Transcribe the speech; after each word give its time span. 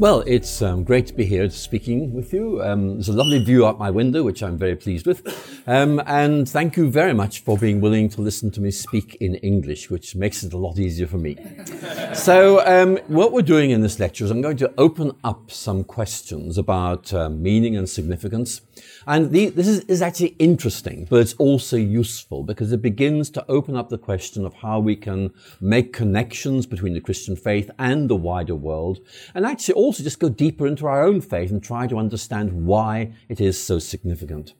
Well, 0.00 0.22
it's 0.28 0.62
um, 0.62 0.84
great 0.84 1.08
to 1.08 1.12
be 1.12 1.24
here 1.24 1.50
speaking 1.50 2.12
with 2.12 2.32
you. 2.32 2.62
Um, 2.62 2.94
there's 2.94 3.08
a 3.08 3.12
lovely 3.12 3.42
view 3.42 3.66
out 3.66 3.80
my 3.80 3.90
window, 3.90 4.22
which 4.22 4.44
I'm 4.44 4.56
very 4.56 4.76
pleased 4.76 5.08
with. 5.08 5.26
Um, 5.66 6.00
and 6.06 6.48
thank 6.48 6.76
you 6.76 6.88
very 6.88 7.12
much 7.12 7.40
for 7.40 7.58
being 7.58 7.80
willing 7.80 8.08
to 8.10 8.20
listen 8.20 8.52
to 8.52 8.60
me 8.60 8.70
speak 8.70 9.16
in 9.16 9.34
English, 9.34 9.90
which 9.90 10.14
makes 10.14 10.44
it 10.44 10.52
a 10.52 10.56
lot 10.56 10.78
easier 10.78 11.08
for 11.08 11.18
me. 11.18 11.36
so, 12.14 12.64
um, 12.64 12.98
what 13.08 13.32
we're 13.32 13.42
doing 13.42 13.70
in 13.70 13.80
this 13.80 13.98
lecture 13.98 14.24
is 14.24 14.30
I'm 14.30 14.40
going 14.40 14.56
to 14.58 14.72
open 14.78 15.16
up 15.24 15.50
some 15.50 15.82
questions 15.82 16.58
about 16.58 17.12
uh, 17.12 17.28
meaning 17.28 17.76
and 17.76 17.88
significance. 17.88 18.60
And 19.06 19.32
the, 19.32 19.48
this 19.48 19.66
is, 19.66 19.80
is 19.80 20.00
actually 20.00 20.36
interesting, 20.38 21.08
but 21.10 21.20
it's 21.20 21.34
also 21.34 21.76
useful 21.76 22.44
because 22.44 22.70
it 22.70 22.82
begins 22.82 23.30
to 23.30 23.44
open 23.48 23.74
up 23.74 23.88
the 23.88 23.98
question 23.98 24.46
of 24.46 24.54
how 24.54 24.78
we 24.78 24.94
can 24.94 25.32
make 25.60 25.92
connections 25.92 26.66
between 26.66 26.94
the 26.94 27.00
Christian 27.00 27.34
faith 27.34 27.68
and 27.80 28.08
the 28.08 28.16
wider 28.16 28.54
world, 28.54 29.00
and 29.34 29.44
actually 29.44 29.74
also 29.88 30.02
just 30.02 30.20
go 30.20 30.28
deeper 30.28 30.66
into 30.66 30.86
our 30.86 31.02
own 31.02 31.18
faith 31.22 31.50
and 31.50 31.62
try 31.62 31.86
to 31.86 31.96
understand 31.96 32.66
why 32.66 33.10
it 33.30 33.40
is 33.40 33.58
so 33.58 33.78
significant. 33.78 34.52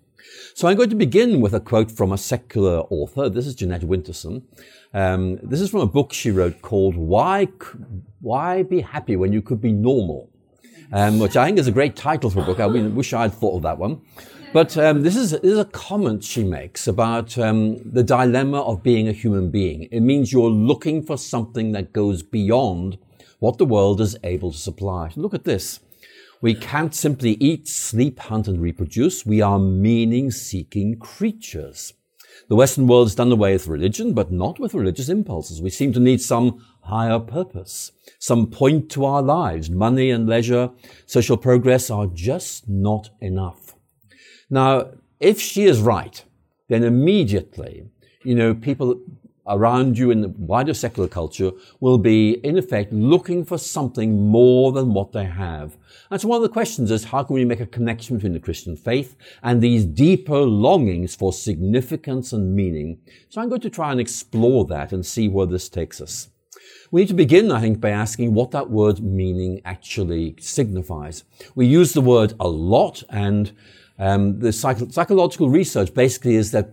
So 0.55 0.67
I'm 0.67 0.77
going 0.77 0.89
to 0.89 0.97
begin 0.97 1.43
with 1.43 1.53
a 1.53 1.61
quote 1.61 1.91
from 1.91 2.13
a 2.13 2.17
secular 2.17 2.79
author. 2.89 3.29
This 3.29 3.47
is 3.47 3.55
Jeanette 3.55 3.83
Winterson. 3.83 4.45
Um, 4.95 5.37
this 5.43 5.61
is 5.61 5.69
from 5.69 5.81
a 5.81 5.87
book 5.87 6.15
she 6.15 6.31
wrote 6.31 6.63
called 6.63 6.97
"Why 6.97 7.47
Why 8.21 8.63
Be 8.63 8.81
Happy 8.81 9.17
When 9.17 9.35
You 9.35 9.43
Could 9.43 9.61
Be 9.61 9.71
Normal," 9.71 10.31
um, 10.93 11.19
which 11.19 11.37
I 11.37 11.45
think 11.45 11.59
is 11.59 11.67
a 11.67 11.73
great 11.73 11.95
title 11.95 12.31
for 12.31 12.41
a 12.41 12.45
book. 12.45 12.59
I 12.59 12.67
wish 12.67 13.13
I'd 13.13 13.35
thought 13.35 13.57
of 13.57 13.63
that 13.65 13.77
one. 13.77 14.01
But 14.55 14.79
um, 14.79 15.03
this, 15.03 15.15
is, 15.15 15.33
this, 15.33 15.43
is, 15.43 15.59
a 15.59 15.67
comment 15.67 16.25
she 16.25 16.43
makes 16.43 16.87
about 16.89 17.37
um, 17.37 17.77
the 17.85 18.03
dilemma 18.03 18.63
of 18.63 18.83
being 18.83 19.07
a 19.07 19.13
human 19.13 19.51
being. 19.51 19.83
It 19.93 20.01
means 20.01 20.33
you're 20.33 20.49
looking 20.49 21.03
for 21.03 21.19
something 21.19 21.73
that 21.73 21.93
goes 21.93 22.23
beyond 22.23 22.97
what 23.39 23.59
the 23.59 23.65
world 23.65 24.01
is 24.01 24.17
able 24.25 24.53
to 24.53 24.59
supply. 24.59 25.11
Look 25.17 25.35
at 25.35 25.45
this. 25.45 25.81
We 26.41 26.55
can't 26.55 26.95
simply 26.95 27.33
eat, 27.41 27.67
sleep, 27.67 28.19
hunt, 28.21 28.47
and 28.47 28.61
reproduce. 28.61 29.27
We 29.27 29.41
are 29.41 29.59
meaning 29.59 30.31
seeking 30.31 30.99
creatures. 30.99 31.95
The 32.49 32.57
Western 32.57 32.87
world 32.87 33.09
has 33.09 33.17
done 33.17 33.33
away 33.33 33.53
with 33.53 33.67
religion, 33.67 34.15
but 34.15 34.31
not 34.31 34.61
with 34.61 34.75
religious 34.75 35.09
impulses. 35.09 35.61
We 35.61 35.71
seem 35.71 35.93
to 35.95 36.01
need 36.01 36.21
some 36.21 36.65
higher 36.83 37.19
purpose, 37.19 37.93
some 38.19 38.47
point 38.47 38.91
to 38.93 39.05
our 39.05 39.21
lives. 39.21 39.69
Money 39.69 40.11
and 40.11 40.29
leisure, 40.29 40.71
social 41.07 41.37
progress 41.37 41.91
are 41.91 42.07
just 42.07 42.69
not 42.69 43.11
enough. 43.21 43.75
Now, 44.49 44.93
if 45.21 45.41
she 45.41 45.65
is 45.65 45.81
right, 45.81 46.25
then 46.69 46.85
immediately, 46.85 47.89
you 48.23 48.35
know, 48.35 48.55
people 48.55 49.01
around 49.49 49.99
you 49.99 50.11
in 50.11 50.21
the 50.21 50.29
wider 50.29 50.75
secular 50.75 51.09
culture 51.09 51.53
will 51.81 51.99
be, 51.99 52.33
in 52.45 52.59
effect, 52.59 52.93
looking 52.93 53.45
for 53.45 53.59
something 53.59 54.29
more 54.31 54.73
than 54.73 54.95
what 54.95 55.13
they 55.13 55.25
have. 55.25 55.77
And 56.11 56.21
so 56.21 56.29
one 56.29 56.37
of 56.37 56.43
the 56.43 56.49
questions 56.49 56.91
is, 56.91 57.05
how 57.05 57.23
can 57.23 57.35
we 57.35 57.45
make 57.45 57.61
a 57.61 57.67
connection 57.67 58.17
between 58.17 58.33
the 58.33 58.41
Christian 58.41 58.77
faith 58.77 59.17
and 59.43 59.61
these 59.61 59.85
deeper 59.85 60.41
longings 60.41 61.15
for 61.15 61.33
significance 61.33 62.33
and 62.33 62.55
meaning? 62.55 63.01
So 63.29 63.41
I'm 63.41 63.49
going 63.49 63.61
to 63.63 63.71
try 63.71 63.91
and 63.91 64.01
explore 64.01 64.65
that 64.67 64.93
and 64.93 65.05
see 65.05 65.29
where 65.29 65.47
this 65.47 65.69
takes 65.69 66.01
us. 66.01 66.29
We 66.91 67.03
need 67.03 67.09
to 67.09 67.15
begin, 67.15 67.53
I 67.53 67.61
think, 67.61 67.81
by 67.81 67.91
asking 67.91 68.35
what 68.35 68.51
that 68.53 68.71
word 68.71 69.01
meaning 69.01 69.61
actually 69.65 70.37
signifies. 70.41 71.25
We 71.55 71.67
use 71.67 71.93
the 71.93 72.01
word 72.01 72.35
a 72.41 72.49
lot 72.49 73.03
and 73.11 73.53
um, 73.99 74.39
the 74.39 74.53
psych- 74.53 74.93
psychological 74.93 75.51
research 75.51 75.93
basically 75.93 76.37
is 76.37 76.53
that 76.53 76.71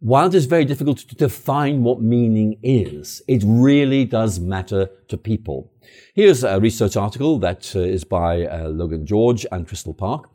while 0.00 0.28
it 0.28 0.34
is 0.34 0.46
very 0.46 0.64
difficult 0.64 0.98
to 0.98 1.14
define 1.14 1.82
what 1.82 2.00
meaning 2.00 2.58
is, 2.62 3.22
it 3.28 3.42
really 3.44 4.06
does 4.06 4.40
matter 4.40 4.88
to 5.08 5.18
people. 5.18 5.70
Here's 6.14 6.42
a 6.42 6.58
research 6.58 6.96
article 6.96 7.38
that 7.40 7.70
uh, 7.76 7.80
is 7.80 8.04
by 8.04 8.46
uh, 8.46 8.68
Login 8.68 9.04
George 9.04 9.44
and 9.52 9.68
Crystal 9.68 9.92
Park. 9.92 10.30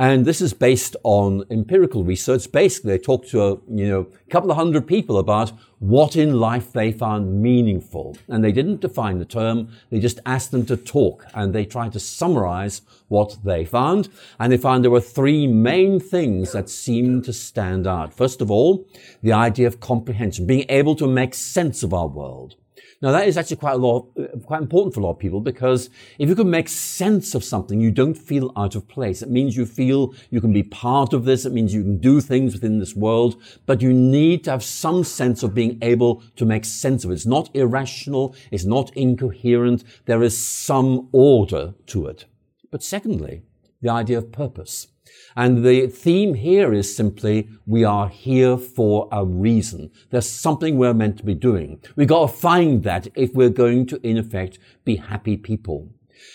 And 0.00 0.24
this 0.24 0.40
is 0.40 0.54
based 0.54 0.94
on 1.02 1.44
empirical 1.50 2.04
research. 2.04 2.52
Basically, 2.52 2.92
they 2.92 2.98
talked 2.98 3.28
to 3.30 3.42
a 3.42 3.50
you 3.68 3.88
know 3.88 4.06
couple 4.30 4.48
of 4.52 4.56
hundred 4.56 4.86
people 4.86 5.18
about 5.18 5.52
what 5.80 6.14
in 6.14 6.38
life 6.38 6.72
they 6.72 6.92
found 6.92 7.42
meaningful, 7.42 8.16
and 8.28 8.44
they 8.44 8.52
didn't 8.52 8.80
define 8.80 9.18
the 9.18 9.24
term. 9.24 9.70
They 9.90 9.98
just 9.98 10.20
asked 10.24 10.52
them 10.52 10.64
to 10.66 10.76
talk, 10.76 11.26
and 11.34 11.52
they 11.52 11.64
tried 11.64 11.92
to 11.94 12.00
summarize 12.00 12.82
what 13.08 13.38
they 13.42 13.64
found. 13.64 14.08
And 14.38 14.52
they 14.52 14.56
found 14.56 14.84
there 14.84 14.92
were 14.92 15.00
three 15.00 15.48
main 15.48 15.98
things 15.98 16.52
that 16.52 16.70
seemed 16.70 17.24
to 17.24 17.32
stand 17.32 17.84
out. 17.88 18.14
First 18.14 18.40
of 18.40 18.52
all, 18.52 18.86
the 19.20 19.32
idea 19.32 19.66
of 19.66 19.80
comprehension, 19.80 20.46
being 20.46 20.66
able 20.68 20.94
to 20.94 21.08
make 21.08 21.34
sense 21.34 21.82
of 21.82 21.92
our 21.92 22.06
world. 22.06 22.54
Now 23.00 23.12
that 23.12 23.28
is 23.28 23.38
actually 23.38 23.58
quite 23.58 23.74
a 23.74 23.78
lot, 23.78 24.08
uh, 24.18 24.36
quite 24.38 24.60
important 24.60 24.92
for 24.92 25.00
a 25.00 25.04
lot 25.04 25.12
of 25.12 25.18
people 25.20 25.40
because 25.40 25.88
if 26.18 26.28
you 26.28 26.34
can 26.34 26.50
make 26.50 26.68
sense 26.68 27.34
of 27.36 27.44
something, 27.44 27.80
you 27.80 27.92
don't 27.92 28.14
feel 28.14 28.52
out 28.56 28.74
of 28.74 28.88
place. 28.88 29.22
It 29.22 29.30
means 29.30 29.56
you 29.56 29.66
feel 29.66 30.14
you 30.30 30.40
can 30.40 30.52
be 30.52 30.64
part 30.64 31.12
of 31.12 31.24
this. 31.24 31.46
It 31.46 31.52
means 31.52 31.72
you 31.72 31.82
can 31.82 31.98
do 31.98 32.20
things 32.20 32.54
within 32.54 32.80
this 32.80 32.96
world, 32.96 33.40
but 33.66 33.82
you 33.82 33.92
need 33.92 34.42
to 34.44 34.50
have 34.50 34.64
some 34.64 35.04
sense 35.04 35.44
of 35.44 35.54
being 35.54 35.78
able 35.80 36.22
to 36.36 36.44
make 36.44 36.64
sense 36.64 37.04
of 37.04 37.12
it. 37.12 37.14
It's 37.14 37.26
not 37.26 37.54
irrational. 37.54 38.34
It's 38.50 38.64
not 38.64 38.90
incoherent. 38.96 39.84
There 40.06 40.24
is 40.24 40.36
some 40.36 41.08
order 41.12 41.74
to 41.86 42.06
it. 42.08 42.24
But 42.72 42.82
secondly, 42.82 43.42
the 43.80 43.90
idea 43.90 44.18
of 44.18 44.32
purpose. 44.32 44.88
And 45.36 45.64
the 45.64 45.86
theme 45.86 46.34
here 46.34 46.72
is 46.72 46.94
simply, 46.94 47.48
we 47.66 47.84
are 47.84 48.08
here 48.08 48.56
for 48.56 49.08
a 49.12 49.24
reason. 49.24 49.90
There's 50.10 50.28
something 50.28 50.76
we're 50.76 50.94
meant 50.94 51.18
to 51.18 51.24
be 51.24 51.34
doing. 51.34 51.80
We've 51.96 52.08
got 52.08 52.30
to 52.30 52.36
find 52.36 52.82
that 52.82 53.08
if 53.14 53.34
we're 53.34 53.50
going 53.50 53.86
to, 53.86 54.00
in 54.06 54.16
effect, 54.16 54.58
be 54.84 54.96
happy 54.96 55.36
people. 55.36 55.90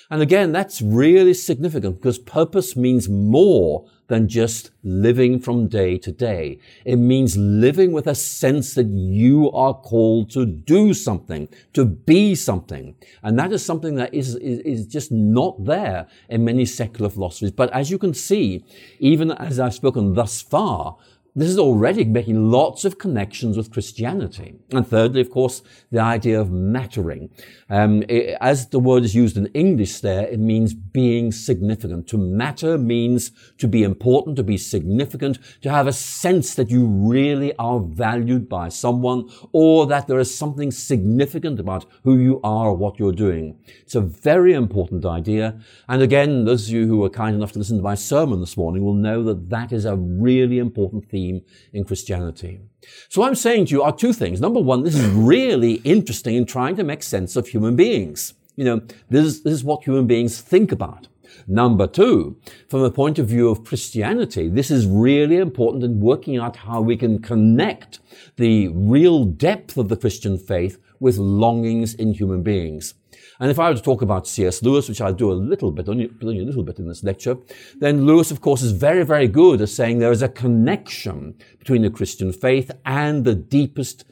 And 0.09 0.21
again, 0.21 0.51
that's 0.51 0.81
really 0.81 1.33
significant 1.33 1.97
because 1.97 2.19
purpose 2.19 2.75
means 2.75 3.09
more 3.09 3.89
than 4.07 4.27
just 4.27 4.71
living 4.83 5.39
from 5.39 5.67
day 5.67 5.97
to 5.97 6.11
day. 6.11 6.59
It 6.85 6.97
means 6.97 7.37
living 7.37 7.91
with 7.91 8.07
a 8.07 8.15
sense 8.15 8.73
that 8.75 8.87
you 8.87 9.49
are 9.51 9.73
called 9.73 10.29
to 10.31 10.45
do 10.45 10.93
something, 10.93 11.47
to 11.73 11.85
be 11.85 12.35
something. 12.35 12.95
And 13.21 13.39
that 13.39 13.53
is 13.53 13.65
something 13.65 13.95
that 13.95 14.13
is, 14.13 14.35
is, 14.35 14.59
is 14.59 14.87
just 14.87 15.11
not 15.11 15.63
there 15.63 16.07
in 16.29 16.43
many 16.43 16.65
secular 16.65 17.09
philosophies. 17.09 17.51
But 17.51 17.71
as 17.71 17.89
you 17.89 17.97
can 17.97 18.13
see, 18.13 18.65
even 18.99 19.31
as 19.31 19.59
I've 19.59 19.73
spoken 19.73 20.13
thus 20.13 20.41
far, 20.41 20.97
this 21.35 21.49
is 21.49 21.57
already 21.57 22.03
making 22.05 22.51
lots 22.51 22.85
of 22.85 22.99
connections 22.99 23.57
with 23.57 23.71
Christianity. 23.71 24.55
And 24.71 24.87
thirdly, 24.87 25.21
of 25.21 25.31
course, 25.31 25.63
the 25.91 25.99
idea 25.99 26.39
of 26.39 26.51
mattering. 26.51 27.31
Um, 27.73 28.03
it, 28.07 28.37
as 28.39 28.69
the 28.69 28.79
word 28.79 29.03
is 29.03 29.15
used 29.15 29.35
in 29.35 29.47
English 29.47 30.01
there, 30.01 30.27
it 30.27 30.39
means 30.39 30.73
being 30.73 31.31
significant. 31.31 32.07
To 32.09 32.17
matter 32.17 32.77
means 32.77 33.31
to 33.57 33.67
be 33.67 33.81
important, 33.81 34.35
to 34.35 34.43
be 34.43 34.57
significant, 34.57 35.39
to 35.63 35.71
have 35.71 35.87
a 35.87 35.93
sense 35.93 36.53
that 36.53 36.69
you 36.69 36.85
really 36.85 37.51
are 37.57 37.79
valued 37.79 38.47
by 38.47 38.69
someone 38.69 39.27
or 39.53 39.87
that 39.87 40.07
there 40.07 40.19
is 40.19 40.37
something 40.43 40.69
significant 40.69 41.59
about 41.59 41.85
who 42.03 42.17
you 42.17 42.39
are 42.43 42.67
or 42.67 42.77
what 42.77 42.99
you're 42.99 43.11
doing. 43.27 43.57
It's 43.81 43.95
a 43.95 44.01
very 44.01 44.53
important 44.53 45.03
idea. 45.03 45.59
And 45.89 46.01
again, 46.03 46.45
those 46.45 46.67
of 46.67 46.75
you 46.75 46.85
who 46.85 46.97
were 46.97 47.09
kind 47.09 47.35
enough 47.35 47.53
to 47.53 47.59
listen 47.59 47.77
to 47.77 47.83
my 47.83 47.95
sermon 47.95 48.39
this 48.39 48.55
morning 48.55 48.83
will 48.83 48.93
know 48.93 49.23
that 49.23 49.49
that 49.49 49.71
is 49.71 49.85
a 49.85 49.95
really 49.95 50.59
important 50.59 51.09
theme 51.09 51.23
theme 51.23 51.41
in 51.71 51.83
Christianity. 51.83 52.61
So 53.09 53.23
I'm 53.23 53.35
saying 53.35 53.67
to 53.67 53.71
you 53.71 53.83
are 53.83 53.95
two 53.95 54.13
things. 54.13 54.41
Number 54.41 54.59
one, 54.59 54.83
this 54.83 54.95
is 54.95 55.05
really 55.07 55.75
interesting 55.83 56.35
in 56.35 56.45
trying 56.45 56.75
to 56.77 56.83
make 56.83 57.03
sense 57.03 57.35
of 57.35 57.47
human 57.47 57.75
beings. 57.75 58.33
You 58.55 58.65
know, 58.65 58.81
this 59.09 59.25
is, 59.25 59.43
this 59.43 59.53
is 59.53 59.63
what 59.63 59.83
human 59.83 60.07
beings 60.07 60.41
think 60.41 60.71
about. 60.71 61.07
Number 61.47 61.87
two, 61.87 62.37
from 62.69 62.81
the 62.83 62.91
point 62.91 63.19
of 63.19 63.27
view 63.27 63.49
of 63.49 63.63
Christianity, 63.65 64.49
this 64.49 64.71
is 64.71 64.85
really 64.85 65.37
important 65.37 65.83
in 65.83 65.99
working 65.99 66.37
out 66.37 66.55
how 66.55 66.81
we 66.81 66.95
can 66.95 67.19
connect 67.21 67.99
the 68.37 68.69
real 68.69 69.25
depth 69.25 69.77
of 69.77 69.89
the 69.89 69.97
Christian 69.97 70.37
faith 70.37 70.79
with 70.99 71.17
longings 71.17 71.93
in 71.95 72.13
human 72.13 72.43
beings. 72.43 72.93
And 73.43 73.51
if 73.51 73.59
I 73.59 73.69
were 73.69 73.75
to 73.75 73.81
talk 73.81 74.01
about 74.01 74.25
C.S. 74.25 74.63
Lewis, 74.63 74.87
which 74.87 75.01
I'll 75.01 75.13
do 75.13 75.29
a 75.29 75.33
little 75.33 75.69
bit, 75.69 75.89
only, 75.89 76.09
only 76.21 76.39
a 76.39 76.45
little 76.45 76.63
bit 76.63 76.79
in 76.79 76.87
this 76.87 77.03
lecture, 77.03 77.35
then 77.77 78.05
Lewis, 78.05 78.31
of 78.31 78.39
course, 78.39 78.61
is 78.61 78.71
very, 78.71 79.03
very 79.03 79.27
good 79.27 79.59
at 79.59 79.67
saying 79.67 79.99
there 79.99 80.13
is 80.13 80.21
a 80.21 80.29
connection 80.29 81.35
between 81.59 81.81
the 81.81 81.89
Christian 81.89 82.31
faith 82.31 82.71
and 82.85 83.25
the 83.25 83.35
deepest 83.35 84.05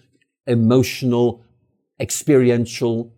emotional, 0.47 1.45
experiential, 1.97 3.13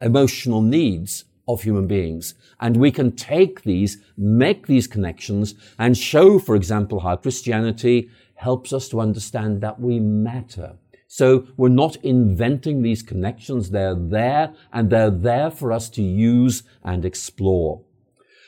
emotional 0.00 0.60
needs 0.60 1.24
of 1.46 1.62
human 1.62 1.86
beings. 1.86 2.34
And 2.58 2.76
we 2.78 2.90
can 2.90 3.12
take 3.12 3.62
these, 3.62 3.98
make 4.16 4.66
these 4.66 4.88
connections, 4.88 5.54
and 5.78 5.96
show, 5.96 6.40
for 6.40 6.56
example, 6.56 6.98
how 6.98 7.14
Christianity 7.14 8.10
helps 8.34 8.72
us 8.72 8.88
to 8.88 9.00
understand 9.00 9.60
that 9.60 9.78
we 9.78 10.00
matter. 10.00 10.78
So 11.14 11.46
we're 11.56 11.68
not 11.68 11.94
inventing 12.02 12.82
these 12.82 13.00
connections. 13.00 13.70
They're 13.70 13.94
there 13.94 14.52
and 14.72 14.90
they're 14.90 15.12
there 15.12 15.48
for 15.48 15.70
us 15.70 15.88
to 15.90 16.02
use 16.02 16.64
and 16.82 17.04
explore. 17.04 17.82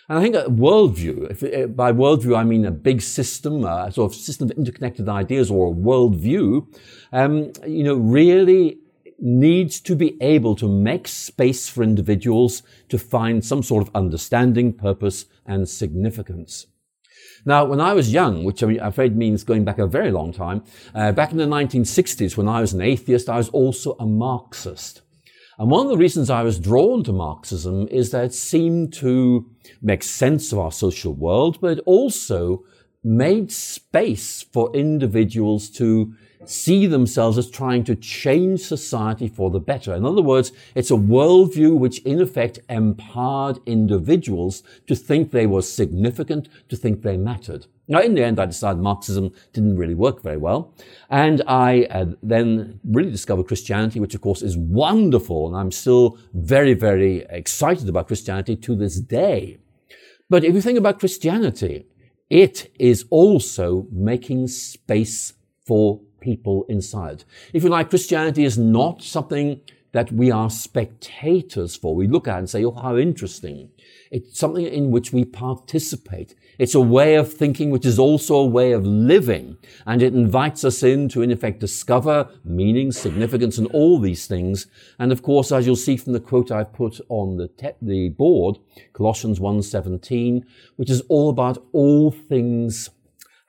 And 0.08 0.18
I 0.18 0.20
think 0.20 0.34
a 0.34 0.46
worldview, 0.46 1.30
if, 1.30 1.44
uh, 1.44 1.68
by 1.68 1.92
worldview 1.92 2.36
I 2.36 2.42
mean 2.42 2.64
a 2.64 2.72
big 2.72 3.02
system, 3.02 3.64
a 3.64 3.92
sort 3.92 4.10
of 4.10 4.18
system 4.18 4.50
of 4.50 4.58
interconnected 4.58 5.08
ideas 5.08 5.48
or 5.48 5.68
a 5.68 5.76
worldview, 5.76 6.66
um, 7.12 7.52
you 7.64 7.84
know, 7.84 7.94
really 7.94 8.78
needs 9.20 9.78
to 9.82 9.94
be 9.94 10.20
able 10.20 10.56
to 10.56 10.68
make 10.68 11.06
space 11.06 11.68
for 11.68 11.84
individuals 11.84 12.64
to 12.88 12.98
find 12.98 13.44
some 13.44 13.62
sort 13.62 13.86
of 13.86 13.94
understanding, 13.94 14.72
purpose, 14.72 15.26
and 15.46 15.68
significance. 15.68 16.66
Now, 17.46 17.64
when 17.64 17.80
I 17.80 17.92
was 17.92 18.12
young, 18.12 18.42
which 18.42 18.60
I'm 18.60 18.76
afraid 18.80 19.16
means 19.16 19.44
going 19.44 19.64
back 19.64 19.78
a 19.78 19.86
very 19.86 20.10
long 20.10 20.32
time, 20.32 20.64
uh, 20.96 21.12
back 21.12 21.30
in 21.30 21.38
the 21.38 21.44
1960s 21.44 22.36
when 22.36 22.48
I 22.48 22.60
was 22.60 22.72
an 22.72 22.80
atheist, 22.80 23.28
I 23.28 23.36
was 23.36 23.48
also 23.50 23.96
a 24.00 24.04
Marxist. 24.04 25.02
And 25.56 25.70
one 25.70 25.86
of 25.86 25.90
the 25.90 25.96
reasons 25.96 26.28
I 26.28 26.42
was 26.42 26.58
drawn 26.58 27.04
to 27.04 27.12
Marxism 27.12 27.86
is 27.88 28.10
that 28.10 28.24
it 28.24 28.34
seemed 28.34 28.92
to 28.94 29.48
make 29.80 30.02
sense 30.02 30.50
of 30.52 30.58
our 30.58 30.72
social 30.72 31.14
world, 31.14 31.58
but 31.60 31.78
it 31.78 31.84
also 31.86 32.64
made 33.04 33.52
space 33.52 34.42
for 34.52 34.74
individuals 34.74 35.70
to 35.70 36.12
see 36.50 36.86
themselves 36.86 37.38
as 37.38 37.50
trying 37.50 37.84
to 37.84 37.94
change 37.94 38.60
society 38.60 39.28
for 39.28 39.50
the 39.50 39.60
better. 39.60 39.94
In 39.94 40.04
other 40.04 40.22
words, 40.22 40.52
it's 40.74 40.90
a 40.90 40.94
worldview 40.94 41.76
which 41.78 41.98
in 42.00 42.20
effect 42.20 42.58
empowered 42.68 43.58
individuals 43.66 44.62
to 44.86 44.94
think 44.94 45.30
they 45.30 45.46
were 45.46 45.62
significant, 45.62 46.48
to 46.68 46.76
think 46.76 47.02
they 47.02 47.16
mattered. 47.16 47.66
Now, 47.88 48.00
in 48.00 48.14
the 48.14 48.24
end, 48.24 48.40
I 48.40 48.46
decided 48.46 48.82
Marxism 48.82 49.32
didn't 49.52 49.76
really 49.76 49.94
work 49.94 50.20
very 50.20 50.36
well. 50.36 50.74
And 51.08 51.42
I 51.46 51.84
uh, 51.84 52.06
then 52.22 52.80
really 52.84 53.10
discovered 53.10 53.46
Christianity, 53.46 54.00
which 54.00 54.14
of 54.14 54.20
course 54.20 54.42
is 54.42 54.56
wonderful. 54.56 55.46
And 55.46 55.56
I'm 55.56 55.70
still 55.70 56.18
very, 56.34 56.74
very 56.74 57.24
excited 57.30 57.88
about 57.88 58.08
Christianity 58.08 58.56
to 58.56 58.74
this 58.74 58.98
day. 58.98 59.58
But 60.28 60.42
if 60.42 60.54
you 60.54 60.60
think 60.60 60.78
about 60.78 60.98
Christianity, 60.98 61.86
it 62.28 62.72
is 62.78 63.04
also 63.10 63.86
making 63.92 64.48
space 64.48 65.34
for 65.64 66.00
people 66.26 66.66
inside. 66.68 67.22
If 67.52 67.62
you 67.62 67.70
like, 67.70 67.88
Christianity 67.88 68.44
is 68.44 68.58
not 68.58 69.00
something 69.00 69.60
that 69.92 70.10
we 70.12 70.30
are 70.30 70.50
spectators 70.50 71.76
for. 71.76 71.94
We 71.94 72.08
look 72.08 72.26
at 72.28 72.38
and 72.38 72.50
say, 72.50 72.64
oh, 72.64 72.72
how 72.72 72.96
interesting. 72.96 73.70
It's 74.10 74.38
something 74.38 74.66
in 74.66 74.90
which 74.90 75.12
we 75.12 75.24
participate. 75.24 76.34
It's 76.58 76.74
a 76.74 76.80
way 76.80 77.14
of 77.14 77.32
thinking 77.32 77.70
which 77.70 77.86
is 77.86 77.98
also 77.98 78.34
a 78.36 78.46
way 78.46 78.72
of 78.72 78.84
living. 78.84 79.56
And 79.86 80.02
it 80.02 80.12
invites 80.12 80.64
us 80.64 80.82
in 80.82 81.08
to, 81.10 81.22
in 81.22 81.30
effect, 81.30 81.60
discover 81.60 82.28
meaning, 82.44 82.92
significance, 82.92 83.56
and 83.56 83.68
all 83.68 83.98
these 83.98 84.26
things. 84.26 84.66
And 84.98 85.12
of 85.12 85.22
course, 85.22 85.52
as 85.52 85.64
you'll 85.64 85.76
see 85.76 85.96
from 85.96 86.12
the 86.12 86.20
quote 86.20 86.50
I've 86.50 86.72
put 86.72 87.00
on 87.08 87.36
the, 87.36 87.48
te- 87.48 87.80
the 87.80 88.08
board, 88.10 88.58
Colossians 88.92 89.38
1.17, 89.38 90.44
which 90.76 90.90
is 90.90 91.00
all 91.08 91.30
about 91.30 91.64
all 91.72 92.10
things 92.10 92.90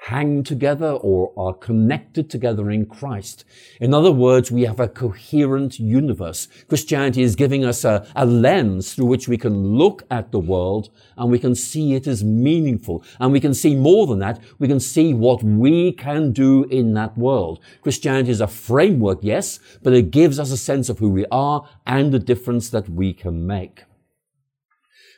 hang 0.07 0.41
together 0.41 0.91
or 0.91 1.33
are 1.37 1.53
connected 1.53 2.29
together 2.29 2.71
in 2.71 2.85
Christ. 2.85 3.43
In 3.81 3.93
other 3.93 4.11
words, 4.11 4.49
we 4.49 4.63
have 4.63 4.79
a 4.79 4.87
coherent 4.87 5.79
universe. 5.79 6.47
Christianity 6.69 7.23
is 7.23 7.35
giving 7.35 7.65
us 7.65 7.83
a, 7.83 8.07
a, 8.15 8.25
lens 8.25 8.93
through 8.93 9.07
which 9.07 9.27
we 9.27 9.37
can 9.37 9.77
look 9.77 10.03
at 10.09 10.31
the 10.31 10.39
world 10.39 10.89
and 11.17 11.29
we 11.29 11.39
can 11.39 11.55
see 11.55 11.93
it 11.93 12.07
as 12.07 12.23
meaningful. 12.23 13.03
And 13.19 13.33
we 13.33 13.41
can 13.41 13.53
see 13.53 13.75
more 13.75 14.07
than 14.07 14.19
that. 14.19 14.39
We 14.59 14.69
can 14.69 14.79
see 14.79 15.13
what 15.13 15.43
we 15.43 15.91
can 15.91 16.31
do 16.31 16.63
in 16.65 16.93
that 16.93 17.17
world. 17.17 17.59
Christianity 17.81 18.31
is 18.31 18.39
a 18.39 18.47
framework, 18.47 19.19
yes, 19.21 19.59
but 19.83 19.91
it 19.91 20.11
gives 20.11 20.39
us 20.39 20.51
a 20.51 20.57
sense 20.57 20.87
of 20.87 20.99
who 20.99 21.09
we 21.09 21.25
are 21.31 21.67
and 21.85 22.13
the 22.13 22.19
difference 22.19 22.69
that 22.69 22.87
we 22.87 23.13
can 23.13 23.45
make. 23.45 23.83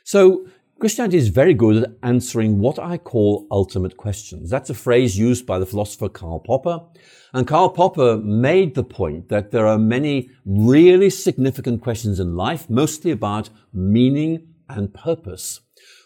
So 0.02 0.46
Christianity 0.80 1.18
is 1.18 1.28
very 1.28 1.52
good 1.52 1.82
at 1.82 1.90
answering 2.02 2.58
what 2.58 2.78
I 2.78 2.96
call 2.96 3.46
ultimate 3.50 3.98
questions. 3.98 4.48
That's 4.48 4.70
a 4.70 4.74
phrase 4.74 5.18
used 5.18 5.44
by 5.44 5.58
the 5.58 5.66
philosopher 5.66 6.08
Karl 6.08 6.38
Popper. 6.38 6.80
And 7.34 7.46
Karl 7.46 7.68
Popper 7.68 8.16
made 8.16 8.74
the 8.74 8.82
point 8.82 9.28
that 9.28 9.50
there 9.50 9.66
are 9.66 9.76
many 9.76 10.30
really 10.46 11.10
significant 11.10 11.82
questions 11.82 12.18
in 12.18 12.34
life, 12.34 12.70
mostly 12.70 13.10
about 13.10 13.50
meaning 13.74 14.54
and 14.70 14.94
purpose, 14.94 15.60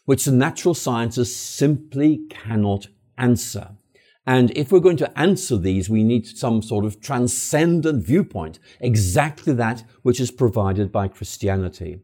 which 0.06 0.24
the 0.24 0.32
natural 0.32 0.74
sciences 0.74 1.34
simply 1.36 2.22
cannot 2.28 2.88
answer. 3.16 3.76
And 4.26 4.50
if 4.56 4.72
we're 4.72 4.80
going 4.80 4.96
to 4.98 5.18
answer 5.18 5.58
these, 5.58 5.90
we 5.90 6.02
need 6.02 6.26
some 6.26 6.62
sort 6.62 6.84
of 6.84 7.00
transcendent 7.00 8.06
viewpoint, 8.06 8.58
exactly 8.80 9.52
that 9.54 9.84
which 10.02 10.18
is 10.18 10.30
provided 10.30 10.90
by 10.90 11.08
Christianity. 11.08 12.00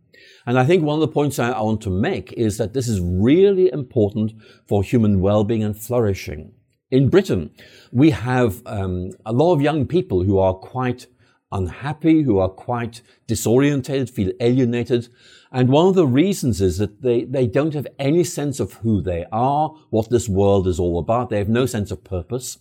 And 0.47 0.59
I 0.59 0.67
think 0.67 0.83
one 0.83 0.97
of 0.97 1.01
the 1.01 1.09
points 1.09 1.39
I 1.39 1.59
want 1.61 1.81
to 1.83 1.91
make 1.91 2.33
is 2.35 2.59
that 2.59 2.75
this 2.75 2.89
is 2.89 3.01
really 3.01 3.73
important 3.73 4.33
for 4.69 4.83
human 4.83 5.21
well-being 5.21 5.63
and 5.63 5.77
flourishing. 5.77 6.53
In 6.91 7.09
Britain, 7.09 7.51
we 7.93 8.11
have 8.11 8.63
um, 8.67 9.13
a 9.25 9.33
lot 9.33 9.55
of 9.55 9.63
young 9.63 9.87
people 9.87 10.25
who 10.25 10.39
are 10.39 10.55
quite 10.55 11.07
unhappy, 11.53 12.23
who 12.23 12.39
are 12.39 12.49
quite 12.49 13.03
disorientated, 13.27 14.11
feel 14.11 14.33
alienated. 14.41 15.09
And 15.53 15.69
one 15.69 15.89
of 15.89 15.95
the 15.95 16.07
reasons 16.07 16.61
is 16.61 16.79
that 16.79 17.03
they, 17.03 17.25
they 17.25 17.47
don't 17.47 17.75
have 17.75 17.89
any 17.99 18.25
sense 18.25 18.61
of 18.61 18.75
who 18.75 19.03
they 19.03 19.27
are, 19.33 19.75
what 19.91 20.11
this 20.11 20.29
world 20.29 20.69
is 20.69 20.79
all 20.79 20.99
about. 20.99 21.31
They 21.31 21.39
have 21.39 21.49
no 21.49 21.67
sense 21.67 21.91
of 21.91 22.05
purpose. 22.05 22.59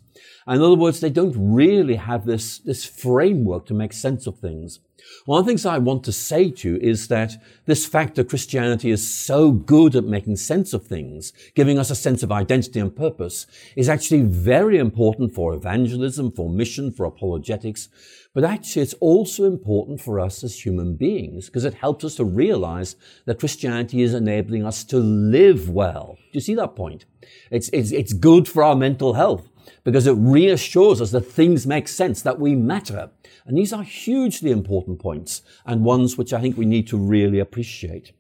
In 0.48 0.62
other 0.62 0.76
words, 0.76 1.00
they 1.00 1.12
don't 1.12 1.36
really 1.38 1.96
have 1.96 2.26
this, 2.26 2.58
this 2.58 2.84
framework 2.86 3.66
to 3.68 3.74
make 3.74 3.94
sense 3.94 4.26
of 4.26 4.40
things. 4.40 4.80
One 5.26 5.40
of 5.40 5.46
the 5.46 5.50
things 5.50 5.66
I 5.66 5.78
want 5.78 6.04
to 6.06 6.12
say 6.12 6.50
to 6.52 6.70
you 6.70 6.78
is 6.78 7.08
that 7.08 7.34
this 7.66 7.86
fact 7.86 8.16
that 8.16 8.30
Christianity 8.30 8.92
is 8.92 9.14
so 9.14 9.52
good 9.52 9.96
at 9.96 10.04
making 10.04 10.38
sense 10.38 10.74
of 10.74 10.86
things, 10.86 11.34
giving 11.56 11.78
us 11.78 11.90
a 11.90 11.96
sense 11.96 12.24
of 12.24 12.32
identity 12.32 12.80
and 12.80 12.96
purpose, 12.96 13.46
is 13.76 13.90
actually 13.90 14.22
very 14.22 14.78
important 14.78 15.34
for 15.34 15.54
evangelism, 15.54 16.32
for 16.32 16.50
mission, 16.50 16.92
for 16.92 17.06
apologetics. 17.06 17.90
But 18.34 18.44
actually, 18.44 18.84
it's 18.84 18.94
also 18.96 19.46
important 19.46 20.02
for 20.02 20.20
us 20.20 20.44
as 20.44 20.64
human 20.66 20.96
beings 20.96 21.48
because 21.48 21.66
it 21.66 21.74
helps 21.74 22.06
us 22.06 22.16
to 22.16 22.26
realize 22.26 22.96
that 23.26 23.40
Christianity 23.40 24.02
is 24.02 24.14
enabling 24.14 24.66
us 24.66 24.84
to 24.86 24.98
live 24.98 25.70
well. 25.70 26.18
Do 26.32 26.38
you 26.38 26.42
see 26.42 26.56
that 26.56 26.76
point? 26.76 27.06
It's, 27.52 27.70
it's, 27.74 27.92
it's 27.92 28.14
good 28.14 28.48
for 28.48 28.64
our 28.64 28.76
mental 28.76 29.14
health 29.14 29.50
because 29.84 30.08
it 30.08 30.14
reassures 30.14 31.02
us 31.02 31.12
that 31.12 31.22
things 31.22 31.68
make 31.68 31.88
sense, 31.88 32.22
that 32.22 32.40
we 32.40 32.56
matter. 32.56 33.10
And 33.46 33.58
these 33.58 33.74
are 33.74 33.84
hugely 33.84 34.52
important 34.52 35.00
points 35.00 35.42
and 35.66 35.84
ones 35.84 36.18
which 36.18 36.34
I 36.34 36.42
think 36.42 36.58
we 36.58 36.66
need 36.66 36.88
to 36.88 36.98
really 36.98 37.40
appreciate. 37.40 38.12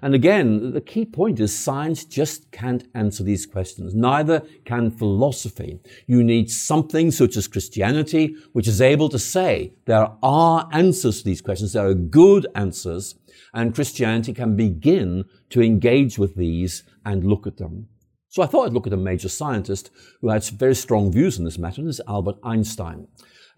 And 0.00 0.14
again, 0.14 0.72
the 0.72 0.80
key 0.80 1.04
point 1.04 1.38
is 1.38 1.56
science 1.56 2.04
just 2.04 2.50
can't 2.50 2.88
answer 2.94 3.22
these 3.22 3.46
questions. 3.46 3.94
Neither 3.94 4.42
can 4.64 4.90
philosophy. 4.90 5.78
You 6.06 6.24
need 6.24 6.50
something 6.50 7.12
such 7.12 7.36
as 7.36 7.46
Christianity, 7.46 8.34
which 8.52 8.66
is 8.66 8.80
able 8.80 9.08
to 9.10 9.18
say 9.18 9.74
there 9.84 10.08
are 10.22 10.68
answers 10.72 11.18
to 11.18 11.24
these 11.24 11.40
questions. 11.40 11.72
There 11.72 11.86
are 11.86 11.94
good 11.94 12.48
answers 12.54 13.14
and 13.54 13.74
Christianity 13.74 14.32
can 14.32 14.56
begin 14.56 15.24
to 15.50 15.62
engage 15.62 16.18
with 16.18 16.34
these 16.34 16.82
and 17.04 17.24
look 17.24 17.46
at 17.46 17.58
them. 17.58 17.88
So 18.32 18.42
I 18.42 18.46
thought 18.46 18.64
I'd 18.64 18.72
look 18.72 18.86
at 18.86 18.94
a 18.94 18.96
major 18.96 19.28
scientist 19.28 19.90
who 20.22 20.30
had 20.30 20.42
very 20.44 20.74
strong 20.74 21.12
views 21.12 21.38
on 21.38 21.44
this 21.44 21.58
matter, 21.58 21.82
and 21.82 21.90
is 21.90 22.00
Albert 22.08 22.38
Einstein. 22.42 23.06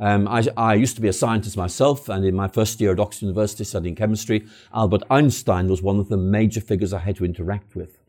Um, 0.00 0.26
I, 0.26 0.48
I, 0.56 0.74
used 0.74 0.96
to 0.96 1.00
be 1.00 1.06
a 1.06 1.12
scientist 1.12 1.56
myself, 1.56 2.08
and 2.08 2.24
in 2.24 2.34
my 2.34 2.48
first 2.48 2.80
year 2.80 2.90
at 2.90 2.98
Oxford 2.98 3.26
University 3.26 3.62
studying 3.62 3.94
chemistry, 3.94 4.44
Albert 4.74 5.04
Einstein 5.08 5.68
was 5.68 5.80
one 5.80 6.00
of 6.00 6.08
the 6.08 6.16
major 6.16 6.60
figures 6.60 6.92
I 6.92 6.98
had 6.98 7.14
to 7.18 7.24
interact 7.24 7.76
with. 7.76 8.00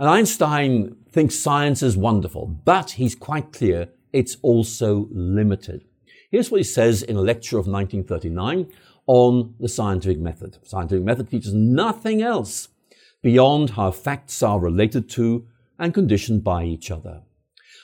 And 0.00 0.08
Einstein 0.08 0.96
thinks 1.08 1.36
science 1.38 1.84
is 1.84 1.96
wonderful, 1.96 2.46
but 2.46 2.90
he's 2.90 3.14
quite 3.14 3.52
clear 3.52 3.88
it's 4.12 4.38
also 4.42 5.06
limited. 5.12 5.84
Here's 6.32 6.50
what 6.50 6.58
he 6.58 6.64
says 6.64 7.04
in 7.04 7.14
a 7.14 7.20
lecture 7.20 7.58
of 7.58 7.68
1939 7.68 8.72
on 9.06 9.54
the 9.60 9.68
scientific 9.68 10.18
method. 10.18 10.58
Scientific 10.64 11.04
method 11.04 11.30
teaches 11.30 11.54
nothing 11.54 12.22
else 12.22 12.70
beyond 13.22 13.70
how 13.70 13.92
facts 13.92 14.42
are 14.42 14.58
related 14.58 15.08
to 15.10 15.46
and 15.82 15.92
conditioned 15.92 16.44
by 16.44 16.64
each 16.64 16.92
other. 16.92 17.22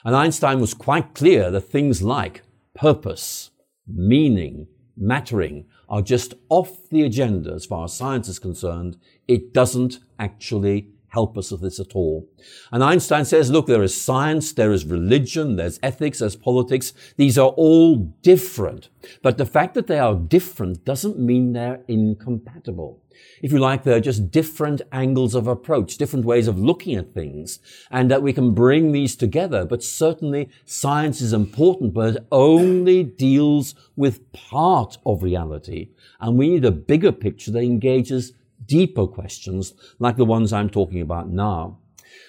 And 0.05 0.15
Einstein 0.15 0.61
was 0.61 0.73
quite 0.73 1.15
clear 1.15 1.51
that 1.51 1.63
things 1.63 2.01
like 2.01 2.43
purpose, 2.73 3.51
meaning, 3.89 4.69
mattering 4.97 5.67
are 5.89 6.01
just 6.01 6.35
off 6.49 6.89
the 6.91 7.03
agenda 7.03 7.53
as 7.53 7.67
far 7.67 7.85
as 7.85 7.93
science 7.93 8.29
is 8.29 8.39
concerned. 8.39 8.97
It 9.27 9.53
doesn't 9.53 9.99
actually 10.17 10.93
help 11.09 11.39
us 11.39 11.51
with 11.51 11.63
this 11.63 11.81
at 11.81 11.95
all. 11.95 12.29
And 12.71 12.85
Einstein 12.85 13.25
says, 13.25 13.51
look, 13.51 13.67
there 13.67 13.83
is 13.83 14.01
science, 14.01 14.53
there 14.53 14.73
is 14.73 14.85
religion, 14.85 15.57
there's 15.57 15.81
ethics, 15.83 16.19
there's 16.19 16.37
politics. 16.37 16.93
These 17.17 17.39
are 17.39 17.51
all 17.51 17.97
different. 18.23 18.89
But 19.23 19.39
the 19.39 19.47
fact 19.47 19.75
that 19.75 19.87
they 19.87 19.99
are 19.99 20.15
different 20.15 20.85
doesn't 20.85 21.19
mean 21.19 21.53
they're 21.53 21.81
incompatible. 21.89 23.03
If 23.43 23.53
you 23.53 23.59
like, 23.59 23.83
they're 23.83 24.01
just 24.01 24.31
different 24.31 24.83
angles 24.93 25.35
of 25.35 25.47
approach, 25.47 25.97
different 25.97 26.25
ways 26.25 26.47
of 26.47 26.59
looking 26.59 26.95
at 26.97 27.15
things, 27.15 27.61
and 27.91 28.11
that 28.11 28.23
we 28.23 28.33
can 28.33 28.55
bring 28.55 28.93
these 28.93 29.17
together. 29.17 29.65
But 29.65 29.83
certainly 29.83 30.49
science 30.65 31.21
is 31.21 31.33
important, 31.33 31.95
but 31.95 32.17
it 32.17 32.27
only 32.31 33.03
deals 33.03 33.75
with 33.97 34.33
part 34.33 34.99
of 35.05 35.23
reality. 35.23 35.89
And 36.21 36.39
we 36.39 36.49
need 36.49 36.65
a 36.65 36.71
bigger 36.71 37.13
picture 37.13 37.51
that 37.53 37.63
engages 37.63 38.33
deeper 38.69 39.07
questions 39.07 39.73
like 39.99 40.17
the 40.17 40.25
ones 40.25 40.53
I'm 40.53 40.71
talking 40.71 41.01
about 41.01 41.29
now. 41.29 41.79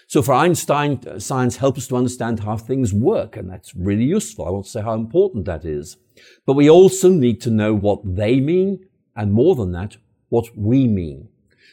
So 0.07 0.23
for 0.23 0.33
Einstein, 0.33 0.99
uh, 1.07 1.19
science 1.19 1.57
helps 1.57 1.79
us 1.81 1.87
to 1.89 1.95
understand 1.95 2.39
how 2.39 2.57
things 2.57 2.91
work, 2.91 3.37
and 3.37 3.49
that's 3.49 3.75
really 3.75 4.05
useful. 4.05 4.45
I 4.45 4.49
won't 4.49 4.65
say 4.65 4.81
how 4.81 4.95
important 4.95 5.45
that 5.45 5.65
is. 5.65 5.97
But 6.45 6.55
we 6.55 6.69
also 6.69 7.09
need 7.09 7.39
to 7.41 7.51
know 7.51 7.75
what 7.75 7.99
they 8.03 8.39
mean, 8.39 8.87
and 9.15 9.31
more 9.31 9.55
than 9.55 9.71
that, 9.73 9.97
what 10.29 10.57
we 10.57 10.87
mean. 10.87 11.29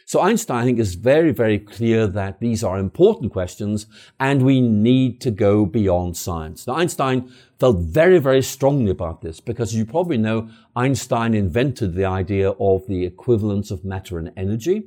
So 0.08 0.20
Einstein, 0.20 0.58
I 0.58 0.64
think, 0.64 0.78
is 0.78 0.94
very, 0.94 1.32
very 1.32 1.58
clear 1.58 2.06
that 2.06 2.38
these 2.38 2.62
are 2.62 2.78
important 2.78 3.32
questions 3.32 3.88
and 4.20 4.42
we 4.42 4.60
need 4.60 5.20
to 5.22 5.32
go 5.32 5.66
beyond 5.66 6.16
science. 6.16 6.64
Now, 6.64 6.74
Einstein 6.74 7.28
felt 7.58 7.78
very, 7.78 8.20
very 8.20 8.40
strongly 8.42 8.92
about 8.92 9.22
this 9.22 9.40
because 9.40 9.70
as 9.70 9.74
you 9.74 9.84
probably 9.84 10.16
know 10.16 10.48
Einstein 10.76 11.34
invented 11.34 11.94
the 11.94 12.04
idea 12.04 12.50
of 12.50 12.86
the 12.86 13.04
equivalence 13.04 13.72
of 13.72 13.84
matter 13.84 14.16
and 14.16 14.30
energy. 14.36 14.84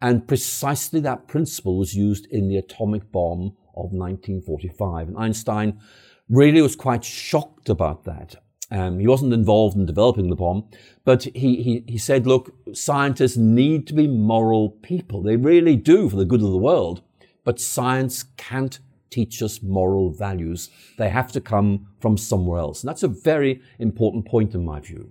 And 0.00 0.28
precisely 0.28 1.00
that 1.00 1.26
principle 1.26 1.76
was 1.76 1.96
used 1.96 2.26
in 2.26 2.46
the 2.46 2.56
atomic 2.56 3.10
bomb 3.10 3.56
of 3.74 3.90
1945. 3.90 5.08
And 5.08 5.18
Einstein 5.18 5.80
really 6.28 6.62
was 6.62 6.76
quite 6.76 7.04
shocked 7.04 7.68
about 7.68 8.04
that. 8.04 8.36
Um, 8.72 8.98
he 8.98 9.06
wasn't 9.06 9.34
involved 9.34 9.76
in 9.76 9.84
developing 9.84 10.30
the 10.30 10.34
bomb, 10.36 10.64
but 11.04 11.24
he, 11.24 11.62
he, 11.62 11.84
he 11.86 11.98
said, 11.98 12.26
look, 12.26 12.54
scientists 12.72 13.36
need 13.36 13.86
to 13.88 13.94
be 13.94 14.08
moral 14.08 14.70
people. 14.70 15.22
They 15.22 15.36
really 15.36 15.76
do 15.76 16.08
for 16.08 16.16
the 16.16 16.24
good 16.24 16.40
of 16.40 16.50
the 16.50 16.56
world, 16.56 17.02
but 17.44 17.60
science 17.60 18.24
can't 18.38 18.78
teach 19.10 19.42
us 19.42 19.62
moral 19.62 20.10
values. 20.10 20.70
They 20.96 21.10
have 21.10 21.30
to 21.32 21.40
come 21.40 21.88
from 22.00 22.16
somewhere 22.16 22.60
else. 22.60 22.82
And 22.82 22.88
that's 22.88 23.02
a 23.02 23.08
very 23.08 23.60
important 23.78 24.26
point 24.26 24.54
in 24.54 24.64
my 24.64 24.80
view. 24.80 25.10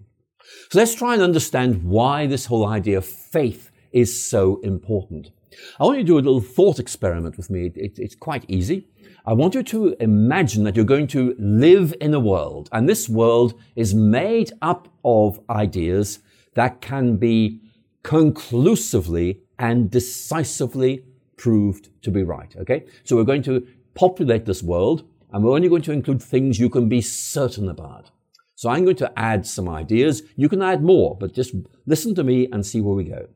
So 0.71 0.79
let's 0.79 0.95
try 0.95 1.13
and 1.13 1.21
understand 1.21 1.83
why 1.83 2.25
this 2.25 2.47
whole 2.47 2.65
idea 2.65 2.97
of 2.97 3.05
faith 3.05 3.69
is 3.91 4.23
so 4.23 4.59
important. 4.63 5.29
I 5.79 5.83
want 5.83 5.99
you 5.99 6.03
to 6.03 6.07
do 6.07 6.15
a 6.15 6.25
little 6.25 6.41
thought 6.41 6.79
experiment 6.79 7.37
with 7.37 7.51
me. 7.51 7.67
It, 7.67 7.77
it, 7.77 7.99
it's 7.99 8.15
quite 8.15 8.43
easy. 8.47 8.87
I 9.23 9.33
want 9.33 9.53
you 9.53 9.61
to 9.61 9.95
imagine 9.99 10.63
that 10.63 10.75
you're 10.75 10.83
going 10.83 11.07
to 11.07 11.35
live 11.37 11.93
in 12.01 12.13
a 12.13 12.19
world, 12.19 12.69
and 12.71 12.89
this 12.89 13.07
world 13.07 13.53
is 13.75 13.93
made 13.93 14.51
up 14.61 14.87
of 15.05 15.39
ideas 15.49 16.19
that 16.55 16.81
can 16.81 17.17
be 17.17 17.61
conclusively 18.01 19.41
and 19.59 19.91
decisively 19.91 21.05
proved 21.37 21.89
to 22.01 22.09
be 22.09 22.23
right. 22.23 22.55
Okay? 22.57 22.85
So 23.03 23.15
we're 23.15 23.23
going 23.23 23.43
to 23.43 23.67
populate 23.93 24.45
this 24.45 24.63
world, 24.63 25.03
and 25.31 25.43
we're 25.43 25.55
only 25.55 25.69
going 25.69 25.83
to 25.83 25.91
include 25.91 26.23
things 26.23 26.59
you 26.59 26.69
can 26.69 26.89
be 26.89 27.01
certain 27.01 27.69
about. 27.69 28.09
So 28.55 28.69
I'm 28.69 28.83
going 28.83 28.95
to 28.97 29.19
add 29.19 29.45
some 29.45 29.69
ideas. 29.69 30.23
You 30.35 30.49
can 30.49 30.63
add 30.63 30.83
more, 30.83 31.15
but 31.15 31.33
just 31.33 31.53
listen 31.85 32.15
to 32.15 32.23
me 32.23 32.47
and 32.51 32.65
see 32.65 32.81
where 32.81 32.95
we 32.95 33.03
go. 33.03 33.27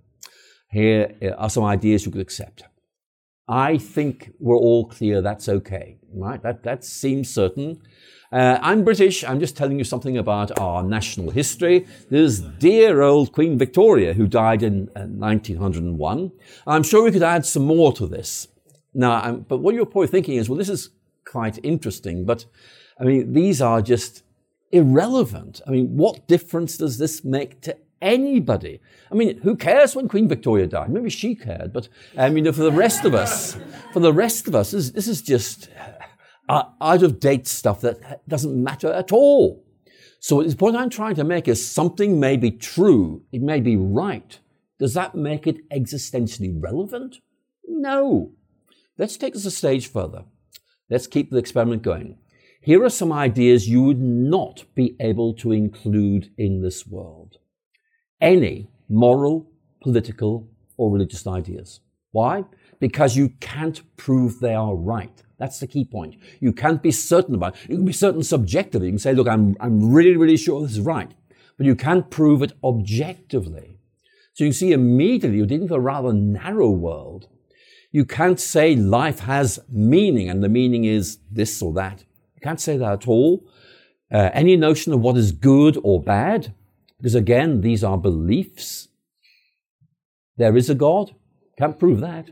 Here 0.72 1.16
are 1.38 1.50
some 1.50 1.64
ideas 1.64 2.06
you 2.06 2.12
could 2.12 2.22
accept. 2.22 2.64
I 3.48 3.78
think 3.78 4.34
we're 4.40 4.58
all 4.58 4.88
clear 4.88 5.22
that's 5.22 5.48
okay, 5.48 5.98
right? 6.14 6.42
That, 6.42 6.64
that 6.64 6.84
seems 6.84 7.30
certain. 7.30 7.82
Uh, 8.32 8.58
I'm 8.62 8.84
British. 8.84 9.24
I'm 9.24 9.40
just 9.40 9.56
telling 9.56 9.78
you 9.78 9.84
something 9.84 10.18
about 10.18 10.58
our 10.60 10.84
national 10.84 11.30
history. 11.30 11.86
There's 12.10 12.40
dear 12.40 13.02
old 13.02 13.32
Queen 13.32 13.58
Victoria 13.58 14.14
who 14.14 14.28
died 14.28 14.64
in 14.64 14.90
uh, 14.96 15.06
1901. 15.06 16.32
I'm 16.66 16.84
sure 16.84 17.04
we 17.04 17.12
could 17.12 17.24
add 17.24 17.46
some 17.46 17.66
more 17.66 17.94
to 17.94 18.08
this. 18.08 18.48
Now, 18.94 19.24
um, 19.24 19.46
but 19.48 19.58
what 19.60 19.76
you're 19.76 19.86
probably 19.86 20.08
thinking 20.08 20.38
is, 20.38 20.50
well, 20.50 20.58
this 20.58 20.70
is 20.70 20.90
quite 21.26 21.60
interesting, 21.64 22.26
but 22.26 22.46
I 23.00 23.04
mean, 23.04 23.34
these 23.34 23.62
are 23.62 23.82
just 23.82 24.24
irrelevant. 24.72 25.62
I 25.68 25.72
mean, 25.72 25.96
what 25.96 26.28
difference 26.28 26.78
does 26.78 26.98
this 26.98 27.24
make 27.24 27.62
to 27.62 27.78
anybody. 28.06 28.80
I 29.12 29.16
mean, 29.16 29.42
who 29.42 29.58
cares 29.58 29.96
when 29.96 30.08
Queen 30.08 30.30
Victoria 30.30 30.68
died? 30.68 30.90
Maybe 30.90 31.10
she 31.10 31.36
cared, 31.36 31.74
but 31.74 31.90
um, 32.16 32.38
you 32.38 32.44
know, 32.44 32.54
for 32.54 32.64
the 32.64 32.72
rest 32.72 33.04
of 33.04 33.14
us, 33.14 33.58
for 33.92 34.00
the 34.00 34.14
rest 34.14 34.48
of 34.48 34.56
us, 34.56 34.72
this, 34.72 34.92
this 34.92 35.08
is 35.08 35.22
just 35.22 35.70
uh, 36.48 36.64
out 36.80 37.04
of 37.04 37.20
date 37.20 37.48
stuff 37.48 37.82
that 37.82 38.28
doesn't 38.30 38.64
matter 38.64 38.94
at 38.94 39.12
all. 39.12 39.66
So 40.20 40.42
the 40.42 40.56
point 40.56 40.78
I'm 40.78 40.90
trying 40.90 41.16
to 41.16 41.24
make 41.24 41.48
is 41.48 41.68
something 41.68 42.20
may 42.20 42.38
be 42.38 42.52
true, 42.52 43.24
it 43.32 43.42
may 43.42 43.60
be 43.60 43.76
right. 43.76 44.40
Does 44.78 44.94
that 44.94 45.16
make 45.16 45.48
it 45.48 45.68
existentially 45.70 46.54
relevant? 46.58 47.18
No. 47.68 48.32
Let's 48.98 49.18
take 49.18 49.34
this 49.34 49.46
a 49.46 49.52
stage 49.52 49.88
further. 49.88 50.26
Let's 50.90 51.08
keep 51.08 51.32
the 51.32 51.38
experiment 51.38 51.82
going. 51.82 52.18
Here 52.62 52.84
are 52.84 52.90
some 52.90 53.12
ideas 53.12 53.70
you 53.70 53.84
would 53.84 54.02
not 54.02 54.66
be 54.76 54.96
able 55.00 55.34
to 55.36 55.52
include 55.52 56.32
in 56.38 56.62
this 56.62 56.86
world 56.86 57.25
any 58.22 58.70
moral, 58.90 59.50
political, 59.82 60.48
or 60.78 60.92
religious 60.92 61.26
ideas. 61.28 61.80
Why? 62.12 62.46
Because 62.80 63.16
you 63.16 63.30
can't 63.40 63.82
prove 63.98 64.40
they 64.40 64.54
are 64.54 64.76
right. 64.76 65.24
That's 65.38 65.60
the 65.60 65.68
key 65.68 65.86
point. 65.86 66.16
You 66.40 66.54
can't 66.54 66.82
be 66.82 66.92
certain 66.92 67.36
about 67.36 67.56
it. 67.56 67.70
You 67.70 67.78
can 67.78 67.86
be 67.86 67.94
certain 67.94 68.24
subjectively. 68.24 68.88
You 68.88 68.94
can 68.94 69.00
say, 69.00 69.14
look, 69.14 69.28
I'm, 69.28 69.56
I'm 69.60 69.92
really, 69.92 70.16
really 70.16 70.38
sure 70.38 70.62
this 70.62 70.72
is 70.72 70.82
right. 70.82 71.12
But 71.58 71.66
you 71.66 71.76
can't 71.76 72.10
prove 72.10 72.42
it 72.42 72.54
objectively. 72.64 73.80
So 74.34 74.44
you 74.44 74.52
see 74.52 74.72
immediately 74.72 75.38
you're 75.38 75.46
dealing 75.46 75.64
with 75.64 75.72
a 75.72 75.80
rather 75.80 76.14
narrow 76.14 76.70
world. 76.70 77.28
You 77.92 78.06
can't 78.06 78.40
say 78.40 78.76
life 78.76 79.20
has 79.20 79.60
meaning 79.70 80.30
and 80.30 80.44
the 80.44 80.50
meaning 80.50 80.84
is 80.84 81.20
this 81.32 81.62
or 81.62 81.74
that. 81.74 82.04
You 82.36 82.42
can't 82.42 82.60
say 82.60 82.78
that 82.78 82.92
at 82.92 83.08
all. 83.08 83.48
Uh, 84.12 84.30
any 84.34 84.58
notion 84.58 84.94
of 84.94 85.00
what 85.00 85.18
is 85.18 85.32
good 85.32 85.78
or 85.84 86.02
bad 86.02 86.54
because 87.06 87.14
again, 87.14 87.62
these 87.62 87.84
are 87.84 88.00
beliefs. 88.00 88.88
There 90.38 90.58
is 90.58 90.72
a 90.72 90.74
God, 90.74 91.14
can't 91.56 91.78
prove 91.78 92.00
that. 92.00 92.32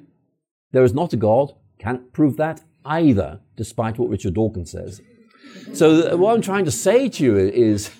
There 0.72 0.84
is 0.84 0.96
not 0.96 1.13
a 1.13 1.15
God, 1.15 1.53
can't 1.77 2.12
prove 2.12 2.38
that 2.38 2.62
either, 2.84 3.39
despite 3.56 4.00
what 4.00 4.10
Richard 4.10 4.34
Dawkins 4.34 4.72
says. 4.72 5.00
So, 5.74 6.13
uh, 6.13 6.18
what 6.18 6.34
I'm 6.34 6.42
trying 6.42 6.65
to 6.65 6.72
say 6.72 7.08
to 7.08 7.24
you 7.24 7.38
is 7.38 7.92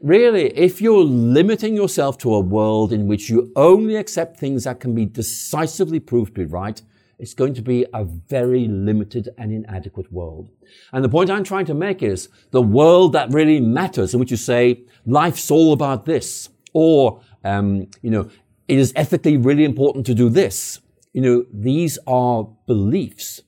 really, 0.00 0.46
if 0.56 0.80
you're 0.80 1.04
limiting 1.04 1.76
yourself 1.76 2.16
to 2.20 2.32
a 2.32 2.40
world 2.40 2.94
in 2.94 3.06
which 3.06 3.28
you 3.28 3.52
only 3.54 3.96
accept 3.96 4.38
things 4.38 4.64
that 4.64 4.80
can 4.80 4.94
be 4.94 5.04
decisively 5.04 6.00
proved 6.00 6.34
to 6.36 6.40
be 6.40 6.46
right, 6.46 6.80
it's 7.22 7.34
going 7.34 7.54
to 7.54 7.62
be 7.62 7.86
a 7.94 8.02
very 8.04 8.66
limited 8.66 9.28
and 9.38 9.52
inadequate 9.52 10.12
world. 10.12 10.50
And 10.92 11.04
the 11.04 11.08
point 11.08 11.30
I'm 11.30 11.44
trying 11.44 11.66
to 11.66 11.74
make 11.74 12.02
is 12.02 12.28
the 12.50 12.60
world 12.60 13.12
that 13.12 13.32
really 13.32 13.60
matters, 13.60 14.12
in 14.12 14.18
which 14.18 14.32
you 14.32 14.36
say, 14.36 14.82
life's 15.06 15.48
all 15.48 15.72
about 15.72 16.04
this, 16.04 16.48
or, 16.72 17.22
um, 17.44 17.86
you 18.02 18.10
know, 18.10 18.28
it 18.66 18.76
is 18.76 18.92
ethically 18.96 19.36
really 19.36 19.64
important 19.64 20.04
to 20.06 20.14
do 20.14 20.28
this. 20.28 20.80
You 21.12 21.22
know, 21.22 21.46
these 21.52 21.96
are 22.08 22.48
beliefs. 22.66 23.40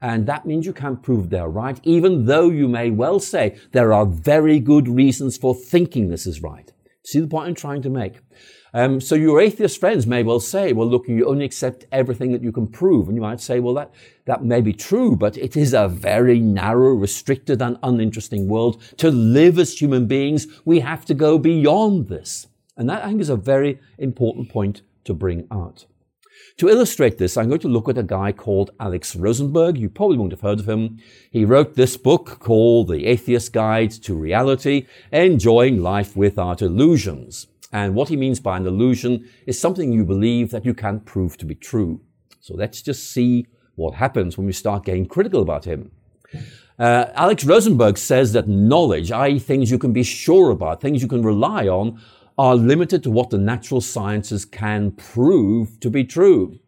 And 0.00 0.26
that 0.26 0.44
means 0.44 0.66
you 0.66 0.72
can't 0.72 1.00
prove 1.00 1.30
they're 1.30 1.48
right, 1.48 1.78
even 1.84 2.26
though 2.26 2.50
you 2.50 2.66
may 2.66 2.90
well 2.90 3.20
say 3.20 3.56
there 3.70 3.92
are 3.92 4.04
very 4.04 4.58
good 4.58 4.88
reasons 4.88 5.36
for 5.36 5.54
thinking 5.54 6.08
this 6.08 6.26
is 6.26 6.42
right. 6.42 6.72
See 7.04 7.20
the 7.20 7.28
point 7.28 7.46
I'm 7.46 7.54
trying 7.54 7.82
to 7.82 7.90
make? 7.90 8.16
Um, 8.76 9.00
so 9.00 9.14
your 9.14 9.40
atheist 9.40 9.80
friends 9.80 10.06
may 10.06 10.22
well 10.22 10.38
say, 10.38 10.74
well, 10.74 10.86
look, 10.86 11.08
you 11.08 11.26
only 11.26 11.46
accept 11.46 11.86
everything 11.92 12.30
that 12.32 12.42
you 12.42 12.52
can 12.52 12.66
prove. 12.66 13.08
And 13.08 13.16
you 13.16 13.22
might 13.22 13.40
say, 13.40 13.58
well, 13.58 13.72
that, 13.72 13.90
that 14.26 14.44
may 14.44 14.60
be 14.60 14.74
true, 14.74 15.16
but 15.16 15.38
it 15.38 15.56
is 15.56 15.72
a 15.72 15.88
very 15.88 16.40
narrow, 16.40 16.90
restricted 16.90 17.62
and 17.62 17.78
uninteresting 17.82 18.48
world. 18.48 18.82
To 18.98 19.10
live 19.10 19.58
as 19.58 19.80
human 19.80 20.06
beings, 20.06 20.46
we 20.66 20.80
have 20.80 21.06
to 21.06 21.14
go 21.14 21.38
beyond 21.38 22.08
this. 22.08 22.48
And 22.76 22.86
that, 22.90 23.02
I 23.02 23.08
think, 23.08 23.22
is 23.22 23.30
a 23.30 23.36
very 23.36 23.80
important 23.96 24.50
point 24.50 24.82
to 25.04 25.14
bring 25.14 25.48
out. 25.50 25.86
To 26.58 26.68
illustrate 26.68 27.16
this, 27.16 27.38
I'm 27.38 27.48
going 27.48 27.60
to 27.60 27.68
look 27.68 27.88
at 27.88 27.96
a 27.96 28.02
guy 28.02 28.30
called 28.32 28.72
Alex 28.78 29.16
Rosenberg. 29.16 29.78
You 29.78 29.88
probably 29.88 30.18
won't 30.18 30.32
have 30.32 30.42
heard 30.42 30.60
of 30.60 30.68
him. 30.68 30.98
He 31.30 31.46
wrote 31.46 31.76
this 31.76 31.96
book 31.96 32.40
called 32.40 32.88
The 32.88 33.06
Atheist 33.06 33.54
Guide 33.54 33.90
to 34.02 34.14
Reality, 34.14 34.86
Enjoying 35.12 35.82
Life 35.82 36.14
Without 36.14 36.60
Illusions. 36.60 37.46
And 37.72 37.94
what 37.94 38.08
he 38.08 38.16
means 38.16 38.40
by 38.40 38.56
an 38.56 38.66
illusion 38.66 39.28
is 39.46 39.58
something 39.58 39.92
you 39.92 40.04
believe 40.04 40.50
that 40.50 40.64
you 40.64 40.74
can't 40.74 41.04
prove 41.04 41.36
to 41.38 41.44
be 41.44 41.54
true. 41.54 42.00
So 42.40 42.54
let's 42.54 42.80
just 42.80 43.10
see 43.10 43.46
what 43.74 43.94
happens 43.94 44.36
when 44.36 44.46
we 44.46 44.52
start 44.52 44.84
getting 44.84 45.06
critical 45.06 45.42
about 45.42 45.64
him. 45.64 45.90
Uh, 46.78 47.06
Alex 47.14 47.44
Rosenberg 47.44 47.98
says 47.98 48.32
that 48.34 48.48
knowledge, 48.48 49.10
i.e., 49.10 49.38
things 49.38 49.70
you 49.70 49.78
can 49.78 49.92
be 49.92 50.02
sure 50.02 50.50
about, 50.50 50.80
things 50.80 51.02
you 51.02 51.08
can 51.08 51.22
rely 51.22 51.66
on, 51.66 52.00
are 52.38 52.54
limited 52.54 53.02
to 53.02 53.10
what 53.10 53.30
the 53.30 53.38
natural 53.38 53.80
sciences 53.80 54.44
can 54.44 54.90
prove 54.92 55.80
to 55.80 55.90
be 55.90 56.04
true. 56.04 56.58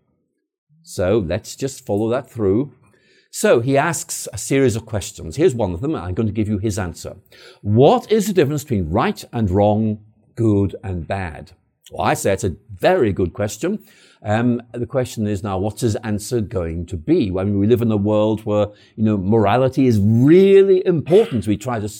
So 0.83 1.19
let's 1.19 1.55
just 1.55 1.85
follow 1.85 2.09
that 2.11 2.31
through. 2.31 2.73
So 3.31 3.61
he 3.61 3.77
asks 3.77 4.27
a 4.33 4.39
series 4.39 4.75
of 4.75 4.87
questions. 4.87 5.37
Here's 5.37 5.55
one 5.55 5.75
of 5.75 5.83
them. 5.83 5.95
I'm 5.95 6.15
going 6.15 6.27
to 6.27 6.33
give 6.33 6.49
you 6.49 6.57
his 6.57 6.79
answer. 6.79 7.17
What 7.61 8.11
is 8.11 8.27
the 8.27 8.33
difference 8.33 8.65
between 8.65 8.89
right 8.89 9.23
and 9.35 9.51
wrong, 9.51 10.03
good 10.39 10.77
and 10.85 11.09
bad? 11.09 11.51
Well, 11.91 12.07
I 12.07 12.15
say 12.15 12.33
it's 12.33 12.45
a 12.45 12.55
very 12.77 13.13
good 13.13 13.33
question. 13.33 13.85
Um, 14.23 14.63
the 14.73 14.87
question 14.87 15.27
is 15.27 15.43
now, 15.43 15.59
what's 15.59 15.81
his 15.81 15.97
answer 15.97 16.41
going 16.41 16.87
to 16.87 16.97
be? 16.97 17.33
I 17.37 17.43
mean, 17.43 17.59
we 17.59 17.67
live 17.67 17.83
in 17.83 17.91
a 17.91 17.97
world 17.97 18.45
where, 18.45 18.69
you 18.95 19.03
know, 19.03 19.17
morality 19.17 19.89
is 19.89 19.99
really 20.01 20.87
important. 20.87 21.49
We 21.49 21.57
try 21.57 21.81
to 21.81 21.91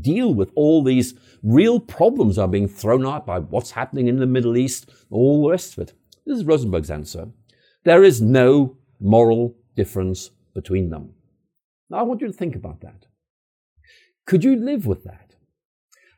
deal 0.00 0.32
with 0.32 0.52
all 0.54 0.84
these 0.84 1.14
real 1.42 1.80
problems 1.80 2.36
that 2.36 2.42
are 2.42 2.48
being 2.56 2.68
thrown 2.68 3.04
out 3.04 3.26
by 3.26 3.40
what's 3.40 3.72
happening 3.72 4.06
in 4.06 4.20
the 4.20 4.26
Middle 4.26 4.56
East, 4.56 4.88
all 5.10 5.42
the 5.42 5.50
rest 5.50 5.72
of 5.72 5.78
it. 5.80 5.92
This 6.24 6.38
is 6.38 6.44
Rosenberg's 6.44 6.90
answer. 6.90 7.30
There 7.82 8.04
is 8.04 8.20
no 8.20 8.76
moral 9.00 9.56
difference 9.74 10.30
between 10.54 10.90
them. 10.90 11.14
Now, 11.90 11.98
I 11.98 12.02
want 12.02 12.20
you 12.20 12.28
to 12.28 12.32
think 12.32 12.54
about 12.54 12.80
that. 12.82 13.06
Could 14.24 14.44
you 14.44 14.54
live 14.54 14.86
with 14.86 15.02
that? 15.02 15.31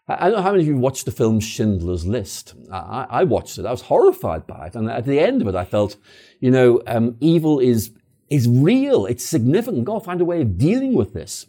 I 0.07 0.29
don't 0.29 0.37
know 0.37 0.43
how 0.43 0.53
many 0.53 0.65
of 0.65 0.69
you 0.69 0.77
watched 0.77 1.07
the 1.07 1.13
film 1.13 1.41
Schindler's 1.41 2.07
List. 2.07 2.55
I, 2.71 3.07
I, 3.09 3.25
watched 3.25 3.57
it. 3.57 3.65
I 3.65 3.71
was 3.71 3.81
horrified 3.83 4.47
by 4.47 4.67
it. 4.67 4.75
And 4.75 4.91
at 4.91 5.07
the 5.07 5.19
end 5.19 5.41
of 5.41 5.49
it, 5.49 5.55
I 5.55 5.65
felt, 5.65 5.97
you 6.41 6.51
know, 6.51 6.83
um, 6.87 7.17
evil 7.21 7.59
is, 7.59 7.91
is 8.29 8.47
real. 8.47 9.07
It's 9.07 9.25
significant. 9.25 9.87
God, 9.87 10.05
find 10.05 10.21
a 10.21 10.25
way 10.27 10.43
of 10.43 10.59
dealing 10.59 10.93
with 10.93 11.15
this. 11.15 11.47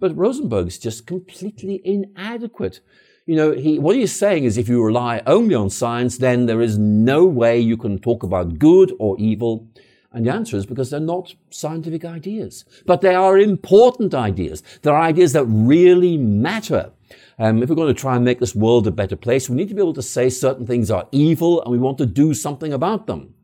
But 0.00 0.14
Rosenberg's 0.16 0.78
just 0.78 1.06
completely 1.06 1.80
inadequate. 1.82 2.80
You 3.24 3.36
know, 3.36 3.52
he, 3.52 3.78
what 3.78 3.96
he's 3.96 4.12
saying 4.12 4.44
is 4.44 4.58
if 4.58 4.68
you 4.68 4.84
rely 4.84 5.22
only 5.26 5.54
on 5.54 5.70
science, 5.70 6.18
then 6.18 6.44
there 6.44 6.60
is 6.60 6.76
no 6.76 7.24
way 7.24 7.58
you 7.58 7.78
can 7.78 7.98
talk 7.98 8.22
about 8.22 8.58
good 8.58 8.92
or 8.98 9.16
evil. 9.18 9.66
And 10.12 10.26
the 10.26 10.32
answer 10.32 10.58
is 10.58 10.66
because 10.66 10.90
they're 10.90 11.00
not 11.00 11.34
scientific 11.48 12.04
ideas. 12.04 12.66
But 12.84 13.00
they 13.00 13.14
are 13.14 13.38
important 13.38 14.12
ideas. 14.12 14.62
They're 14.82 14.94
ideas 14.94 15.32
that 15.32 15.46
really 15.46 16.18
matter. 16.18 16.92
Um, 17.38 17.62
if 17.62 17.68
we're 17.68 17.76
going 17.76 17.94
to 17.94 18.00
try 18.00 18.16
and 18.16 18.24
make 18.24 18.40
this 18.40 18.54
world 18.54 18.86
a 18.86 18.90
better 18.90 19.16
place, 19.16 19.48
we 19.48 19.56
need 19.56 19.68
to 19.68 19.74
be 19.74 19.80
able 19.80 19.94
to 19.94 20.02
say 20.02 20.28
certain 20.30 20.66
things 20.66 20.90
are 20.90 21.08
evil 21.12 21.62
and 21.62 21.70
we 21.70 21.78
want 21.78 21.98
to 21.98 22.06
do 22.06 22.34
something 22.34 22.72
about 22.72 23.06
them. 23.06 23.34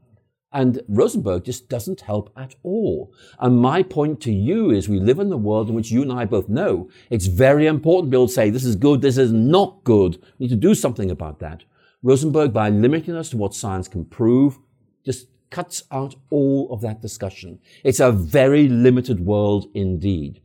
And 0.52 0.80
Rosenberg 0.88 1.44
just 1.44 1.68
doesn't 1.68 2.00
help 2.00 2.32
at 2.36 2.56
all. 2.64 3.12
And 3.38 3.58
my 3.60 3.82
point 3.84 4.20
to 4.22 4.32
you 4.32 4.70
is 4.70 4.88
we 4.88 4.98
live 4.98 5.20
in 5.20 5.32
a 5.32 5.36
world 5.36 5.68
in 5.68 5.76
which 5.76 5.92
you 5.92 6.02
and 6.02 6.12
I 6.12 6.24
both 6.24 6.48
know 6.48 6.90
it's 7.08 7.26
very 7.26 7.66
important 7.66 8.08
to 8.08 8.10
be 8.10 8.16
able 8.16 8.26
to 8.26 8.32
say 8.32 8.50
this 8.50 8.64
is 8.64 8.74
good, 8.74 9.00
this 9.00 9.16
is 9.16 9.32
not 9.32 9.84
good. 9.84 10.20
We 10.38 10.46
need 10.46 10.50
to 10.50 10.56
do 10.56 10.74
something 10.74 11.10
about 11.10 11.38
that. 11.38 11.62
Rosenberg, 12.02 12.52
by 12.52 12.70
limiting 12.70 13.14
us 13.14 13.30
to 13.30 13.36
what 13.36 13.54
science 13.54 13.86
can 13.86 14.04
prove, 14.04 14.58
just 15.04 15.28
cuts 15.50 15.84
out 15.92 16.14
all 16.30 16.72
of 16.72 16.80
that 16.80 17.02
discussion. 17.02 17.60
It's 17.84 18.00
a 18.00 18.10
very 18.10 18.68
limited 18.68 19.20
world 19.20 19.70
indeed 19.74 20.40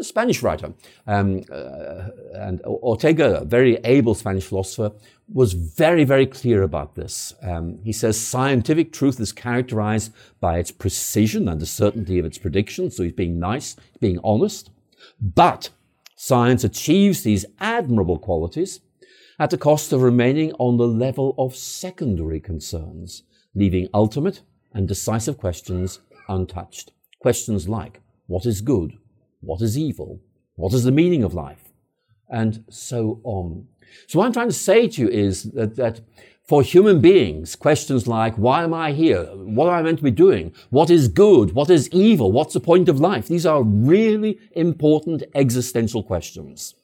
Spanish 0.00 0.42
writer, 0.42 0.72
um, 1.06 1.42
uh, 1.50 2.08
and 2.34 2.62
Ortega, 2.62 3.40
a 3.40 3.44
very 3.44 3.76
able 3.84 4.14
Spanish 4.14 4.44
philosopher, 4.44 4.92
was 5.28 5.52
very, 5.52 6.04
very 6.04 6.26
clear 6.26 6.62
about 6.62 6.94
this. 6.94 7.34
Um, 7.42 7.78
he 7.84 7.92
says 7.92 8.18
scientific 8.18 8.92
truth 8.92 9.20
is 9.20 9.32
characterized 9.32 10.12
by 10.40 10.58
its 10.58 10.70
precision 10.70 11.48
and 11.48 11.60
the 11.60 11.66
certainty 11.66 12.18
of 12.18 12.24
its 12.24 12.38
predictions. 12.38 12.96
So 12.96 13.02
he's 13.02 13.12
being 13.12 13.38
nice, 13.38 13.76
being 14.00 14.18
honest. 14.24 14.70
But 15.20 15.70
science 16.16 16.64
achieves 16.64 17.22
these 17.22 17.44
admirable 17.60 18.18
qualities 18.18 18.80
at 19.38 19.50
the 19.50 19.58
cost 19.58 19.92
of 19.92 20.02
remaining 20.02 20.52
on 20.58 20.76
the 20.76 20.86
level 20.86 21.34
of 21.36 21.54
secondary 21.56 22.40
concerns, 22.40 23.24
leaving 23.54 23.88
ultimate 23.92 24.40
and 24.72 24.88
decisive 24.88 25.36
questions 25.36 26.00
untouched. 26.28 26.92
Questions 27.18 27.68
like, 27.68 28.00
what 28.26 28.46
is 28.46 28.60
good? 28.60 28.98
What 29.42 29.60
is 29.60 29.76
evil? 29.76 30.20
What 30.56 30.72
is 30.72 30.84
the 30.84 30.90
meaning 30.90 31.22
of 31.22 31.34
life? 31.34 31.68
And 32.28 32.64
so 32.70 33.20
on. 33.24 33.66
So 34.06 34.18
what 34.18 34.26
I'm 34.26 34.32
trying 34.32 34.48
to 34.48 34.54
say 34.54 34.88
to 34.88 35.02
you 35.02 35.08
is 35.08 35.44
that, 35.52 35.76
that 35.76 36.00
for 36.48 36.62
human 36.62 37.00
beings, 37.00 37.54
questions 37.56 38.06
like, 38.06 38.36
why 38.36 38.64
am 38.64 38.72
I 38.72 38.92
here? 38.92 39.24
What 39.34 39.68
am 39.68 39.74
I 39.74 39.82
meant 39.82 39.98
to 39.98 40.04
be 40.04 40.10
doing? 40.10 40.52
What 40.70 40.90
is 40.90 41.08
good? 41.08 41.52
What 41.52 41.70
is 41.70 41.88
evil? 41.90 42.32
What's 42.32 42.54
the 42.54 42.60
point 42.60 42.88
of 42.88 43.00
life? 43.00 43.28
These 43.28 43.46
are 43.46 43.62
really 43.62 44.38
important 44.52 45.24
existential 45.34 46.02
questions. 46.02 46.74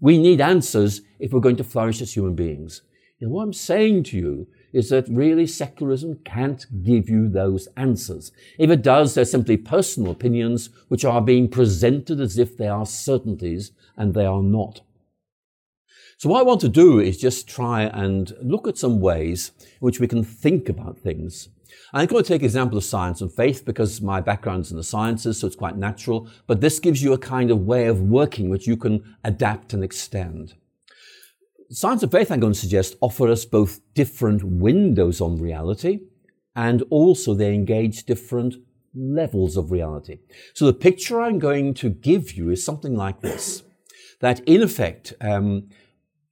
We 0.00 0.18
need 0.18 0.40
answers 0.40 1.02
if 1.18 1.32
we're 1.32 1.40
going 1.40 1.56
to 1.56 1.64
flourish 1.64 2.00
as 2.00 2.14
human 2.14 2.34
beings. 2.34 2.82
And 3.20 3.30
what 3.30 3.42
I'm 3.42 3.52
saying 3.52 4.04
to 4.04 4.16
you 4.16 4.46
is 4.74 4.90
that 4.90 5.08
really 5.08 5.46
secularism 5.46 6.16
can't 6.24 6.66
give 6.82 7.08
you 7.08 7.28
those 7.28 7.68
answers. 7.76 8.32
If 8.58 8.68
it 8.68 8.82
does, 8.82 9.14
they're 9.14 9.24
simply 9.24 9.56
personal 9.56 10.12
opinions 10.12 10.68
which 10.88 11.04
are 11.04 11.22
being 11.22 11.48
presented 11.48 12.20
as 12.20 12.38
if 12.38 12.58
they 12.58 12.68
are 12.68 12.84
certainties, 12.84 13.70
and 13.96 14.12
they 14.12 14.26
are 14.26 14.42
not. 14.42 14.80
So 16.18 16.28
what 16.28 16.40
I 16.40 16.44
want 16.44 16.60
to 16.62 16.68
do 16.68 16.98
is 16.98 17.18
just 17.18 17.48
try 17.48 17.82
and 17.82 18.32
look 18.42 18.66
at 18.66 18.76
some 18.76 19.00
ways 19.00 19.52
in 19.60 19.78
which 19.78 20.00
we 20.00 20.08
can 20.08 20.24
think 20.24 20.68
about 20.68 20.98
things. 20.98 21.48
I'm 21.92 22.06
going 22.06 22.24
to 22.24 22.28
take 22.28 22.42
example 22.42 22.76
of 22.76 22.82
science 22.82 23.20
and 23.20 23.32
faith 23.32 23.64
because 23.64 24.00
my 24.00 24.20
background's 24.20 24.72
in 24.72 24.76
the 24.76 24.82
sciences, 24.82 25.38
so 25.38 25.46
it's 25.46 25.54
quite 25.54 25.76
natural. 25.76 26.28
But 26.48 26.60
this 26.60 26.80
gives 26.80 27.02
you 27.02 27.12
a 27.12 27.18
kind 27.18 27.52
of 27.52 27.66
way 27.66 27.86
of 27.86 28.00
working 28.00 28.48
which 28.48 28.66
you 28.66 28.76
can 28.76 29.16
adapt 29.22 29.72
and 29.72 29.84
extend. 29.84 30.54
Science 31.74 32.04
and 32.04 32.12
faith, 32.12 32.30
I'm 32.30 32.38
going 32.38 32.52
to 32.52 32.58
suggest, 32.58 32.94
offer 33.00 33.28
us 33.28 33.44
both 33.44 33.80
different 33.94 34.44
windows 34.44 35.20
on 35.20 35.38
reality 35.38 36.02
and 36.54 36.84
also 36.88 37.34
they 37.34 37.52
engage 37.52 38.04
different 38.04 38.54
levels 38.94 39.56
of 39.56 39.72
reality. 39.72 40.20
So 40.52 40.66
the 40.66 40.72
picture 40.72 41.20
I'm 41.20 41.40
going 41.40 41.74
to 41.74 41.90
give 41.90 42.34
you 42.34 42.50
is 42.50 42.64
something 42.64 42.94
like 42.94 43.22
this. 43.22 43.64
That 44.20 44.38
in 44.48 44.62
effect, 44.62 45.14
um, 45.20 45.68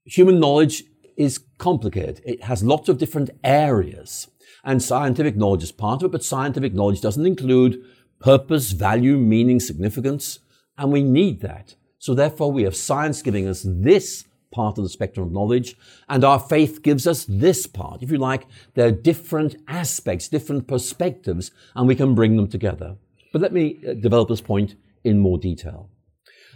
human 0.05 0.39
knowledge 0.39 0.85
is 1.17 1.41
complicated. 1.59 2.23
It 2.25 2.45
has 2.45 2.63
lots 2.63 2.89
of 2.89 2.99
different 2.99 3.31
areas 3.43 4.29
and 4.63 4.81
scientific 4.81 5.35
knowledge 5.35 5.65
is 5.65 5.73
part 5.73 6.03
of 6.03 6.07
it, 6.07 6.13
but 6.13 6.23
scientific 6.23 6.73
knowledge 6.73 7.01
doesn't 7.01 7.27
include 7.27 7.83
purpose, 8.21 8.71
value, 8.71 9.17
meaning, 9.17 9.59
significance, 9.59 10.39
and 10.79 10.93
we 10.93 11.03
need 11.03 11.41
that. 11.41 11.75
So 11.99 12.15
therefore 12.15 12.53
we 12.53 12.63
have 12.63 12.77
science 12.77 13.23
giving 13.23 13.49
us 13.49 13.67
this 13.67 14.25
part 14.53 14.79
of 14.79 14.85
the 14.85 14.91
spectrum 14.91 15.27
of 15.27 15.33
knowledge, 15.33 15.77
and 16.09 16.23
our 16.25 16.39
faith 16.39 16.83
gives 16.83 17.07
us 17.07 17.25
this 17.25 17.67
part. 17.67 18.03
If 18.03 18.11
you 18.11 18.19
like, 18.19 18.47
there 18.75 18.87
are 18.87 18.93
different 18.93 19.57
aspects, 19.67 20.29
different 20.29 20.69
perspectives, 20.69 21.51
and 21.75 21.89
we 21.89 21.97
can 21.97 22.15
bring 22.15 22.37
them 22.37 22.49
together. 22.49 22.97
But 23.33 23.43
let 23.43 23.53
me 23.53 23.81
uh, 23.89 23.95
develop 23.95 24.29
this 24.29 24.41
point 24.41 24.77
in 25.03 25.19
more 25.19 25.39
detail. 25.39 25.89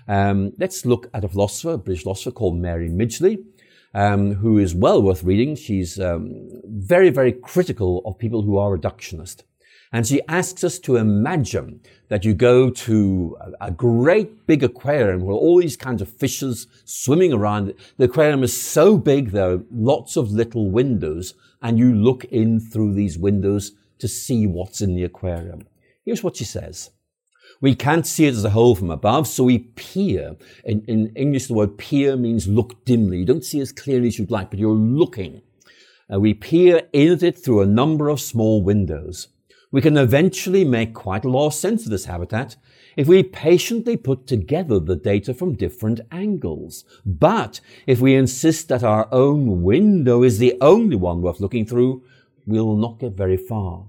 Um, 0.09 0.53
let's 0.59 0.87
look 0.87 1.11
at 1.13 1.25
a 1.25 1.29
philosopher, 1.29 1.73
a 1.73 1.79
British 1.79 2.05
philosopher 2.05 2.31
called 2.31 2.57
Mary 2.57 2.89
Midgley, 2.89 3.45
um, 3.95 4.35
who 4.35 4.59
is 4.59 4.75
well 4.75 5.03
worth 5.03 5.25
reading. 5.25 5.57
She's 5.57 5.99
um, 5.99 6.49
very, 6.65 7.11
very 7.11 7.33
critical 7.33 8.03
of 8.05 8.19
people 8.19 8.43
who 8.43 8.59
are 8.59 8.77
reductionist. 8.77 9.43
And 9.93 10.07
she 10.07 10.21
asks 10.29 10.65
us 10.65 10.79
to 10.81 10.97
imagine 10.97 11.81
that 12.09 12.25
you 12.25 12.35
go 12.35 12.71
to 12.71 13.37
a 13.61 13.71
great 13.71 14.47
big 14.47 14.63
aquarium 14.63 15.21
with 15.23 15.37
all 15.37 15.61
these 15.61 15.77
kinds 15.77 16.03
of 16.03 16.09
fishes 16.09 16.67
swimming 16.85 17.33
around. 17.33 17.75
The 17.97 18.05
aquarium 18.05 18.43
is 18.43 18.61
so 18.61 18.99
big, 18.99 19.31
there 19.31 19.53
are 19.53 19.63
lots 19.71 20.17
of 20.17 20.31
little 20.31 20.71
windows, 20.71 21.35
and 21.63 21.79
you 21.79 21.95
look 21.95 22.25
in 22.27 22.61
through 22.61 22.95
these 22.95 23.19
windows 23.19 23.73
to 23.99 24.09
see 24.09 24.47
what's 24.47 24.81
in 24.81 24.95
the 24.95 25.05
aquarium. 25.05 25.67
Here's 26.05 26.23
what 26.23 26.37
she 26.37 26.45
says. 26.45 26.91
We 27.61 27.75
can't 27.75 28.07
see 28.07 28.27
it 28.27 28.35
as 28.35 28.45
a 28.45 28.51
whole 28.51 28.75
from 28.75 28.91
above, 28.91 29.27
so 29.27 29.45
we 29.45 29.59
peer. 29.59 30.37
In, 30.65 30.85
in 30.87 31.13
English, 31.17 31.47
the 31.47 31.55
word 31.55 31.79
peer 31.79 32.17
means 32.17 32.47
look 32.47 32.85
dimly. 32.85 33.19
You 33.19 33.25
don't 33.25 33.45
see 33.45 33.61
as 33.61 33.73
clearly 33.73 34.09
as 34.09 34.19
you'd 34.19 34.31
like, 34.31 34.51
but 34.51 34.59
you're 34.59 34.75
looking. 34.75 35.41
Uh, 36.13 36.21
we 36.21 36.35
peer 36.35 36.83
in 36.93 37.25
it 37.25 37.39
through 37.39 37.63
a 37.63 37.67
number 37.67 38.09
of 38.09 38.21
small 38.21 38.63
windows. 38.63 39.29
We 39.77 39.83
can 39.83 39.99
eventually 39.99 40.65
make 40.65 40.95
quite 40.95 41.27
a 41.27 41.29
lot 41.29 41.49
of 41.49 41.55
sense 41.55 41.85
of 41.85 41.91
this 41.91 42.07
habitat 42.07 42.57
if 42.97 43.07
we 43.07 43.23
patiently 43.23 43.99
put 43.99 44.27
together 44.27 44.81
the 44.81 44.97
data 44.97 45.35
from 45.35 45.55
different 45.55 46.01
angles. 46.11 46.87
But 47.05 47.61
if 47.87 48.01
we 48.01 48.15
insist 48.15 48.69
that 48.69 48.83
our 48.83 49.07
own 49.13 49.63
window 49.63 50.23
is 50.23 50.39
the 50.39 50.57
only 50.63 50.97
one 50.97 51.21
worth 51.21 51.41
looking 51.41 51.67
through, 51.67 52.03
we'll 52.47 52.75
not 52.75 53.01
get 53.01 53.13
very 53.13 53.37
far. 53.37 53.89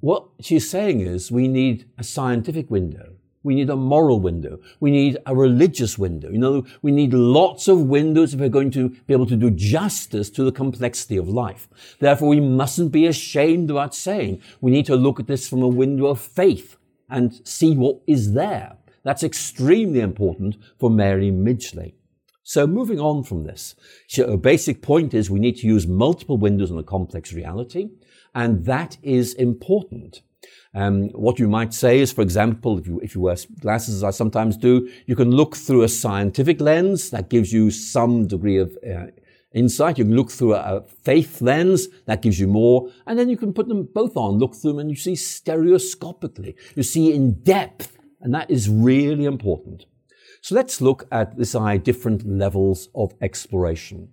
What 0.00 0.28
she's 0.38 0.68
saying 0.68 1.00
is 1.00 1.32
we 1.32 1.48
need 1.48 1.88
a 1.96 2.04
scientific 2.04 2.70
window. 2.70 3.19
We 3.42 3.54
need 3.54 3.70
a 3.70 3.76
moral 3.76 4.20
window. 4.20 4.60
We 4.80 4.90
need 4.90 5.16
a 5.24 5.34
religious 5.34 5.98
window. 5.98 6.30
You 6.30 6.38
know, 6.38 6.66
we 6.82 6.92
need 6.92 7.14
lots 7.14 7.68
of 7.68 7.80
windows 7.80 8.34
if 8.34 8.40
we're 8.40 8.50
going 8.50 8.70
to 8.72 8.90
be 8.90 9.14
able 9.14 9.26
to 9.26 9.36
do 9.36 9.50
justice 9.50 10.28
to 10.30 10.44
the 10.44 10.52
complexity 10.52 11.16
of 11.16 11.28
life. 11.28 11.68
Therefore, 12.00 12.28
we 12.28 12.40
mustn't 12.40 12.92
be 12.92 13.06
ashamed 13.06 13.70
about 13.70 13.94
saying 13.94 14.42
we 14.60 14.70
need 14.70 14.86
to 14.86 14.96
look 14.96 15.18
at 15.18 15.26
this 15.26 15.48
from 15.48 15.62
a 15.62 15.68
window 15.68 16.06
of 16.06 16.20
faith 16.20 16.76
and 17.08 17.40
see 17.46 17.74
what 17.74 18.00
is 18.06 18.34
there. 18.34 18.76
That's 19.04 19.22
extremely 19.22 20.00
important 20.00 20.56
for 20.78 20.90
Mary 20.90 21.30
Midgley. 21.30 21.94
So 22.42 22.66
moving 22.66 23.00
on 23.00 23.22
from 23.22 23.44
this, 23.44 23.74
her 24.16 24.36
basic 24.36 24.82
point 24.82 25.14
is 25.14 25.30
we 25.30 25.38
need 25.38 25.56
to 25.58 25.66
use 25.66 25.86
multiple 25.86 26.36
windows 26.36 26.70
on 26.70 26.78
a 26.78 26.82
complex 26.82 27.32
reality, 27.32 27.90
and 28.34 28.64
that 28.66 28.96
is 29.02 29.34
important. 29.34 30.22
Um, 30.72 31.08
what 31.10 31.38
you 31.40 31.48
might 31.48 31.74
say 31.74 31.98
is, 31.98 32.12
for 32.12 32.22
example, 32.22 32.78
if 32.78 32.86
you, 32.86 33.00
if 33.00 33.14
you 33.14 33.20
wear 33.22 33.36
glasses, 33.60 33.96
as 33.96 34.04
I 34.04 34.10
sometimes 34.10 34.56
do, 34.56 34.88
you 35.06 35.16
can 35.16 35.32
look 35.32 35.56
through 35.56 35.82
a 35.82 35.88
scientific 35.88 36.60
lens 36.60 37.10
that 37.10 37.28
gives 37.28 37.52
you 37.52 37.70
some 37.70 38.28
degree 38.28 38.58
of 38.58 38.78
uh, 38.88 39.06
insight. 39.52 39.98
You 39.98 40.04
can 40.04 40.14
look 40.14 40.30
through 40.30 40.54
a, 40.54 40.84
faith 41.02 41.42
lens 41.42 41.88
that 42.06 42.22
gives 42.22 42.38
you 42.38 42.46
more, 42.46 42.88
and 43.06 43.18
then 43.18 43.28
you 43.28 43.36
can 43.36 43.52
put 43.52 43.66
them 43.66 43.88
both 43.92 44.16
on, 44.16 44.38
look 44.38 44.54
through 44.54 44.72
them, 44.72 44.78
and 44.80 44.90
you 44.90 44.96
see 44.96 45.14
stereoscopically. 45.14 46.54
You 46.76 46.84
see 46.84 47.12
in 47.12 47.42
depth, 47.42 47.98
and 48.20 48.32
that 48.34 48.48
is 48.48 48.68
really 48.68 49.24
important. 49.24 49.86
So 50.42 50.54
let's 50.54 50.80
look 50.80 51.06
at 51.10 51.36
this 51.36 51.54
eye 51.54 51.78
different 51.78 52.26
levels 52.26 52.88
of 52.94 53.12
exploration. 53.20 54.12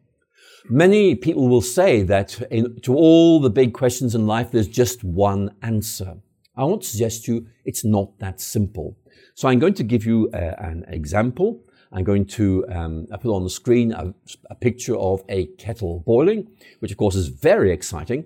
Many 0.70 1.16
people 1.16 1.48
will 1.48 1.62
say 1.62 2.02
that 2.04 2.42
in, 2.52 2.82
to 2.82 2.96
all 2.96 3.40
the 3.40 3.50
big 3.50 3.74
questions 3.74 4.16
in 4.16 4.26
life, 4.26 4.52
there's 4.52 4.68
just 4.68 5.04
one 5.04 5.56
answer. 5.62 6.18
I 6.58 6.64
want 6.66 6.82
to 6.82 6.88
suggest 6.88 7.26
to 7.26 7.36
you 7.36 7.48
it's 7.66 7.86
not 7.86 8.18
that 8.20 8.42
simple. 8.42 8.98
So 9.36 9.48
I'm 9.48 9.60
going 9.60 9.76
to 9.76 9.84
give 9.84 10.06
you 10.06 10.30
a, 10.34 10.60
an 10.60 10.86
example. 10.88 11.64
I'm 11.92 12.04
going 12.04 12.26
to 12.26 12.66
um, 12.70 13.08
put 13.22 13.34
on 13.34 13.44
the 13.44 13.50
screen 13.50 13.94
a, 13.94 14.14
a, 14.50 14.56
picture 14.56 14.98
of 14.98 15.24
a 15.30 15.46
kettle 15.58 16.04
boiling, 16.06 16.48
which 16.80 16.92
of 16.92 16.98
course 16.98 17.16
is 17.16 17.28
very 17.28 17.72
exciting. 17.72 18.26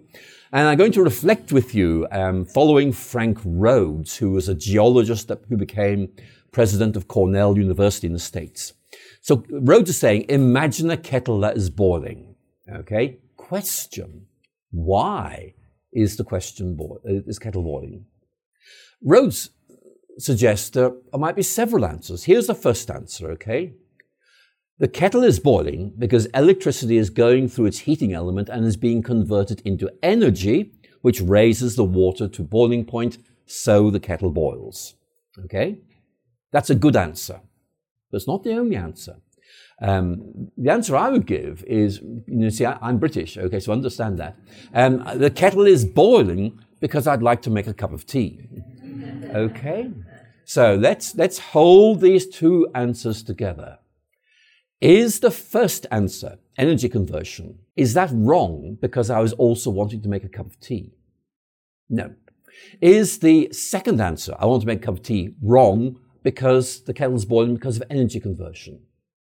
And 0.51 0.67
I'm 0.67 0.77
going 0.77 0.93
to 0.93 1.03
reflect 1.03 1.51
with 1.51 1.75
you 1.75 2.07
um, 2.11 2.45
following 2.45 2.91
Frank 2.91 3.39
Rhodes, 3.45 4.17
who 4.17 4.31
was 4.31 4.49
a 4.49 4.55
geologist 4.55 5.27
that, 5.27 5.41
who 5.47 5.57
became 5.57 6.09
president 6.51 6.95
of 6.95 7.07
Cornell 7.07 7.57
University 7.57 8.07
in 8.07 8.13
the 8.13 8.19
States. 8.19 8.73
So 9.21 9.43
Rhodes 9.49 9.91
is 9.91 9.99
saying, 9.99 10.25
imagine 10.27 10.89
a 10.89 10.97
kettle 10.97 11.39
that 11.41 11.55
is 11.55 11.69
boiling. 11.69 12.35
Okay? 12.69 13.17
Question. 13.37 14.25
Why 14.71 15.53
is 15.93 16.17
the 16.17 16.23
question 16.23 16.75
bo- 16.75 17.01
is 17.03 17.37
kettle 17.37 17.63
boiling? 17.63 18.05
Rhodes 19.03 19.49
suggests 20.17 20.69
there 20.69 20.91
might 21.13 21.35
be 21.35 21.43
several 21.43 21.85
answers. 21.85 22.25
Here's 22.25 22.47
the 22.47 22.55
first 22.55 22.89
answer, 22.91 23.31
okay? 23.31 23.73
The 24.79 24.87
kettle 24.87 25.23
is 25.23 25.39
boiling 25.39 25.93
because 25.97 26.25
electricity 26.27 26.97
is 26.97 27.09
going 27.09 27.49
through 27.49 27.67
its 27.67 27.79
heating 27.79 28.13
element 28.13 28.49
and 28.49 28.65
is 28.65 28.77
being 28.77 29.03
converted 29.03 29.61
into 29.65 29.91
energy, 30.01 30.71
which 31.01 31.21
raises 31.21 31.75
the 31.75 31.83
water 31.83 32.27
to 32.27 32.43
boiling 32.43 32.85
point, 32.85 33.17
so 33.45 33.89
the 33.89 33.99
kettle 33.99 34.31
boils. 34.31 34.95
Okay? 35.45 35.77
That's 36.51 36.69
a 36.69 36.75
good 36.75 36.95
answer. 36.95 37.41
But 38.11 38.17
it's 38.17 38.27
not 38.27 38.43
the 38.43 38.53
only 38.53 38.75
answer. 38.75 39.17
Um, 39.81 40.49
the 40.57 40.71
answer 40.71 40.95
I 40.95 41.09
would 41.09 41.25
give 41.25 41.63
is, 41.65 42.01
you 42.27 42.51
see, 42.51 42.65
I, 42.65 42.89
am 42.89 42.99
British, 42.99 43.37
okay, 43.37 43.59
so 43.59 43.71
understand 43.71 44.19
that. 44.19 44.37
Um, 44.73 45.03
the 45.15 45.31
kettle 45.31 45.65
is 45.65 45.85
boiling 45.85 46.59
because 46.79 47.07
I'd 47.07 47.23
like 47.23 47.41
to 47.43 47.49
make 47.49 47.67
a 47.67 47.73
cup 47.73 47.91
of 47.91 48.05
tea. 48.05 48.47
Okay? 49.33 49.91
So 50.45 50.75
let's, 50.75 51.15
let's 51.15 51.39
hold 51.39 52.01
these 52.01 52.27
two 52.27 52.67
answers 52.75 53.23
together. 53.23 53.79
Is 54.81 55.19
the 55.19 55.31
first 55.31 55.85
answer, 55.91 56.39
energy 56.57 56.89
conversion, 56.89 57.59
is 57.75 57.93
that 57.93 58.09
wrong 58.11 58.77
because 58.81 59.09
I 59.09 59.19
was 59.19 59.33
also 59.33 59.69
wanting 59.69 60.01
to 60.01 60.09
make 60.09 60.23
a 60.23 60.29
cup 60.29 60.47
of 60.47 60.59
tea? 60.59 60.93
No. 61.89 62.15
Is 62.81 63.19
the 63.19 63.49
second 63.53 64.01
answer, 64.01 64.35
I 64.39 64.45
want 64.45 64.61
to 64.61 64.67
make 64.67 64.79
a 64.79 64.85
cup 64.85 64.95
of 64.95 65.03
tea, 65.03 65.35
wrong 65.41 65.99
because 66.23 66.81
the 66.81 66.93
kettle's 66.93 67.25
boiling 67.25 67.55
because 67.55 67.77
of 67.77 67.83
energy 67.89 68.19
conversion? 68.19 68.81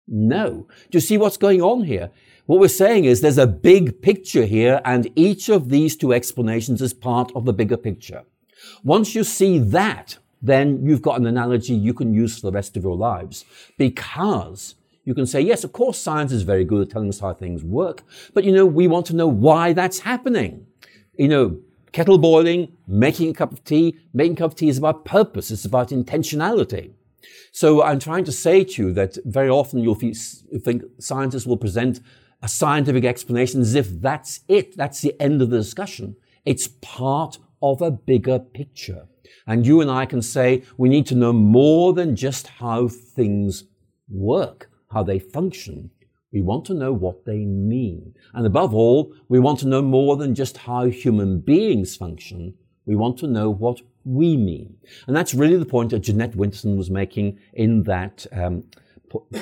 No. 0.06 0.66
Do 0.90 0.96
you 0.96 1.00
see 1.00 1.18
what's 1.18 1.36
going 1.36 1.62
on 1.62 1.84
here? 1.84 2.10
What 2.46 2.60
we're 2.60 2.68
saying 2.68 3.04
is 3.04 3.20
there's 3.20 3.38
a 3.38 3.46
big 3.46 4.00
picture 4.00 4.46
here, 4.46 4.80
and 4.84 5.10
each 5.14 5.48
of 5.50 5.68
these 5.68 5.96
two 5.96 6.14
explanations 6.14 6.80
is 6.80 6.94
part 6.94 7.30
of 7.34 7.44
the 7.44 7.52
bigger 7.52 7.76
picture. 7.76 8.24
Once 8.82 9.14
you 9.14 9.24
see 9.24 9.58
that, 9.58 10.18
then 10.40 10.84
you've 10.86 11.02
got 11.02 11.18
an 11.18 11.26
analogy 11.26 11.74
you 11.74 11.92
can 11.92 12.14
use 12.14 12.38
for 12.38 12.50
the 12.50 12.52
rest 12.52 12.76
of 12.76 12.82
your 12.84 12.96
lives 12.96 13.44
because 13.76 14.74
you 15.04 15.14
can 15.14 15.26
say, 15.26 15.40
yes, 15.40 15.64
of 15.64 15.72
course, 15.72 15.98
science 15.98 16.32
is 16.32 16.42
very 16.42 16.64
good 16.64 16.82
at 16.82 16.90
telling 16.90 17.08
us 17.08 17.20
how 17.20 17.32
things 17.32 17.64
work, 17.64 18.02
but 18.34 18.44
you 18.44 18.52
know, 18.52 18.66
we 18.66 18.86
want 18.86 19.06
to 19.06 19.16
know 19.16 19.26
why 19.26 19.72
that's 19.72 20.00
happening. 20.00 20.66
You 21.16 21.28
know, 21.28 21.58
kettle 21.92 22.18
boiling, 22.18 22.72
making 22.86 23.30
a 23.30 23.34
cup 23.34 23.52
of 23.52 23.64
tea, 23.64 23.96
making 24.12 24.34
a 24.34 24.36
cup 24.36 24.52
of 24.52 24.56
tea 24.56 24.68
is 24.68 24.78
about 24.78 25.04
purpose, 25.04 25.50
it's 25.50 25.64
about 25.64 25.88
intentionality. 25.88 26.92
So 27.52 27.82
I'm 27.82 27.98
trying 27.98 28.24
to 28.24 28.32
say 28.32 28.62
to 28.62 28.82
you 28.82 28.92
that 28.92 29.16
very 29.24 29.48
often 29.48 29.80
you'll 29.80 29.94
think 29.94 30.82
scientists 30.98 31.46
will 31.46 31.56
present 31.56 32.00
a 32.42 32.48
scientific 32.48 33.04
explanation 33.04 33.62
as 33.62 33.74
if 33.74 34.00
that's 34.00 34.40
it, 34.46 34.76
that's 34.76 35.00
the 35.00 35.20
end 35.20 35.42
of 35.42 35.50
the 35.50 35.56
discussion. 35.56 36.16
It's 36.44 36.68
part 36.82 37.38
of 37.62 37.82
a 37.82 37.90
bigger 37.90 38.38
picture. 38.38 39.06
And 39.46 39.66
you 39.66 39.80
and 39.80 39.90
I 39.90 40.06
can 40.06 40.22
say 40.22 40.62
we 40.76 40.88
need 40.88 41.06
to 41.06 41.14
know 41.14 41.32
more 41.32 41.92
than 41.92 42.16
just 42.16 42.46
how 42.46 42.88
things 42.88 43.64
work, 44.08 44.70
how 44.90 45.02
they 45.02 45.18
function. 45.18 45.90
We 46.32 46.42
want 46.42 46.66
to 46.66 46.74
know 46.74 46.92
what 46.92 47.24
they 47.24 47.44
mean. 47.44 48.14
And 48.34 48.46
above 48.46 48.74
all, 48.74 49.14
we 49.28 49.38
want 49.38 49.58
to 49.60 49.68
know 49.68 49.80
more 49.80 50.16
than 50.16 50.34
just 50.34 50.58
how 50.58 50.84
human 50.86 51.40
beings 51.40 51.96
function. 51.96 52.54
We 52.84 52.96
want 52.96 53.18
to 53.18 53.26
know 53.26 53.50
what 53.50 53.80
we 54.04 54.36
mean. 54.36 54.76
And 55.06 55.16
that's 55.16 55.34
really 55.34 55.56
the 55.56 55.66
point 55.66 55.90
that 55.90 56.00
Jeanette 56.00 56.32
Winterson 56.32 56.76
was 56.76 56.90
making 56.90 57.38
in 57.54 57.82
that 57.84 58.26
um, 58.32 58.64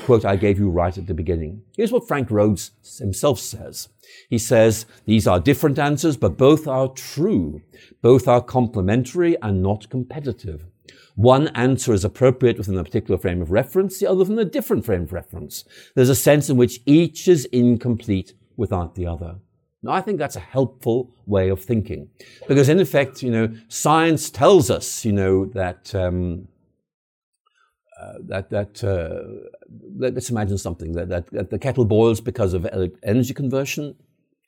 quote 0.05 0.25
I 0.25 0.37
gave 0.37 0.59
you 0.59 0.71
right 0.71 0.97
at 0.97 1.07
the 1.07 1.15
beginning. 1.15 1.63
Here's 1.77 1.93
what 1.93 2.09
Frank 2.09 2.31
Rhodes 2.31 2.73
himself 2.99 3.39
says. 3.39 3.89
He 4.31 4.39
says, 4.39 4.87
these 5.05 5.27
are 5.27 5.41
different 5.41 5.79
answers, 5.79 6.17
but 6.17 6.37
both 6.37 6.67
are 6.67 6.89
true. 6.89 7.63
Both 8.03 8.29
are 8.29 8.43
complementary 8.43 9.37
and 9.43 9.63
not 9.63 9.91
competitive. 9.91 10.67
One 11.17 11.49
answer 11.49 11.95
is 11.95 12.05
appropriate 12.05 12.59
within 12.59 12.77
a 12.77 12.85
particular 12.85 13.19
frame 13.19 13.41
of 13.41 13.51
reference, 13.51 13.99
the 13.99 14.07
other 14.07 14.19
within 14.19 14.39
a 14.39 14.45
different 14.45 14.85
frame 14.85 15.05
of 15.05 15.13
reference. 15.13 15.65
There's 15.95 16.11
a 16.11 16.15
sense 16.15 16.51
in 16.51 16.57
which 16.57 16.81
each 16.85 17.27
is 17.27 17.47
incomplete 17.47 18.35
without 18.57 18.95
the 18.95 19.07
other. 19.07 19.37
Now, 19.83 19.93
I 19.93 20.01
think 20.01 20.19
that's 20.19 20.37
a 20.37 20.41
helpful 20.41 21.15
way 21.27 21.49
of 21.49 21.63
thinking. 21.63 22.09
Because 22.49 22.69
in 22.69 22.81
effect, 22.81 23.23
you 23.23 23.31
know, 23.31 23.55
science 23.69 24.31
tells 24.31 24.71
us, 24.71 25.05
you 25.05 25.13
know, 25.13 25.47
that 25.47 25.95
um, 25.95 26.49
uh, 28.01 28.15
that 28.21 28.51
that 28.51 28.85
uh, 28.85 29.49
let, 29.97 30.17
us 30.17 30.31
imagine 30.31 30.59
something 30.59 30.93
that, 30.93 31.09
that, 31.09 31.31
that 31.31 31.51
the 31.51 31.59
kettle 31.59 31.85
boils 31.85 32.21
because 32.21 32.53
of 32.53 32.67
energy 33.03 33.33
conversion. 33.33 33.95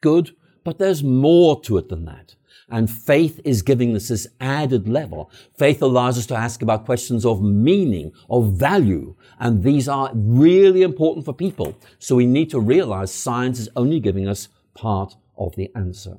Good, 0.01 0.37
but 0.65 0.79
there's 0.79 1.03
more 1.03 1.61
to 1.63 1.79
it 1.79 1.89
than 1.89 2.05
that. 2.05 2.35
And 2.71 2.91
faith 2.91 3.41
is 3.45 3.63
giving 3.63 3.97
us 3.97 4.09
this 4.09 4.27
added 4.41 4.87
level. 4.87 5.31
Faith 5.57 5.81
allows 5.81 6.19
us 6.19 6.27
to 6.27 6.37
ask 6.37 6.61
about 6.61 6.85
questions 6.85 7.25
of 7.25 7.43
meaning, 7.43 8.13
of 8.29 8.53
value, 8.53 9.15
and 9.41 9.63
these 9.63 9.89
are 9.89 10.11
really 10.15 10.83
important 10.83 11.25
for 11.25 11.33
people. 11.33 11.75
So 11.99 12.17
we 12.17 12.27
need 12.27 12.51
to 12.51 12.61
realize 12.61 13.11
science 13.11 13.59
is 13.59 13.71
only 13.75 14.01
giving 14.01 14.29
us 14.29 14.49
part 14.75 15.17
of 15.39 15.57
the 15.57 15.71
answer. 15.75 16.17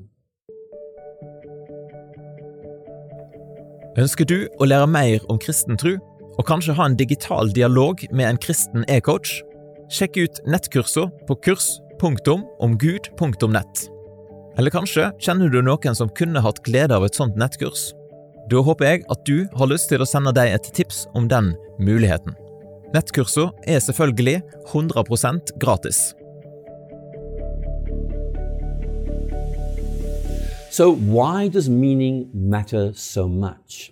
Ønsker 3.99 4.23
du 4.25 4.47
å 4.57 4.65
lære 4.65 4.87
mer 4.87 5.25
om 5.29 5.37
kristen 5.41 5.77
tro? 5.77 5.97
Og 6.39 6.47
kanskje 6.47 6.71
ha 6.77 6.85
en 6.87 6.95
digital 6.95 7.49
dialog 7.51 7.99
med 8.15 8.29
en 8.29 8.37
kristen 8.39 8.85
e-coach? 8.87 9.43
Sjekk 9.91 10.17
ut 10.23 10.39
nettkursene 10.47 11.11
på 11.27 11.35
kurs.omgud.nett. 11.43 13.89
Eller 14.59 14.71
kanskje 14.71 15.11
kjenner 15.19 15.49
du 15.51 15.61
noen 15.63 15.95
som 15.95 16.09
kunne 16.15 16.41
hatt 16.43 16.63
glede 16.63 16.95
av 16.95 17.05
et 17.07 17.15
sånt 17.19 17.35
nettkurs? 17.39 17.93
Da 18.49 18.57
håper 18.65 18.85
jeg 18.87 19.03
at 19.11 19.25
du 19.27 19.47
har 19.59 19.67
lyst 19.69 19.89
til 19.91 20.01
å 20.01 20.07
sende 20.07 20.31
deg 20.35 20.51
et 20.55 20.73
tips 20.73 21.07
om 21.13 21.27
den 21.29 21.55
muligheten. 21.77 22.33
Nettkursene 22.95 23.51
er 23.69 23.79
selvfølgelig 23.83 24.41
100% 24.71 25.53
gratis. 25.61 26.15
So, 30.71 30.91
why 30.91 31.49
does 31.49 31.69
meaning 31.69 32.29
matter 32.33 32.93
so 32.95 33.27
much? 33.27 33.91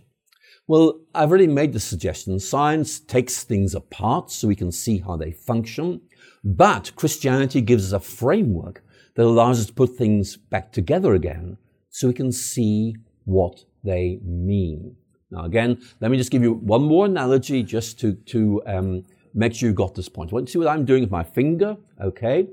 Well, 0.70 1.00
I've 1.16 1.30
already 1.30 1.48
made 1.48 1.72
the 1.72 1.80
suggestion. 1.80 2.38
Science 2.42 3.00
takes 3.00 3.46
things 3.46 3.74
apart 3.74 4.30
so 4.32 4.50
we 4.50 4.56
can 4.56 4.74
see 4.74 4.98
how 4.98 5.16
they 5.16 5.32
function, 5.32 6.02
but 6.44 6.92
Christianity 6.98 7.62
gives 7.62 7.94
us 7.94 7.94
a 7.94 8.06
framework 8.06 8.84
that 9.16 9.24
allows 9.24 9.62
us 9.62 9.68
to 9.68 9.74
put 9.74 9.96
things 9.96 10.36
back 10.36 10.74
together 10.74 11.14
again 11.14 11.58
so 11.90 12.10
we 12.10 12.14
can 12.14 12.34
see 12.34 12.98
what 13.24 13.64
they 13.86 14.20
mean. 14.26 14.98
Now, 15.32 15.46
again, 15.46 15.82
let 16.02 16.12
me 16.12 16.18
just 16.18 16.32
give 16.32 16.44
you 16.44 16.56
one 16.56 16.84
more 16.84 17.06
analogy 17.06 17.64
just 17.64 17.98
to, 18.02 18.16
to 18.26 18.62
um, 18.68 19.06
make 19.34 19.56
sure 19.56 19.70
you 19.70 19.74
got 19.74 19.96
this 19.96 20.10
point. 20.10 20.34
Want 20.34 20.48
to 20.48 20.52
see 20.52 20.60
what 20.60 20.68
I'm 20.68 20.84
doing 20.84 21.02
with 21.02 21.12
my 21.12 21.24
finger? 21.24 21.78
Okay, 22.02 22.46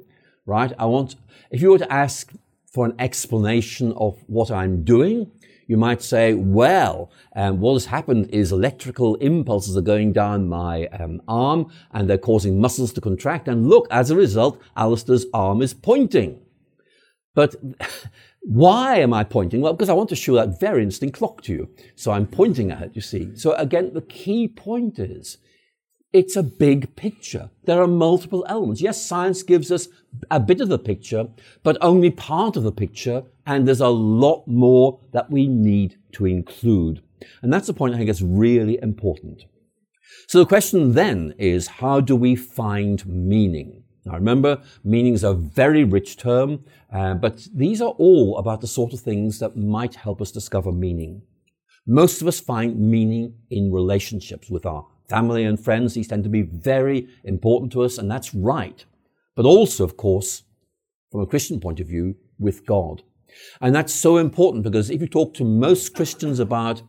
right? 0.46 0.72
I 0.78 0.84
want, 0.84 1.16
if 1.50 1.60
you 1.60 1.72
were 1.72 1.78
to 1.78 1.92
ask 1.92 2.32
for 2.72 2.86
an 2.86 2.94
explanation 3.00 3.92
of 3.96 4.22
what 4.28 4.52
I'm 4.52 4.84
doing, 4.84 5.32
you 5.66 5.76
might 5.76 6.02
say, 6.02 6.34
well, 6.34 7.10
um, 7.34 7.60
what 7.60 7.74
has 7.74 7.86
happened 7.86 8.30
is 8.30 8.52
electrical 8.52 9.16
impulses 9.16 9.76
are 9.76 9.82
going 9.82 10.12
down 10.12 10.48
my 10.48 10.86
um, 10.88 11.22
arm 11.26 11.70
and 11.92 12.08
they're 12.08 12.18
causing 12.18 12.60
muscles 12.60 12.92
to 12.94 13.00
contract. 13.00 13.48
And 13.48 13.68
look, 13.68 13.86
as 13.90 14.10
a 14.10 14.16
result, 14.16 14.60
Alister's 14.76 15.26
arm 15.32 15.62
is 15.62 15.74
pointing. 15.74 16.40
But 17.34 17.56
why 18.40 18.98
am 18.98 19.12
I 19.12 19.24
pointing? 19.24 19.60
Well, 19.60 19.72
because 19.72 19.88
I 19.88 19.94
want 19.94 20.08
to 20.10 20.16
show 20.16 20.34
that 20.34 20.60
very 20.60 20.82
interesting 20.82 21.12
clock 21.12 21.42
to 21.42 21.52
you. 21.52 21.68
So 21.96 22.12
I'm 22.12 22.26
pointing 22.26 22.70
at 22.70 22.82
it, 22.82 22.90
you 22.94 23.02
see. 23.02 23.34
So 23.36 23.52
again, 23.54 23.92
the 23.94 24.02
key 24.02 24.48
point 24.48 24.98
is 24.98 25.38
it's 26.12 26.36
a 26.36 26.44
big 26.44 26.94
picture. 26.94 27.50
There 27.64 27.82
are 27.82 27.88
multiple 27.88 28.46
elements. 28.48 28.80
Yes, 28.80 29.04
science 29.04 29.42
gives 29.42 29.72
us 29.72 29.88
a 30.30 30.38
bit 30.38 30.60
of 30.60 30.68
the 30.68 30.78
picture, 30.78 31.26
but 31.64 31.76
only 31.80 32.10
part 32.10 32.56
of 32.56 32.62
the 32.62 32.70
picture, 32.70 33.24
and 33.46 33.66
there's 33.66 33.80
a 33.80 33.88
lot 33.88 34.46
more 34.46 35.00
that 35.12 35.30
we 35.30 35.46
need 35.46 35.98
to 36.12 36.26
include. 36.26 37.02
And 37.42 37.52
that's 37.52 37.66
the 37.66 37.74
point 37.74 37.94
I 37.94 37.98
think 37.98 38.10
is 38.10 38.22
really 38.22 38.78
important. 38.82 39.44
So 40.26 40.38
the 40.38 40.46
question 40.46 40.92
then 40.92 41.34
is, 41.38 41.66
how 41.66 42.00
do 42.00 42.16
we 42.16 42.36
find 42.36 43.04
meaning? 43.06 43.82
Now 44.04 44.14
remember, 44.14 44.62
meaning 44.82 45.14
is 45.14 45.24
a 45.24 45.34
very 45.34 45.84
rich 45.84 46.16
term, 46.16 46.64
uh, 46.92 47.14
but 47.14 47.46
these 47.54 47.80
are 47.80 47.94
all 47.98 48.38
about 48.38 48.60
the 48.60 48.66
sort 48.66 48.92
of 48.92 49.00
things 49.00 49.38
that 49.38 49.56
might 49.56 49.94
help 49.94 50.20
us 50.20 50.30
discover 50.30 50.72
meaning. 50.72 51.22
Most 51.86 52.22
of 52.22 52.28
us 52.28 52.40
find 52.40 52.78
meaning 52.78 53.34
in 53.50 53.72
relationships 53.72 54.50
with 54.50 54.64
our 54.64 54.86
family 55.08 55.44
and 55.44 55.62
friends. 55.62 55.94
These 55.94 56.08
tend 56.08 56.24
to 56.24 56.30
be 56.30 56.42
very 56.42 57.08
important 57.24 57.72
to 57.72 57.82
us, 57.82 57.98
and 57.98 58.10
that's 58.10 58.34
right. 58.34 58.84
But 59.34 59.44
also, 59.44 59.84
of 59.84 59.96
course, 59.96 60.42
from 61.10 61.20
a 61.20 61.26
Christian 61.26 61.60
point 61.60 61.80
of 61.80 61.86
view, 61.86 62.16
with 62.38 62.66
God. 62.66 63.02
And 63.60 63.74
that's 63.74 63.92
so 63.92 64.16
important 64.16 64.64
because 64.64 64.90
if 64.90 65.00
you 65.00 65.06
talk 65.06 65.34
to 65.34 65.44
most 65.44 65.94
Christians 65.94 66.38
about, 66.38 66.82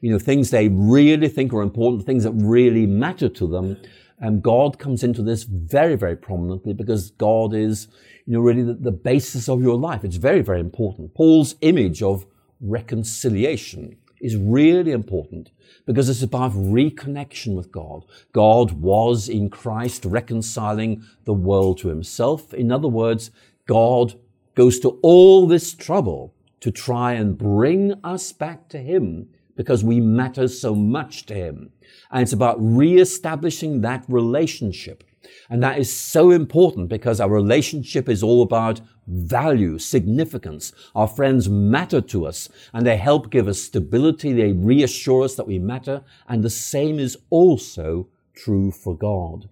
you 0.00 0.10
know, 0.10 0.18
things 0.18 0.50
they 0.50 0.68
really 0.68 1.28
think 1.28 1.52
are 1.52 1.62
important, 1.62 2.06
things 2.06 2.24
that 2.24 2.32
really 2.32 2.86
matter 2.86 3.28
to 3.28 3.46
them, 3.46 3.76
and 4.20 4.42
God 4.42 4.78
comes 4.78 5.04
into 5.04 5.22
this 5.22 5.44
very, 5.44 5.96
very 5.96 6.16
prominently 6.16 6.72
because 6.72 7.12
God 7.12 7.54
is, 7.54 7.88
you 8.26 8.32
know, 8.34 8.40
really 8.40 8.62
the, 8.62 8.74
the 8.74 8.90
basis 8.90 9.48
of 9.48 9.62
your 9.62 9.76
life. 9.76 10.04
It's 10.04 10.16
very, 10.16 10.40
very 10.40 10.60
important. 10.60 11.14
Paul's 11.14 11.54
image 11.60 12.02
of 12.02 12.26
reconciliation 12.60 13.96
is 14.20 14.36
really 14.36 14.90
important 14.90 15.50
because 15.86 16.08
it's 16.08 16.22
about 16.22 16.52
reconnection 16.52 17.54
with 17.54 17.70
God. 17.70 18.04
God 18.32 18.72
was 18.72 19.28
in 19.28 19.48
Christ 19.48 20.04
reconciling 20.04 21.04
the 21.24 21.32
world 21.32 21.78
to 21.78 21.88
himself. 21.88 22.52
In 22.52 22.72
other 22.72 22.88
words, 22.88 23.30
God 23.66 24.18
goes 24.58 24.80
to 24.80 24.98
all 25.02 25.46
this 25.46 25.72
trouble 25.72 26.34
to 26.58 26.72
try 26.72 27.12
and 27.12 27.38
bring 27.38 27.94
us 28.02 28.32
back 28.32 28.68
to 28.68 28.78
him 28.78 29.28
because 29.54 29.84
we 29.84 30.00
matter 30.00 30.48
so 30.48 30.74
much 30.74 31.24
to 31.26 31.32
him. 31.32 31.70
And 32.10 32.22
it's 32.22 32.32
about 32.32 32.56
re-establishing 32.58 33.82
that 33.82 34.04
relationship. 34.08 35.04
And 35.48 35.62
that 35.62 35.78
is 35.78 35.92
so 35.96 36.32
important 36.32 36.88
because 36.88 37.20
our 37.20 37.30
relationship 37.30 38.08
is 38.08 38.20
all 38.20 38.42
about 38.42 38.80
value, 39.06 39.78
significance. 39.78 40.72
Our 40.92 41.06
friends 41.06 41.48
matter 41.48 42.00
to 42.00 42.26
us 42.26 42.48
and 42.72 42.84
they 42.84 42.96
help 42.96 43.30
give 43.30 43.46
us 43.46 43.62
stability. 43.62 44.32
They 44.32 44.50
reassure 44.50 45.22
us 45.22 45.36
that 45.36 45.46
we 45.46 45.60
matter. 45.60 46.02
And 46.26 46.42
the 46.42 46.50
same 46.50 46.98
is 46.98 47.16
also 47.30 48.08
true 48.34 48.72
for 48.72 48.96
God. 48.96 49.48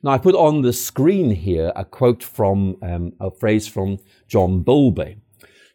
Now, 0.00 0.12
I 0.12 0.18
put 0.18 0.36
on 0.36 0.62
the 0.62 0.72
screen 0.72 1.32
here 1.32 1.72
a 1.74 1.84
quote 1.84 2.22
from 2.22 2.76
um, 2.82 3.14
a 3.18 3.32
phrase 3.32 3.66
from 3.66 3.98
John 4.28 4.62
Bowlby. 4.62 5.18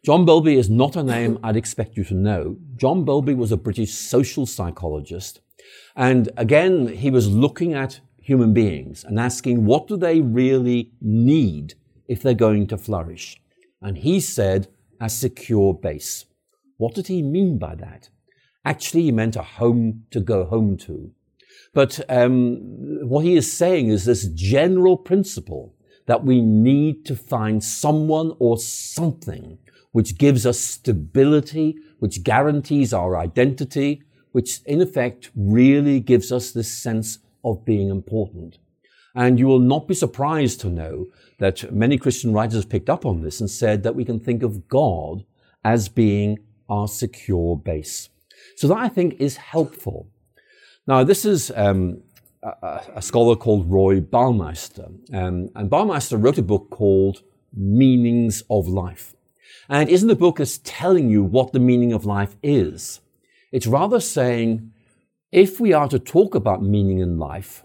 John 0.02 0.24
Bowlby 0.24 0.56
is 0.56 0.70
not 0.70 0.96
a 0.96 1.02
name 1.02 1.38
I'd 1.44 1.56
expect 1.56 1.96
you 1.96 2.04
to 2.04 2.14
know. 2.14 2.56
John 2.76 3.04
Bowlby 3.04 3.34
was 3.34 3.52
a 3.52 3.58
British 3.58 3.92
social 3.92 4.46
psychologist. 4.46 5.40
And 5.94 6.30
again, 6.38 6.88
he 6.88 7.10
was 7.10 7.28
looking 7.28 7.74
at 7.74 8.00
human 8.18 8.54
beings 8.54 9.04
and 9.04 9.20
asking, 9.20 9.66
what 9.66 9.88
do 9.88 9.96
they 9.96 10.22
really 10.22 10.90
need 11.02 11.74
if 12.08 12.22
they're 12.22 12.32
going 12.32 12.66
to 12.68 12.78
flourish? 12.78 13.40
And 13.82 13.98
he 13.98 14.20
said, 14.20 14.68
a 15.00 15.10
secure 15.10 15.74
base. 15.74 16.24
What 16.78 16.94
did 16.94 17.08
he 17.08 17.20
mean 17.20 17.58
by 17.58 17.74
that? 17.74 18.08
Actually, 18.64 19.02
he 19.02 19.12
meant 19.12 19.36
a 19.36 19.42
home 19.42 20.04
to 20.10 20.20
go 20.20 20.46
home 20.46 20.78
to. 20.78 21.12
But 21.74 22.00
um, 22.08 22.56
what 23.08 23.24
he 23.24 23.36
is 23.36 23.52
saying 23.52 23.88
is 23.88 24.04
this 24.04 24.26
general 24.28 24.96
principle 24.96 25.74
that 26.06 26.24
we 26.24 26.40
need 26.40 27.04
to 27.06 27.16
find 27.16 27.62
someone 27.62 28.34
or 28.38 28.58
something 28.58 29.58
which 29.92 30.18
gives 30.18 30.44
us 30.46 30.58
stability, 30.58 31.76
which 31.98 32.22
guarantees 32.22 32.92
our 32.92 33.16
identity, 33.16 34.02
which 34.32 34.60
in 34.66 34.80
effect 34.80 35.30
really 35.36 36.00
gives 36.00 36.32
us 36.32 36.50
this 36.50 36.70
sense 36.70 37.18
of 37.44 37.64
being 37.64 37.90
important. 37.90 38.58
And 39.14 39.38
you 39.38 39.46
will 39.46 39.60
not 39.60 39.86
be 39.86 39.94
surprised 39.94 40.60
to 40.60 40.68
know 40.68 41.06
that 41.38 41.72
many 41.72 41.98
Christian 41.98 42.32
writers 42.32 42.54
have 42.54 42.68
picked 42.68 42.90
up 42.90 43.06
on 43.06 43.22
this 43.22 43.40
and 43.40 43.48
said 43.50 43.82
that 43.84 43.94
we 43.94 44.04
can 44.04 44.18
think 44.18 44.42
of 44.42 44.68
God 44.68 45.24
as 45.64 45.88
being 45.88 46.38
our 46.68 46.88
secure 46.88 47.56
base. 47.56 48.08
So 48.56 48.68
that 48.68 48.78
I 48.78 48.88
think 48.88 49.14
is 49.20 49.36
helpful. 49.36 50.08
Now, 50.86 51.02
this 51.02 51.24
is 51.24 51.50
um, 51.56 52.02
a, 52.42 52.80
a, 52.96 53.02
scholar 53.02 53.36
called 53.36 53.70
Roy 53.70 54.00
Baumeister. 54.00 54.86
Um, 55.14 55.48
and 55.54 55.70
Baumeister 55.70 56.22
wrote 56.22 56.36
a 56.36 56.42
book 56.42 56.68
called 56.70 57.22
Meanings 57.54 58.42
of 58.50 58.68
Life. 58.68 59.14
And 59.68 59.88
isn't 59.88 60.10
a 60.10 60.14
book 60.14 60.36
that's 60.36 60.58
telling 60.58 61.08
you 61.08 61.24
what 61.24 61.52
the 61.52 61.58
meaning 61.58 61.94
of 61.94 62.04
life 62.04 62.36
is. 62.42 63.00
It's 63.50 63.66
rather 63.66 63.98
saying, 63.98 64.72
if 65.32 65.58
we 65.58 65.72
are 65.72 65.88
to 65.88 65.98
talk 65.98 66.34
about 66.34 66.62
meaning 66.62 66.98
in 66.98 67.18
life, 67.18 67.64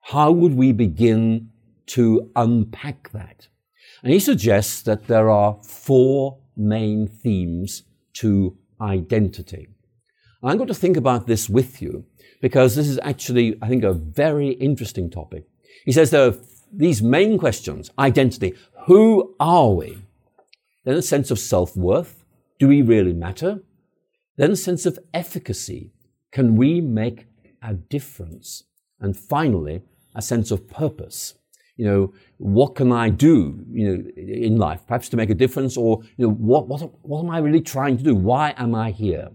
how 0.00 0.32
would 0.32 0.56
we 0.56 0.72
begin 0.72 1.50
to 1.86 2.30
unpack 2.34 3.10
that? 3.12 3.46
And 4.02 4.12
he 4.12 4.18
suggests 4.18 4.82
that 4.82 5.06
there 5.06 5.30
are 5.30 5.58
four 5.62 6.38
main 6.56 7.06
themes 7.06 7.84
to 8.14 8.56
identity. 8.80 9.68
I'm 10.42 10.56
going 10.56 10.68
to 10.68 10.74
think 10.74 10.96
about 10.96 11.26
this 11.26 11.48
with 11.48 11.82
you 11.82 12.04
because 12.40 12.74
this 12.74 12.88
is 12.88 12.98
actually, 13.02 13.58
I 13.60 13.68
think, 13.68 13.84
a 13.84 13.92
very 13.92 14.50
interesting 14.52 15.10
topic. 15.10 15.44
He 15.84 15.92
says 15.92 16.10
there 16.10 16.28
are 16.28 16.34
these 16.72 17.02
main 17.02 17.38
questions 17.38 17.90
identity. 17.98 18.54
Who 18.86 19.34
are 19.38 19.70
we? 19.70 19.98
Then 20.84 20.96
a 20.96 21.02
sense 21.02 21.30
of 21.30 21.38
self 21.38 21.76
worth. 21.76 22.24
Do 22.58 22.68
we 22.68 22.82
really 22.82 23.12
matter? 23.12 23.62
Then 24.36 24.52
a 24.52 24.56
sense 24.56 24.86
of 24.86 24.98
efficacy. 25.12 25.92
Can 26.32 26.56
we 26.56 26.80
make 26.80 27.26
a 27.62 27.74
difference? 27.74 28.64
And 29.00 29.16
finally, 29.16 29.82
a 30.14 30.22
sense 30.22 30.50
of 30.50 30.68
purpose. 30.68 31.34
You 31.76 31.86
know, 31.86 32.14
what 32.36 32.74
can 32.74 32.92
I 32.92 33.08
do, 33.08 33.64
you 33.70 33.88
know, 33.88 34.10
in 34.16 34.56
life, 34.56 34.86
perhaps 34.86 35.08
to 35.10 35.16
make 35.16 35.30
a 35.30 35.34
difference 35.34 35.76
or, 35.76 36.02
you 36.16 36.26
know, 36.26 36.32
what, 36.34 36.68
what, 36.68 36.80
what 37.02 37.20
am 37.24 37.30
I 37.30 37.38
really 37.38 37.62
trying 37.62 37.96
to 37.96 38.04
do? 38.04 38.14
Why 38.14 38.54
am 38.58 38.74
I 38.74 38.90
here? 38.90 39.30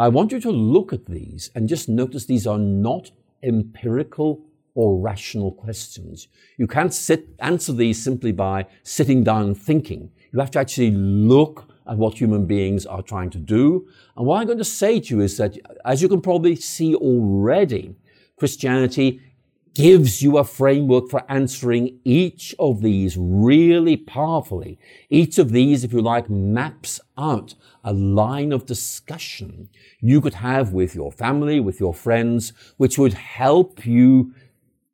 Now, 0.00 0.06
I 0.06 0.08
want 0.08 0.32
you 0.32 0.40
to 0.40 0.50
look 0.50 0.94
at 0.94 1.04
these 1.04 1.50
and 1.54 1.68
just 1.68 1.86
notice 1.86 2.24
these 2.24 2.46
are 2.46 2.56
not 2.56 3.10
empirical 3.42 4.46
or 4.74 4.98
rational 4.98 5.52
questions. 5.52 6.28
You 6.56 6.66
can't 6.66 6.94
sit, 6.94 7.28
answer 7.38 7.74
these 7.74 8.02
simply 8.02 8.32
by 8.32 8.64
sitting 8.82 9.22
down 9.24 9.42
and 9.42 9.58
thinking. 9.58 10.10
You 10.32 10.40
have 10.40 10.52
to 10.52 10.58
actually 10.58 10.92
look 10.92 11.70
at 11.86 11.98
what 11.98 12.16
human 12.16 12.46
beings 12.46 12.86
are 12.86 13.02
trying 13.02 13.28
to 13.28 13.38
do. 13.38 13.88
And 14.16 14.24
what 14.24 14.40
I'm 14.40 14.46
going 14.46 14.56
to 14.56 14.64
say 14.64 15.00
to 15.00 15.16
you 15.16 15.20
is 15.20 15.36
that, 15.36 15.58
as 15.84 16.00
you 16.00 16.08
can 16.08 16.22
probably 16.22 16.56
see 16.56 16.94
already, 16.94 17.94
Christianity 18.38 19.20
gives 19.74 20.22
you 20.22 20.38
a 20.38 20.44
framework 20.44 21.08
for 21.08 21.24
answering 21.30 22.00
each 22.04 22.54
of 22.58 22.82
these 22.82 23.16
really 23.16 23.96
powerfully. 23.96 24.78
Each 25.08 25.38
of 25.38 25.52
these, 25.52 25.84
if 25.84 25.92
you 25.92 26.00
like, 26.00 26.28
maps 26.28 27.00
out 27.16 27.54
a 27.84 27.92
line 27.92 28.52
of 28.52 28.66
discussion 28.66 29.68
you 30.00 30.20
could 30.20 30.34
have 30.34 30.72
with 30.72 30.94
your 30.94 31.12
family, 31.12 31.60
with 31.60 31.80
your 31.80 31.94
friends, 31.94 32.52
which 32.76 32.98
would 32.98 33.14
help 33.14 33.86
you 33.86 34.34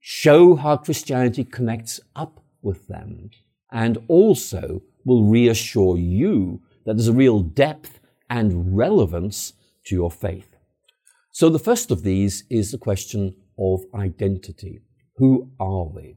show 0.00 0.54
how 0.54 0.76
Christianity 0.76 1.44
connects 1.44 2.00
up 2.14 2.40
with 2.62 2.86
them 2.88 3.30
and 3.72 3.98
also 4.08 4.82
will 5.04 5.24
reassure 5.24 5.96
you 5.96 6.62
that 6.84 6.96
there's 6.96 7.08
a 7.08 7.12
real 7.12 7.40
depth 7.40 8.00
and 8.30 8.76
relevance 8.76 9.54
to 9.84 9.94
your 9.94 10.10
faith. 10.10 10.56
So 11.32 11.48
the 11.48 11.58
first 11.58 11.90
of 11.90 12.02
these 12.02 12.44
is 12.50 12.72
the 12.72 12.78
question 12.78 13.34
of 13.58 13.82
identity. 13.94 14.80
Who 15.16 15.50
are 15.58 15.84
we? 15.84 16.16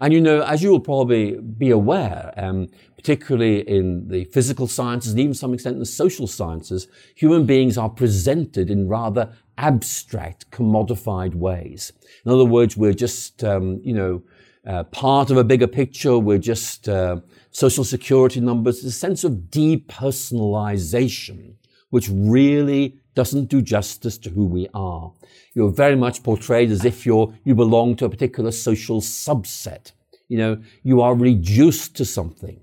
And 0.00 0.12
you 0.12 0.20
know, 0.20 0.42
as 0.42 0.62
you 0.62 0.70
will 0.70 0.80
probably 0.80 1.36
be 1.36 1.70
aware, 1.70 2.32
um, 2.36 2.68
particularly 2.96 3.68
in 3.68 4.08
the 4.08 4.24
physical 4.26 4.66
sciences 4.66 5.12
and 5.12 5.20
even 5.20 5.34
some 5.34 5.54
extent 5.54 5.74
in 5.74 5.80
the 5.80 5.86
social 5.86 6.26
sciences, 6.26 6.88
human 7.14 7.46
beings 7.46 7.78
are 7.78 7.88
presented 7.88 8.70
in 8.70 8.88
rather 8.88 9.32
abstract, 9.58 10.50
commodified 10.50 11.34
ways. 11.34 11.92
In 12.24 12.32
other 12.32 12.44
words, 12.44 12.76
we're 12.76 12.94
just, 12.94 13.44
um, 13.44 13.80
you 13.84 13.94
know, 13.94 14.22
uh, 14.66 14.84
part 14.84 15.30
of 15.30 15.36
a 15.36 15.44
bigger 15.44 15.66
picture. 15.66 16.18
We're 16.18 16.38
just 16.38 16.88
uh, 16.88 17.20
social 17.50 17.84
security 17.84 18.40
numbers. 18.40 18.82
a 18.84 18.90
sense 18.90 19.24
of 19.24 19.32
depersonalization, 19.50 21.54
which 21.90 22.08
really 22.10 22.96
doesn't 23.14 23.46
do 23.46 23.60
justice 23.60 24.16
to 24.18 24.30
who 24.30 24.46
we 24.46 24.68
are. 24.72 25.12
You're 25.54 25.72
very 25.72 25.96
much 25.96 26.22
portrayed 26.22 26.70
as 26.70 26.84
if 26.84 27.04
you're, 27.04 27.34
you 27.44 27.54
belong 27.54 27.96
to 27.96 28.04
a 28.04 28.10
particular 28.10 28.52
social 28.52 29.00
subset. 29.00 29.92
You 30.28 30.38
know, 30.38 30.62
you 30.82 31.00
are 31.00 31.14
reduced 31.14 31.96
to 31.96 32.04
something. 32.04 32.60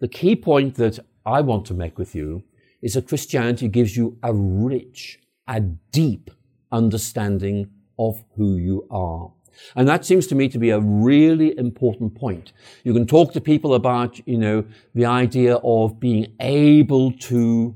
The 0.00 0.08
key 0.08 0.36
point 0.36 0.76
that 0.76 0.98
I 1.24 1.40
want 1.40 1.66
to 1.66 1.74
make 1.74 1.98
with 1.98 2.14
you 2.14 2.44
is 2.80 2.94
that 2.94 3.08
Christianity 3.08 3.68
gives 3.68 3.96
you 3.96 4.18
a 4.22 4.32
rich, 4.32 5.18
a 5.48 5.60
deep 5.60 6.30
understanding 6.70 7.70
of 7.98 8.22
who 8.36 8.56
you 8.56 8.86
are. 8.90 9.32
And 9.74 9.88
that 9.88 10.04
seems 10.04 10.26
to 10.28 10.34
me 10.34 10.48
to 10.50 10.58
be 10.58 10.70
a 10.70 10.80
really 10.80 11.56
important 11.58 12.14
point. 12.14 12.52
You 12.84 12.92
can 12.92 13.06
talk 13.06 13.32
to 13.32 13.40
people 13.40 13.74
about, 13.74 14.20
you 14.28 14.38
know, 14.38 14.64
the 14.94 15.06
idea 15.06 15.56
of 15.56 15.98
being 15.98 16.34
able 16.40 17.12
to 17.12 17.74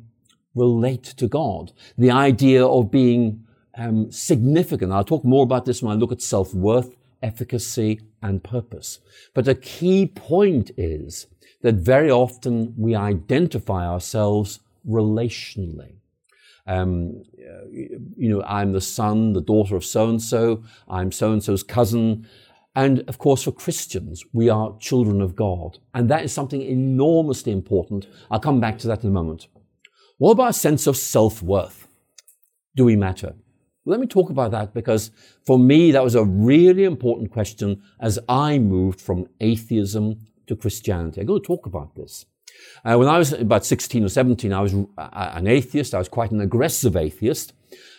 relate 0.54 1.04
to 1.04 1.28
God, 1.28 1.72
the 1.96 2.10
idea 2.10 2.66
of 2.66 2.90
being 2.90 3.44
um, 3.76 4.10
significant. 4.10 4.92
I'll 4.92 5.04
talk 5.04 5.24
more 5.24 5.44
about 5.44 5.64
this 5.64 5.82
when 5.82 5.92
I 5.92 5.98
look 5.98 6.12
at 6.12 6.22
self-worth, 6.22 6.94
efficacy, 7.22 8.00
and 8.22 8.42
purpose. 8.42 8.98
But 9.34 9.48
a 9.48 9.54
key 9.54 10.06
point 10.06 10.70
is 10.76 11.26
that 11.62 11.76
very 11.76 12.10
often 12.10 12.74
we 12.76 12.94
identify 12.94 13.86
ourselves 13.86 14.60
relationally. 14.88 15.94
Um, 16.66 17.22
you 17.70 18.28
know, 18.28 18.42
I'm 18.42 18.72
the 18.72 18.80
son, 18.80 19.32
the 19.32 19.40
daughter 19.40 19.76
of 19.76 19.84
so 19.84 20.08
and 20.08 20.22
so, 20.22 20.62
I'm 20.88 21.12
so 21.12 21.32
and 21.32 21.42
so's 21.42 21.62
cousin. 21.62 22.26
And 22.76 23.00
of 23.08 23.18
course, 23.18 23.42
for 23.42 23.52
Christians, 23.52 24.24
we 24.32 24.48
are 24.48 24.76
children 24.78 25.20
of 25.20 25.34
God. 25.34 25.78
And 25.94 26.08
that 26.10 26.24
is 26.24 26.32
something 26.32 26.62
enormously 26.62 27.52
important. 27.52 28.06
I'll 28.30 28.40
come 28.40 28.60
back 28.60 28.78
to 28.78 28.88
that 28.88 29.02
in 29.02 29.10
a 29.10 29.12
moment. 29.12 29.48
What 30.20 30.32
about 30.32 30.50
a 30.50 30.52
sense 30.52 30.86
of 30.86 30.98
self 30.98 31.42
worth? 31.42 31.88
Do 32.76 32.84
we 32.84 32.94
matter? 32.94 33.36
Let 33.86 34.00
me 34.00 34.06
talk 34.06 34.28
about 34.28 34.50
that 34.50 34.74
because 34.74 35.10
for 35.46 35.58
me, 35.58 35.92
that 35.92 36.04
was 36.04 36.14
a 36.14 36.22
really 36.22 36.84
important 36.84 37.30
question 37.30 37.82
as 37.98 38.18
I 38.28 38.58
moved 38.58 39.00
from 39.00 39.28
atheism 39.40 40.20
to 40.46 40.56
Christianity. 40.56 41.22
I'm 41.22 41.26
going 41.26 41.40
to 41.40 41.46
talk 41.46 41.64
about 41.64 41.94
this. 41.94 42.26
Uh, 42.84 42.98
when 42.98 43.08
I 43.08 43.16
was 43.16 43.32
about 43.32 43.64
16 43.64 44.04
or 44.04 44.10
17, 44.10 44.52
I 44.52 44.60
was 44.60 44.74
uh, 44.74 45.30
an 45.32 45.46
atheist. 45.46 45.94
I 45.94 45.98
was 45.98 46.10
quite 46.10 46.32
an 46.32 46.42
aggressive 46.42 46.96
atheist. 46.96 47.54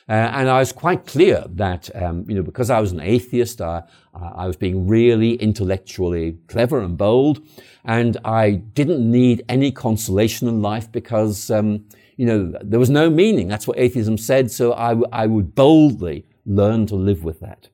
Uh, 0.07 0.11
and 0.11 0.47
I 0.47 0.59
was 0.59 0.71
quite 0.71 1.07
clear 1.07 1.43
that, 1.47 1.89
um, 1.95 2.25
you 2.29 2.35
know, 2.35 2.43
because 2.43 2.69
I 2.69 2.79
was 2.79 2.91
an 2.91 2.99
atheist, 2.99 3.61
uh, 3.61 3.81
I 4.13 4.45
was 4.45 4.57
being 4.57 4.87
really 4.87 5.33
intellectually 5.35 6.37
clever 6.47 6.81
and 6.81 6.95
bold. 6.95 7.43
And 7.83 8.17
I 8.23 8.51
didn't 8.51 9.09
need 9.09 9.43
any 9.49 9.71
consolation 9.71 10.47
in 10.47 10.61
life 10.61 10.91
because, 10.91 11.49
um, 11.49 11.85
you 12.17 12.25
know, 12.25 12.53
there 12.61 12.79
was 12.79 12.89
no 12.89 13.09
meaning. 13.09 13.47
That's 13.47 13.67
what 13.67 13.79
atheism 13.79 14.17
said. 14.17 14.51
So 14.51 14.73
I, 14.73 14.89
w- 14.89 15.07
I 15.11 15.27
would 15.27 15.55
boldly 15.55 16.25
learn 16.45 16.85
to 16.87 16.95
live 16.95 17.23
with 17.23 17.39
that. 17.39 17.69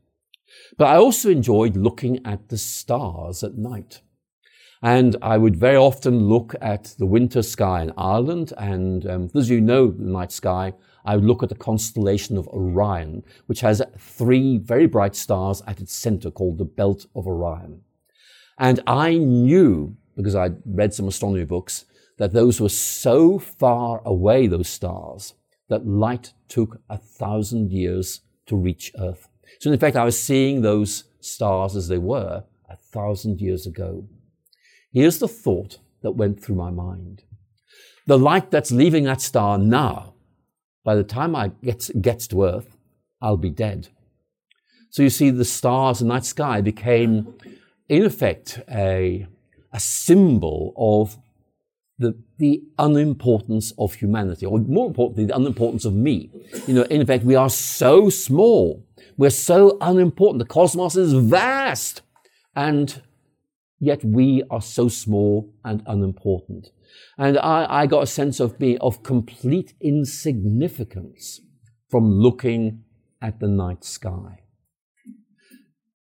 But 0.77 0.87
I 0.87 0.97
also 0.97 1.29
enjoyed 1.29 1.75
looking 1.75 2.25
at 2.25 2.49
the 2.49 2.57
stars 2.57 3.43
at 3.43 3.57
night. 3.57 4.01
And 4.81 5.15
I 5.21 5.37
would 5.37 5.55
very 5.55 5.75
often 5.75 6.27
look 6.27 6.53
at 6.61 6.95
the 6.99 7.05
winter 7.05 7.41
sky 7.41 7.81
in 7.81 7.93
Ireland. 7.97 8.53
And 8.57 9.05
um, 9.09 9.29
as 9.35 9.49
you 9.49 9.59
know, 9.59 9.89
the 9.89 10.03
night 10.03 10.31
sky, 10.31 10.73
I 11.03 11.15
would 11.15 11.25
look 11.25 11.41
at 11.41 11.49
the 11.49 11.55
constellation 11.55 12.37
of 12.37 12.47
Orion, 12.49 13.23
which 13.47 13.61
has 13.61 13.81
three 13.97 14.57
very 14.57 14.85
bright 14.85 15.15
stars 15.15 15.63
at 15.65 15.79
its 15.79 15.93
center 15.93 16.29
called 16.29 16.57
the 16.57 16.65
Belt 16.65 17.07
of 17.15 17.27
Orion. 17.27 17.81
And 18.59 18.81
I 18.85 19.17
knew, 19.17 19.95
because 20.15 20.35
I'd 20.35 20.57
read 20.65 20.93
some 20.93 21.07
astronomy 21.07 21.45
books, 21.45 21.85
that 22.17 22.33
those 22.33 22.59
were 22.59 22.69
so 22.69 23.39
far 23.39 24.01
away, 24.05 24.47
those 24.47 24.67
stars, 24.67 25.33
that 25.69 25.85
light 25.85 26.33
took 26.47 26.81
a 26.89 26.97
thousand 26.97 27.71
years 27.71 28.21
to 28.47 28.55
reach 28.55 28.91
Earth. 28.99 29.27
So 29.59 29.71
in 29.71 29.79
fact, 29.79 29.95
I 29.95 30.05
was 30.05 30.19
seeing 30.19 30.61
those 30.61 31.05
stars 31.19 31.75
as 31.75 31.87
they 31.87 31.97
were 31.97 32.43
a 32.69 32.75
thousand 32.75 33.39
years 33.41 33.65
ago. 33.65 34.07
Here's 34.91 35.19
the 35.19 35.27
thought 35.27 35.79
that 36.01 36.11
went 36.11 36.41
through 36.41 36.55
my 36.55 36.71
mind. 36.71 37.23
The 38.05 38.17
light 38.17 38.51
that's 38.51 38.71
leaving 38.71 39.03
that 39.03 39.21
star 39.21 39.57
now, 39.57 40.13
by 40.83 40.95
the 40.95 41.03
time 41.03 41.35
I 41.35 41.49
gets, 41.63 41.89
gets 41.89 42.27
to 42.27 42.45
Earth, 42.45 42.77
I'll 43.21 43.37
be 43.37 43.49
dead. 43.49 43.89
So 44.89 45.03
you 45.03 45.09
see, 45.09 45.29
the 45.29 45.45
stars 45.45 46.01
in 46.01 46.07
that 46.07 46.25
sky 46.25 46.61
became, 46.61 47.35
in 47.89 48.05
effect, 48.05 48.61
a, 48.71 49.27
a 49.73 49.79
symbol 49.79 50.73
of 50.77 51.17
the, 51.99 52.15
the 52.37 52.61
unimportance 52.77 53.73
of 53.77 53.95
humanity, 53.95 54.45
or 54.45 54.59
more 54.59 54.87
importantly, 54.87 55.25
the 55.25 55.35
unimportance 55.35 55.85
of 55.85 55.93
me. 55.93 56.29
You 56.67 56.75
know, 56.75 56.83
in 56.83 57.05
fact, 57.05 57.23
we 57.23 57.35
are 57.35 57.49
so 57.49 58.09
small. 58.09 58.85
We're 59.17 59.31
so 59.31 59.77
unimportant. 59.81 60.39
The 60.39 60.45
cosmos 60.45 60.95
is 60.95 61.13
vast. 61.13 62.01
And 62.55 63.01
yet 63.79 64.03
we 64.03 64.43
are 64.49 64.61
so 64.61 64.87
small 64.87 65.53
and 65.63 65.81
unimportant. 65.87 66.69
And 67.17 67.37
I, 67.39 67.65
I 67.69 67.87
got 67.87 68.03
a 68.03 68.07
sense 68.07 68.39
of 68.39 68.59
being 68.59 68.77
of 68.79 69.03
complete 69.03 69.73
insignificance 69.81 71.41
from 71.89 72.11
looking 72.11 72.83
at 73.21 73.39
the 73.39 73.47
night 73.47 73.83
sky. 73.83 74.43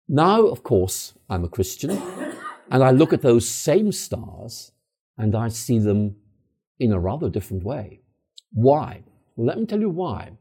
Now, 0.07 0.45
of 0.47 0.63
course, 0.63 1.13
I'm 1.29 1.43
a 1.43 1.49
Christian, 1.49 1.91
and 2.69 2.83
I 2.83 2.91
look 2.91 3.13
at 3.13 3.21
those 3.21 3.47
same 3.47 3.91
stars 3.91 4.72
and 5.17 5.35
I 5.35 5.47
see 5.47 5.79
them 5.79 6.15
in 6.79 6.91
a 6.91 6.99
rather 6.99 7.29
different 7.29 7.63
way. 7.63 8.01
Why? 8.51 9.03
Well, 9.35 9.47
let 9.47 9.59
me 9.59 9.65
tell 9.65 9.79
you 9.79 9.89
why. 9.89 10.31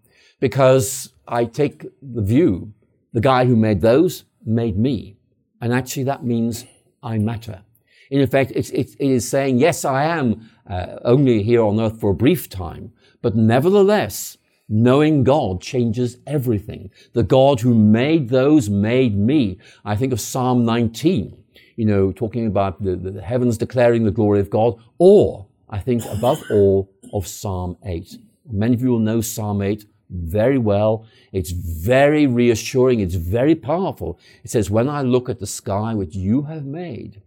Because 0.40 1.12
I 1.26 1.44
take 1.44 1.86
the 2.02 2.22
view 2.22 2.74
the 3.12 3.20
guy 3.20 3.44
who 3.44 3.56
made 3.56 3.80
those 3.80 4.24
made 4.44 4.78
me. 4.78 5.16
And 5.60 5.72
actually, 5.72 6.04
that 6.04 6.24
means 6.24 6.64
I 7.02 7.18
matter. 7.18 7.62
In 8.10 8.20
effect, 8.20 8.52
it's, 8.54 8.70
it 8.70 8.96
is 8.98 9.28
saying, 9.28 9.58
yes, 9.58 9.84
I 9.84 10.04
am 10.04 10.50
uh, 10.68 10.98
only 11.04 11.42
here 11.42 11.62
on 11.62 11.80
earth 11.80 12.00
for 12.00 12.10
a 12.10 12.14
brief 12.14 12.48
time, 12.48 12.92
but 13.22 13.36
nevertheless, 13.36 14.36
knowing 14.68 15.24
God 15.24 15.60
changes 15.60 16.18
everything. 16.26 16.90
The 17.12 17.22
God 17.22 17.60
who 17.60 17.74
made 17.74 18.28
those 18.28 18.68
made 18.68 19.16
me. 19.16 19.58
I 19.84 19.96
think 19.96 20.12
of 20.12 20.20
Psalm 20.20 20.64
19, 20.64 21.41
you 21.76 21.84
know, 21.84 22.12
talking 22.12 22.46
about 22.46 22.82
the, 22.82 22.96
the 22.96 23.22
heavens 23.22 23.58
declaring 23.58 24.04
the 24.04 24.10
glory 24.10 24.40
of 24.40 24.50
God, 24.50 24.76
or 24.98 25.46
I 25.68 25.78
think 25.78 26.04
above 26.06 26.42
all 26.50 26.90
of 27.12 27.26
Psalm 27.26 27.76
8. 27.84 28.16
Many 28.50 28.74
of 28.74 28.82
you 28.82 28.90
will 28.90 28.98
know 28.98 29.20
Psalm 29.20 29.62
8 29.62 29.84
very 30.10 30.58
well. 30.58 31.06
It's 31.32 31.50
very 31.50 32.26
reassuring. 32.26 33.00
It's 33.00 33.14
very 33.14 33.54
powerful. 33.54 34.18
It 34.44 34.50
says, 34.50 34.70
when 34.70 34.88
I 34.88 35.02
look 35.02 35.28
at 35.28 35.40
the 35.40 35.46
sky 35.46 35.94
which 35.94 36.14
you 36.14 36.42
have 36.42 36.64
made, 36.64 37.22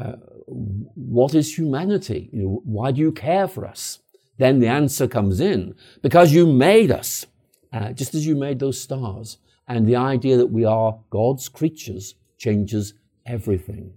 uh, 0.00 0.16
what 0.46 1.34
is 1.34 1.56
humanity? 1.56 2.28
You 2.32 2.42
know, 2.42 2.62
why 2.64 2.90
do 2.92 3.00
you 3.00 3.12
care 3.12 3.48
for 3.48 3.64
us? 3.64 4.00
Then 4.38 4.60
the 4.60 4.68
answer 4.68 5.08
comes 5.08 5.40
in, 5.40 5.74
because 6.02 6.32
you 6.32 6.46
made 6.46 6.90
us, 6.90 7.26
uh, 7.72 7.92
just 7.92 8.14
as 8.14 8.26
you 8.26 8.36
made 8.36 8.58
those 8.58 8.80
stars. 8.80 9.38
And 9.68 9.86
the 9.86 9.96
idea 9.96 10.36
that 10.36 10.50
we 10.50 10.64
are 10.64 10.98
God's 11.10 11.48
creatures 11.48 12.14
changes 12.36 12.94
everything. 13.26 13.94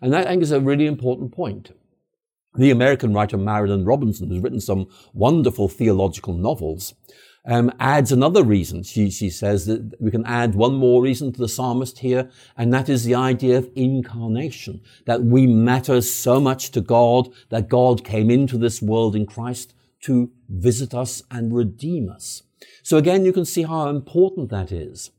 And 0.00 0.12
that 0.12 0.26
I 0.26 0.30
think 0.30 0.42
is 0.42 0.52
a 0.52 0.60
really 0.60 0.86
important 0.86 1.32
point. 1.32 1.72
The 2.54 2.70
American 2.70 3.12
writer 3.12 3.36
Marilynne 3.36 3.86
Robinson 3.86 4.30
has 4.30 4.40
written 4.40 4.60
some 4.60 4.88
wonderful 5.12 5.68
theological 5.68 6.34
novels 6.34 6.94
um, 7.48 7.72
adds 7.80 8.12
another 8.12 8.44
reason. 8.44 8.82
She, 8.82 9.10
she 9.10 9.30
says 9.30 9.66
that 9.66 10.00
we 10.00 10.10
can 10.10 10.24
add 10.26 10.54
one 10.54 10.74
more 10.74 11.02
reason 11.02 11.32
to 11.32 11.40
the 11.40 11.48
psalmist 11.48 12.00
here, 12.00 12.30
and 12.56 12.72
that 12.72 12.88
is 12.88 13.04
the 13.04 13.14
idea 13.14 13.58
of 13.58 13.70
incarnation, 13.74 14.82
that 15.06 15.22
we 15.22 15.46
matter 15.46 16.00
so 16.02 16.40
much 16.40 16.70
to 16.72 16.80
God, 16.80 17.30
that 17.48 17.68
God 17.68 18.04
came 18.04 18.30
into 18.30 18.58
this 18.58 18.82
world 18.82 19.16
in 19.16 19.26
Christ 19.26 19.74
to 20.02 20.30
visit 20.48 20.94
us 20.94 21.22
and 21.30 21.54
redeem 21.54 22.10
us. 22.10 22.42
So 22.82 22.98
again, 22.98 23.24
you 23.24 23.32
can 23.32 23.44
see 23.44 23.62
how 23.62 23.88
important 23.88 24.50
that 24.50 24.70
is. 24.70 25.10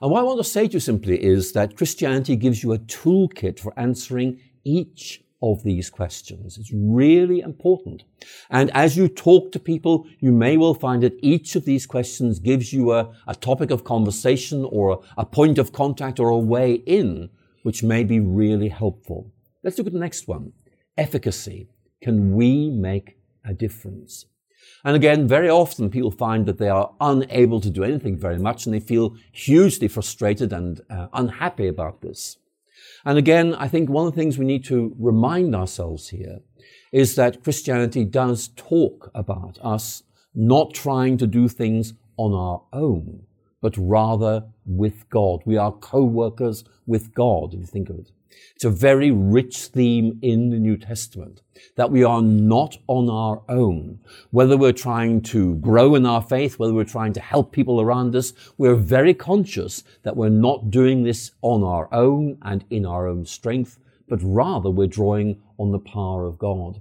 And 0.00 0.10
what 0.10 0.20
I 0.20 0.24
want 0.24 0.38
to 0.38 0.44
say 0.44 0.66
to 0.66 0.74
you 0.74 0.80
simply 0.80 1.22
is 1.22 1.52
that 1.52 1.76
Christianity 1.76 2.36
gives 2.36 2.62
you 2.62 2.72
a 2.72 2.78
toolkit 2.78 3.58
for 3.58 3.78
answering 3.78 4.40
each 4.64 5.22
of 5.40 5.62
these 5.62 5.88
questions. 5.88 6.58
It's 6.58 6.72
really 6.72 7.40
important. 7.40 8.02
And 8.50 8.70
as 8.72 8.96
you 8.96 9.08
talk 9.08 9.52
to 9.52 9.60
people, 9.60 10.06
you 10.18 10.32
may 10.32 10.56
well 10.56 10.74
find 10.74 11.02
that 11.02 11.18
each 11.22 11.54
of 11.54 11.64
these 11.64 11.86
questions 11.86 12.38
gives 12.38 12.72
you 12.72 12.92
a, 12.92 13.12
a 13.26 13.34
topic 13.34 13.70
of 13.70 13.84
conversation 13.84 14.64
or 14.64 14.90
a, 14.90 15.22
a 15.22 15.24
point 15.24 15.58
of 15.58 15.72
contact 15.72 16.18
or 16.18 16.28
a 16.28 16.38
way 16.38 16.72
in, 16.72 17.30
which 17.62 17.82
may 17.82 18.02
be 18.02 18.18
really 18.18 18.68
helpful. 18.68 19.30
Let's 19.62 19.78
look 19.78 19.86
at 19.86 19.92
the 19.92 19.98
next 19.98 20.26
one. 20.26 20.52
Efficacy. 20.96 21.68
Can 22.02 22.34
we 22.34 22.70
make 22.70 23.16
a 23.44 23.54
difference? 23.54 24.26
And 24.84 24.96
again, 24.96 25.26
very 25.26 25.48
often 25.48 25.90
people 25.90 26.10
find 26.10 26.46
that 26.46 26.58
they 26.58 26.68
are 26.68 26.94
unable 27.00 27.60
to 27.60 27.70
do 27.70 27.84
anything 27.84 28.16
very 28.16 28.38
much 28.38 28.64
and 28.64 28.74
they 28.74 28.80
feel 28.80 29.16
hugely 29.32 29.88
frustrated 29.88 30.52
and 30.52 30.80
uh, 30.88 31.08
unhappy 31.12 31.68
about 31.68 32.00
this. 32.00 32.36
And 33.04 33.18
again, 33.18 33.54
I 33.54 33.68
think 33.68 33.88
one 33.88 34.06
of 34.06 34.14
the 34.14 34.20
things 34.20 34.38
we 34.38 34.44
need 34.44 34.64
to 34.66 34.94
remind 34.98 35.54
ourselves 35.54 36.08
here 36.08 36.40
is 36.92 37.16
that 37.16 37.42
Christianity 37.42 38.04
does 38.04 38.48
talk 38.56 39.10
about 39.14 39.58
us 39.62 40.02
not 40.34 40.74
trying 40.74 41.18
to 41.18 41.26
do 41.26 41.48
things 41.48 41.94
on 42.16 42.32
our 42.32 42.62
own, 42.72 43.24
but 43.60 43.74
rather 43.76 44.44
with 44.64 45.08
God. 45.10 45.40
We 45.44 45.56
are 45.56 45.72
co-workers 45.72 46.64
with 46.86 47.14
God, 47.14 47.54
if 47.54 47.60
you 47.60 47.66
think 47.66 47.90
of 47.90 47.98
it. 47.98 48.10
It's 48.54 48.64
a 48.64 48.70
very 48.70 49.10
rich 49.10 49.66
theme 49.66 50.18
in 50.20 50.50
the 50.50 50.58
New 50.58 50.76
Testament 50.76 51.42
that 51.76 51.90
we 51.90 52.02
are 52.02 52.22
not 52.22 52.76
on 52.86 53.08
our 53.08 53.42
own. 53.48 54.00
Whether 54.30 54.56
we're 54.56 54.72
trying 54.72 55.22
to 55.22 55.56
grow 55.56 55.94
in 55.94 56.06
our 56.06 56.22
faith, 56.22 56.58
whether 56.58 56.74
we're 56.74 56.84
trying 56.84 57.12
to 57.14 57.20
help 57.20 57.52
people 57.52 57.80
around 57.80 58.16
us, 58.16 58.32
we're 58.56 58.74
very 58.74 59.14
conscious 59.14 59.84
that 60.02 60.16
we're 60.16 60.28
not 60.28 60.70
doing 60.70 61.04
this 61.04 61.32
on 61.42 61.62
our 61.62 61.88
own 61.94 62.38
and 62.42 62.64
in 62.70 62.84
our 62.84 63.06
own 63.06 63.24
strength, 63.26 63.78
but 64.08 64.20
rather 64.22 64.70
we're 64.70 64.86
drawing 64.86 65.40
on 65.58 65.72
the 65.72 65.78
power 65.78 66.26
of 66.26 66.38
God. 66.38 66.80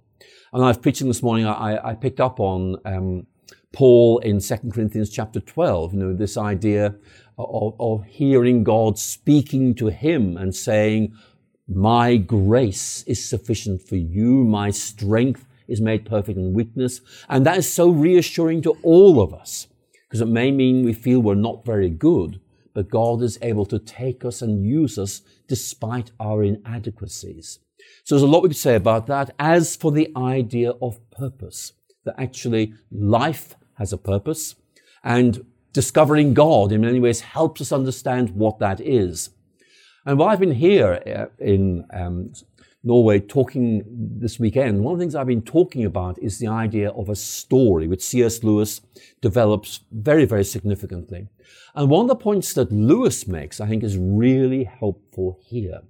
And 0.54 0.64
I 0.64 0.68
was 0.68 0.78
preaching 0.78 1.08
this 1.08 1.22
morning, 1.22 1.46
I, 1.46 1.90
I 1.90 1.94
picked 1.94 2.20
up 2.20 2.40
on 2.40 2.78
um, 2.86 3.28
Paul 3.72 4.20
in 4.20 4.40
2 4.40 4.56
Corinthians 4.74 5.10
chapter 5.10 5.40
12, 5.40 5.94
you 5.94 6.00
know, 6.00 6.14
this 6.16 6.38
idea 6.38 6.96
of, 7.38 7.76
of 7.80 8.04
hearing 8.06 8.64
God 8.64 8.98
speaking 8.98 9.76
to 9.76 9.88
him 9.88 10.38
and 10.38 10.56
saying, 10.56 11.14
my 11.68 12.16
grace 12.16 13.04
is 13.04 13.28
sufficient 13.28 13.82
for 13.82 13.98
you. 13.98 14.44
My 14.44 14.72
strength 14.72 15.46
is 15.68 15.82
made 15.82 16.06
perfect 16.06 16.38
in 16.38 16.54
weakness. 16.54 17.02
And 17.28 17.46
that 17.46 17.58
is 17.58 17.72
so 17.72 17.90
reassuring 17.90 18.62
to 18.64 18.78
all 18.84 19.22
of 19.22 19.34
us 19.34 19.68
because 20.08 20.22
it 20.22 20.28
may 20.28 20.52
mean 20.52 20.86
we 20.86 20.94
feel 20.94 21.20
we're 21.20 21.36
not 21.36 21.66
very 21.66 21.90
good, 21.90 22.40
but 22.74 22.90
God 22.90 23.22
is 23.22 23.38
able 23.42 23.66
to 23.66 23.80
take 23.80 24.24
us 24.24 24.42
and 24.42 24.66
use 24.66 24.98
us 24.98 25.22
despite 25.48 26.12
our 26.20 26.44
inadequacies. 26.44 27.60
So 28.06 28.16
there's 28.16 28.24
a 28.24 28.28
lot 28.28 28.44
we 28.44 28.50
could 28.50 28.58
say 28.58 28.76
about 28.76 29.08
that. 29.08 29.36
As 29.38 29.76
for 29.76 29.92
the 29.92 30.10
idea 30.16 30.72
of 30.82 31.00
purpose, 31.12 31.74
that 32.06 32.16
actually 32.18 32.74
life 32.90 33.56
has 33.74 33.92
a 33.92 33.98
purpose 33.98 34.56
and 35.04 35.46
discovering 35.74 36.34
God 36.34 36.72
in 36.72 36.82
many 36.82 37.00
ways 37.00 37.20
helps 37.20 37.60
us 37.60 37.72
understand 37.72 38.30
what 38.32 38.60
that 38.60 38.80
is. 38.80 39.30
And 40.08 40.18
while 40.18 40.30
I've 40.30 40.40
been 40.40 40.54
here 40.54 41.02
uh, 41.06 41.44
in 41.44 41.86
um, 41.92 42.32
Norway 42.82 43.20
talking 43.20 43.84
this 43.86 44.40
weekend, 44.40 44.82
one 44.82 44.94
of 44.94 45.00
the 45.00 45.04
things 45.04 45.16
I've 45.16 45.28
been 45.28 45.42
talking 45.42 45.84
about 45.84 46.18
is 46.20 46.40
the 46.40 46.48
idea 46.48 46.92
of 46.92 47.10
a 47.10 47.16
story, 47.16 47.90
which 47.90 48.02
C.S. 48.02 48.42
Lewis 48.42 48.80
develops 49.20 49.82
very, 49.92 50.24
very 50.24 50.46
significantly. 50.46 51.28
And 51.76 51.90
one 51.90 52.06
of 52.06 52.08
the 52.08 52.16
points 52.16 52.54
that 52.54 52.72
Lewis 52.72 53.28
makes, 53.28 53.60
I 53.60 53.68
think, 53.68 53.84
is 53.84 53.98
really 53.98 54.64
helpful 54.64 55.40
here. 55.44 55.82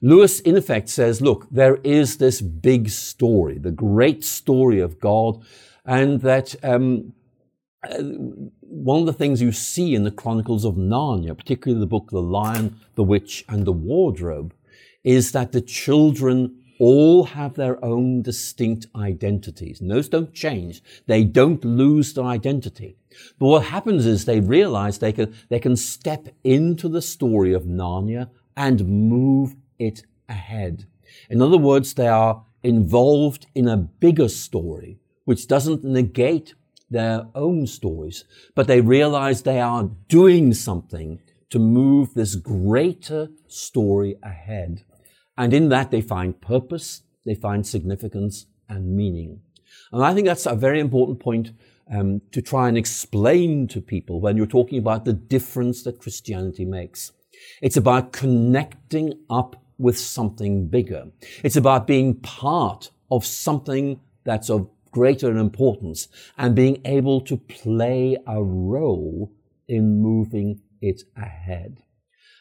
Lewis, 0.00 0.38
in 0.38 0.56
effect, 0.56 0.88
says, 0.88 1.20
look, 1.20 1.48
there 1.50 1.78
is 1.82 2.18
this 2.18 2.40
big 2.40 2.88
story, 2.88 3.58
the 3.58 3.72
great 3.72 4.22
story 4.22 4.78
of 4.78 5.00
God, 5.00 5.42
and 5.84 6.20
that 6.20 6.54
um, 6.62 7.14
one 8.60 9.00
of 9.00 9.06
the 9.06 9.12
things 9.12 9.42
you 9.42 9.52
see 9.52 9.94
in 9.94 10.04
the 10.04 10.10
Chronicles 10.10 10.64
of 10.64 10.74
Narnia, 10.74 11.36
particularly 11.36 11.80
the 11.80 11.86
book 11.86 12.10
The 12.10 12.20
Lion, 12.20 12.80
the 12.94 13.04
Witch, 13.04 13.44
and 13.48 13.64
the 13.64 13.72
Wardrobe, 13.72 14.54
is 15.04 15.32
that 15.32 15.52
the 15.52 15.60
children 15.60 16.62
all 16.78 17.24
have 17.24 17.54
their 17.54 17.82
own 17.84 18.22
distinct 18.22 18.86
identities. 18.94 19.80
And 19.80 19.90
those 19.90 20.08
don't 20.08 20.34
change. 20.34 20.82
They 21.06 21.24
don't 21.24 21.64
lose 21.64 22.12
their 22.12 22.24
identity. 22.24 22.96
But 23.38 23.46
what 23.46 23.64
happens 23.64 24.04
is 24.04 24.24
they 24.24 24.40
realize 24.40 24.98
they 24.98 25.12
can, 25.12 25.34
they 25.48 25.58
can 25.58 25.76
step 25.76 26.28
into 26.44 26.88
the 26.88 27.02
story 27.02 27.54
of 27.54 27.64
Narnia 27.64 28.28
and 28.56 28.86
move 28.86 29.56
it 29.78 30.02
ahead. 30.28 30.86
In 31.30 31.40
other 31.40 31.58
words, 31.58 31.94
they 31.94 32.08
are 32.08 32.44
involved 32.62 33.46
in 33.54 33.68
a 33.68 33.76
bigger 33.76 34.28
story, 34.28 34.98
which 35.24 35.46
doesn't 35.46 35.84
negate 35.84 36.54
their 36.90 37.26
own 37.34 37.66
stories, 37.66 38.24
but 38.54 38.66
they 38.66 38.80
realize 38.80 39.42
they 39.42 39.60
are 39.60 39.90
doing 40.08 40.54
something 40.54 41.20
to 41.50 41.58
move 41.58 42.14
this 42.14 42.34
greater 42.34 43.28
story 43.46 44.16
ahead. 44.22 44.84
And 45.36 45.52
in 45.52 45.68
that, 45.68 45.90
they 45.90 46.00
find 46.00 46.40
purpose, 46.40 47.02
they 47.24 47.34
find 47.34 47.66
significance 47.66 48.46
and 48.68 48.96
meaning. 48.96 49.40
And 49.92 50.04
I 50.04 50.14
think 50.14 50.26
that's 50.26 50.46
a 50.46 50.54
very 50.54 50.80
important 50.80 51.20
point 51.20 51.52
um, 51.92 52.20
to 52.32 52.42
try 52.42 52.68
and 52.68 52.76
explain 52.76 53.68
to 53.68 53.80
people 53.80 54.20
when 54.20 54.36
you're 54.36 54.46
talking 54.46 54.78
about 54.78 55.04
the 55.04 55.12
difference 55.12 55.82
that 55.84 56.00
Christianity 56.00 56.64
makes. 56.64 57.12
It's 57.62 57.76
about 57.76 58.12
connecting 58.12 59.14
up 59.30 59.62
with 59.78 59.98
something 59.98 60.68
bigger. 60.68 61.08
It's 61.44 61.56
about 61.56 61.86
being 61.86 62.14
part 62.14 62.90
of 63.10 63.24
something 63.24 64.00
that's 64.24 64.50
of 64.50 64.68
greater 64.98 65.30
in 65.30 65.36
importance 65.36 66.08
and 66.38 66.54
being 66.62 66.80
able 66.86 67.20
to 67.20 67.36
play 67.36 68.16
a 68.26 68.42
role 68.42 69.30
in 69.68 70.00
moving 70.00 70.60
it 70.80 71.02
ahead. 71.16 71.82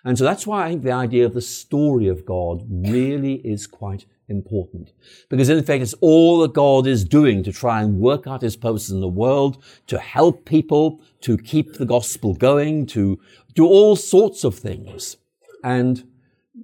And 0.05 0.17
so 0.17 0.23
that's 0.23 0.47
why 0.47 0.65
I 0.65 0.69
think 0.69 0.83
the 0.83 0.91
idea 0.91 1.25
of 1.25 1.33
the 1.33 1.41
story 1.41 2.07
of 2.07 2.25
God 2.25 2.63
really 2.69 3.35
is 3.53 3.67
quite 3.67 4.05
important. 4.27 4.93
Because 5.29 5.49
in 5.49 5.57
effect, 5.57 5.83
it's 5.83 5.95
all 5.99 6.39
that 6.41 6.53
God 6.53 6.87
is 6.87 7.03
doing 7.03 7.43
to 7.43 7.51
try 7.51 7.81
and 7.81 7.99
work 7.99 8.27
out 8.27 8.41
his 8.41 8.55
purposes 8.55 8.91
in 8.91 9.01
the 9.01 9.17
world, 9.23 9.61
to 9.87 9.97
help 9.99 10.45
people, 10.45 11.01
to 11.21 11.37
keep 11.37 11.73
the 11.73 11.85
gospel 11.97 12.35
going, 12.35 12.85
to 12.97 13.19
do 13.53 13.65
all 13.65 13.95
sorts 13.95 14.43
of 14.43 14.55
things. 14.55 15.17
And 15.63 16.07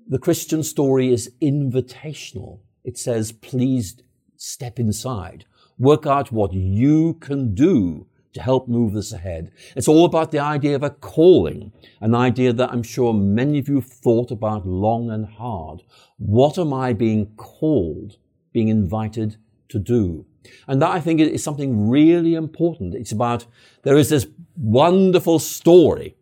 the 0.07 0.19
Christian 0.19 0.63
story 0.63 1.11
is 1.11 1.31
invitational. 1.41 2.59
It 2.83 2.97
says, 2.97 3.31
please 3.31 4.01
step 4.37 4.79
inside. 4.79 5.45
Work 5.81 6.05
out 6.05 6.31
what 6.31 6.53
you 6.53 7.15
can 7.15 7.55
do 7.55 8.05
to 8.33 8.41
help 8.41 8.67
move 8.67 8.93
this 8.93 9.11
ahead. 9.11 9.51
It's 9.75 9.87
all 9.87 10.05
about 10.05 10.29
the 10.29 10.37
idea 10.37 10.75
of 10.75 10.83
a 10.83 10.91
calling, 10.91 11.71
an 11.99 12.13
idea 12.13 12.53
that 12.53 12.71
I'm 12.71 12.83
sure 12.83 13.15
many 13.15 13.57
of 13.57 13.67
you 13.67 13.75
have 13.75 13.87
thought 13.87 14.29
about 14.29 14.67
long 14.67 15.09
and 15.09 15.25
hard. 15.25 15.81
What 16.19 16.59
am 16.59 16.71
I 16.71 16.93
being 16.93 17.33
called, 17.35 18.17
being 18.53 18.67
invited 18.67 19.37
to 19.69 19.79
do? 19.79 20.27
And 20.67 20.79
that 20.83 20.91
I 20.91 20.99
think 20.99 21.19
is 21.19 21.43
something 21.43 21.89
really 21.89 22.35
important. 22.35 22.93
It's 22.93 23.11
about, 23.11 23.47
there 23.81 23.97
is 23.97 24.09
this 24.09 24.27
wonderful 24.55 25.39
story 25.39 26.15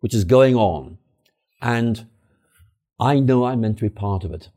which 0.00 0.14
is 0.14 0.24
going 0.24 0.56
on 0.56 0.96
and 1.60 2.06
I 2.98 3.20
know 3.20 3.44
I'm 3.44 3.60
meant 3.60 3.76
to 3.80 3.84
be 3.84 3.90
part 3.90 4.24
of 4.24 4.32
it. 4.32 4.48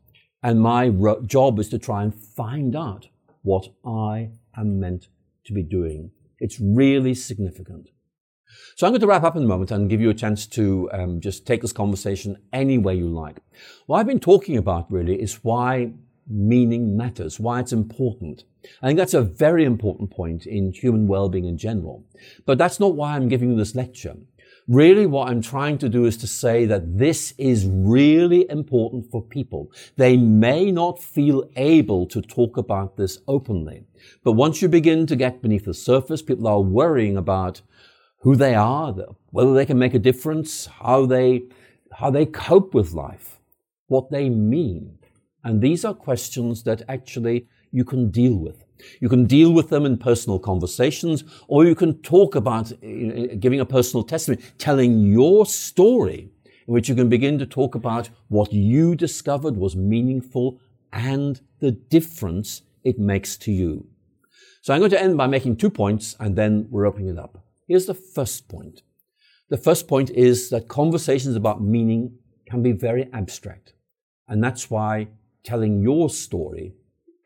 And 0.42 0.62
my 0.62 0.88
job 1.26 1.58
is 1.58 1.68
to 1.68 1.78
try 1.78 2.02
and 2.02 2.14
find 2.14 2.74
out 2.74 3.08
what 3.42 3.68
I 3.84 4.30
am 4.56 4.80
meant 4.80 5.08
to 5.44 5.52
be 5.52 5.62
doing. 5.62 6.10
It's 6.38 6.60
really 6.60 7.14
significant. 7.14 7.90
So 8.76 8.86
I'm 8.86 8.92
going 8.92 9.00
to 9.00 9.06
wrap 9.06 9.24
up 9.24 9.36
in 9.36 9.42
a 9.42 9.46
moment 9.46 9.70
and 9.70 9.90
give 9.90 10.00
you 10.00 10.10
a 10.10 10.14
chance 10.14 10.46
to 10.46 10.90
um, 10.92 11.20
just 11.20 11.46
take 11.46 11.62
this 11.62 11.72
conversation 11.72 12.38
any 12.52 12.78
way 12.78 12.94
you 12.94 13.08
like. 13.08 13.36
What 13.86 13.98
I've 13.98 14.06
been 14.06 14.20
talking 14.20 14.56
about 14.56 14.90
really 14.90 15.20
is 15.20 15.44
why 15.44 15.92
meaning 16.28 16.96
matters, 16.96 17.40
why 17.40 17.60
it's 17.60 17.72
important. 17.72 18.44
I 18.82 18.86
think 18.86 18.98
that's 18.98 19.14
a 19.14 19.22
very 19.22 19.64
important 19.64 20.10
point 20.10 20.46
in 20.46 20.72
human 20.72 21.06
well-being 21.06 21.46
in 21.46 21.58
general. 21.58 22.04
But 22.44 22.58
that's 22.58 22.78
not 22.78 22.94
why 22.94 23.16
I'm 23.16 23.28
giving 23.28 23.50
you 23.50 23.56
this 23.56 23.74
lecture. 23.74 24.16
Really, 24.68 25.06
what 25.06 25.30
I'm 25.30 25.40
trying 25.40 25.78
to 25.78 25.88
do 25.88 26.04
is 26.04 26.18
to 26.18 26.26
say 26.26 26.66
that 26.66 26.98
this 26.98 27.32
is 27.38 27.64
really 27.66 28.46
important 28.50 29.10
for 29.10 29.22
people. 29.22 29.72
They 29.96 30.18
may 30.18 30.70
not 30.70 31.02
feel 31.02 31.48
able 31.56 32.04
to 32.08 32.20
talk 32.20 32.58
about 32.58 32.98
this 32.98 33.18
openly. 33.26 33.84
But 34.22 34.32
once 34.32 34.60
you 34.60 34.68
begin 34.68 35.06
to 35.06 35.16
get 35.16 35.40
beneath 35.40 35.64
the 35.64 35.72
surface, 35.72 36.20
people 36.20 36.46
are 36.46 36.60
worrying 36.60 37.16
about 37.16 37.62
who 38.20 38.36
they 38.36 38.54
are, 38.54 38.94
whether 39.30 39.54
they 39.54 39.64
can 39.64 39.78
make 39.78 39.94
a 39.94 39.98
difference, 39.98 40.66
how 40.66 41.06
they, 41.06 41.44
how 41.92 42.10
they 42.10 42.26
cope 42.26 42.74
with 42.74 42.92
life, 42.92 43.38
what 43.86 44.10
they 44.10 44.28
mean. 44.28 44.98
And 45.44 45.62
these 45.62 45.82
are 45.82 45.94
questions 45.94 46.64
that 46.64 46.82
actually 46.90 47.46
you 47.70 47.86
can 47.86 48.10
deal 48.10 48.34
with. 48.34 48.64
You 49.00 49.08
can 49.08 49.26
deal 49.26 49.52
with 49.52 49.70
them 49.70 49.84
in 49.84 49.98
personal 49.98 50.38
conversations, 50.38 51.24
or 51.46 51.64
you 51.64 51.74
can 51.74 51.98
talk 52.02 52.34
about 52.34 52.72
giving 52.80 53.60
a 53.60 53.66
personal 53.66 54.04
testimony, 54.04 54.42
telling 54.58 55.00
your 55.00 55.46
story, 55.46 56.30
in 56.66 56.74
which 56.74 56.88
you 56.88 56.94
can 56.94 57.08
begin 57.08 57.38
to 57.38 57.46
talk 57.46 57.74
about 57.74 58.10
what 58.28 58.52
you 58.52 58.94
discovered 58.94 59.56
was 59.56 59.76
meaningful 59.76 60.60
and 60.92 61.40
the 61.60 61.72
difference 61.72 62.62
it 62.84 62.98
makes 62.98 63.36
to 63.36 63.52
you. 63.52 63.86
So 64.62 64.74
I'm 64.74 64.80
going 64.80 64.90
to 64.90 65.00
end 65.00 65.16
by 65.16 65.26
making 65.26 65.56
two 65.56 65.70
points, 65.70 66.16
and 66.20 66.36
then 66.36 66.66
we're 66.70 66.86
opening 66.86 67.08
it 67.08 67.18
up. 67.18 67.44
Here's 67.66 67.86
the 67.86 67.94
first 67.94 68.48
point. 68.48 68.82
The 69.50 69.56
first 69.56 69.88
point 69.88 70.10
is 70.10 70.50
that 70.50 70.68
conversations 70.68 71.36
about 71.36 71.62
meaning 71.62 72.18
can 72.46 72.62
be 72.62 72.72
very 72.72 73.08
abstract. 73.12 73.72
And 74.26 74.44
that's 74.44 74.70
why 74.70 75.08
telling 75.42 75.80
your 75.80 76.10
story 76.10 76.74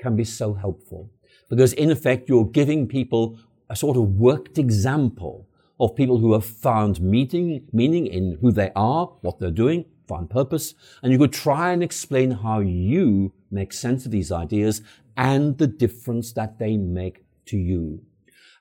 can 0.01 0.15
be 0.15 0.25
so 0.25 0.55
helpful 0.55 1.11
because 1.53 1.75
in 1.75 1.91
effect 1.91 2.31
you're 2.31 2.47
giving 2.47 2.89
people 2.89 3.39
a 3.69 3.77
sort 3.77 3.95
of 3.99 4.05
worked 4.19 4.57
example 4.57 5.47
of 5.79 5.95
people 5.95 6.17
who 6.17 6.33
have 6.33 6.47
found 6.47 7.03
meaning, 7.03 7.69
meaning 7.75 8.07
in 8.07 8.39
who 8.41 8.51
they 8.51 8.71
are, 8.75 9.13
what 9.21 9.39
they're 9.39 9.51
doing, 9.51 9.85
find 10.09 10.31
purpose, 10.31 10.75
and 11.03 11.13
you 11.13 11.19
could 11.19 11.31
try 11.31 11.71
and 11.75 11.83
explain 11.83 12.31
how 12.31 12.61
you 12.61 13.35
make 13.51 13.75
sense 13.75 14.07
of 14.07 14.13
these 14.13 14.33
ideas 14.33 14.81
and 15.15 15.59
the 15.59 15.67
difference 15.67 16.33
that 16.33 16.59
they 16.59 16.79
make 16.79 17.23
to 17.45 17.59
you. 17.59 18.01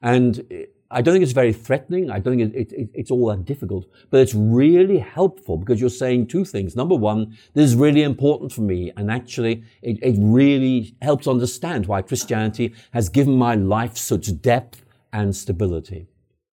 And 0.02 0.46
eh, 0.52 0.66
I 0.92 1.02
don't 1.02 1.14
think 1.14 1.24
it's 1.24 1.32
very 1.32 1.54
threatening. 1.54 2.12
I 2.12 2.20
don't 2.20 2.38
think 2.38 2.54
it, 2.54 2.72
it, 2.74 2.90
it's 2.94 3.12
all 3.12 3.28
that 3.28 3.46
difficult, 3.46 3.86
but 4.10 4.20
it's 4.20 4.36
really 4.36 5.00
helpful 5.00 5.58
because 5.58 5.80
you're 5.80 5.90
saying 5.90 6.28
two 6.28 6.44
things. 6.44 6.76
Number 6.76 6.96
one, 6.96 7.38
this 7.54 7.66
is 7.66 7.76
really 7.76 8.04
important 8.04 8.52
for 8.52 8.62
me, 8.62 8.92
and 8.98 9.10
actually, 9.10 9.64
it, 9.82 10.00
it 10.02 10.16
really 10.18 10.96
helps 11.02 11.28
understand 11.28 11.86
why 11.86 12.02
Christianity 12.02 12.74
has 12.92 13.08
given 13.08 13.36
my 13.38 13.56
life 13.56 13.98
such 13.98 14.42
depth 14.42 14.84
and 15.14 15.36
stability. 15.36 16.08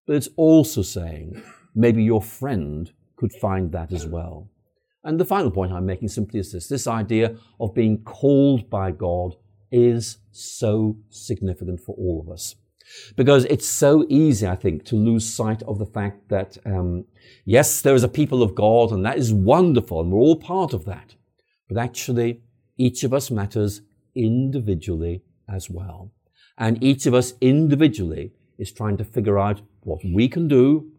But 0.06 0.16
it's 0.16 0.28
also 0.36 0.82
saying 0.82 1.42
maybe 1.74 2.02
your 2.02 2.22
friend 2.22 2.90
could 3.16 3.32
find 3.32 3.72
that 3.72 3.92
as 3.92 4.06
well. 4.06 4.48
And 5.04 5.18
the 5.18 5.24
final 5.24 5.50
point 5.50 5.72
I'm 5.72 5.86
making 5.86 6.08
simply 6.08 6.40
is 6.40 6.52
this 6.52 6.68
this 6.68 6.86
idea 6.86 7.36
of 7.58 7.74
being 7.74 8.02
called 8.04 8.70
by 8.70 8.90
God 8.92 9.36
is 9.70 10.18
so 10.30 10.96
significant 11.10 11.80
for 11.80 11.94
all 11.96 12.20
of 12.20 12.32
us. 12.32 12.54
Because 13.16 13.44
it's 13.46 13.66
so 13.66 14.04
easy, 14.08 14.46
I 14.46 14.56
think, 14.56 14.84
to 14.86 14.96
lose 14.96 15.28
sight 15.28 15.62
of 15.64 15.78
the 15.78 15.86
fact 15.86 16.28
that, 16.28 16.58
um, 16.64 17.04
yes, 17.44 17.80
there 17.82 17.94
is 17.94 18.04
a 18.04 18.08
people 18.08 18.42
of 18.42 18.54
God, 18.54 18.92
and 18.92 19.04
that 19.04 19.18
is 19.18 19.32
wonderful, 19.32 20.00
and 20.00 20.10
we're 20.10 20.18
all 20.18 20.36
part 20.36 20.72
of 20.72 20.84
that. 20.84 21.14
But 21.68 21.78
actually, 21.78 22.40
each 22.76 23.04
of 23.04 23.12
us 23.12 23.30
matters 23.30 23.82
individually 24.14 25.22
as 25.48 25.68
well. 25.70 26.12
And 26.56 26.82
each 26.82 27.06
of 27.06 27.14
us 27.14 27.34
individually 27.40 28.32
is 28.58 28.72
trying 28.72 28.96
to 28.96 29.04
figure 29.04 29.38
out 29.38 29.60
what 29.82 30.00
we 30.04 30.28
can 30.28 30.48
do 30.48 30.90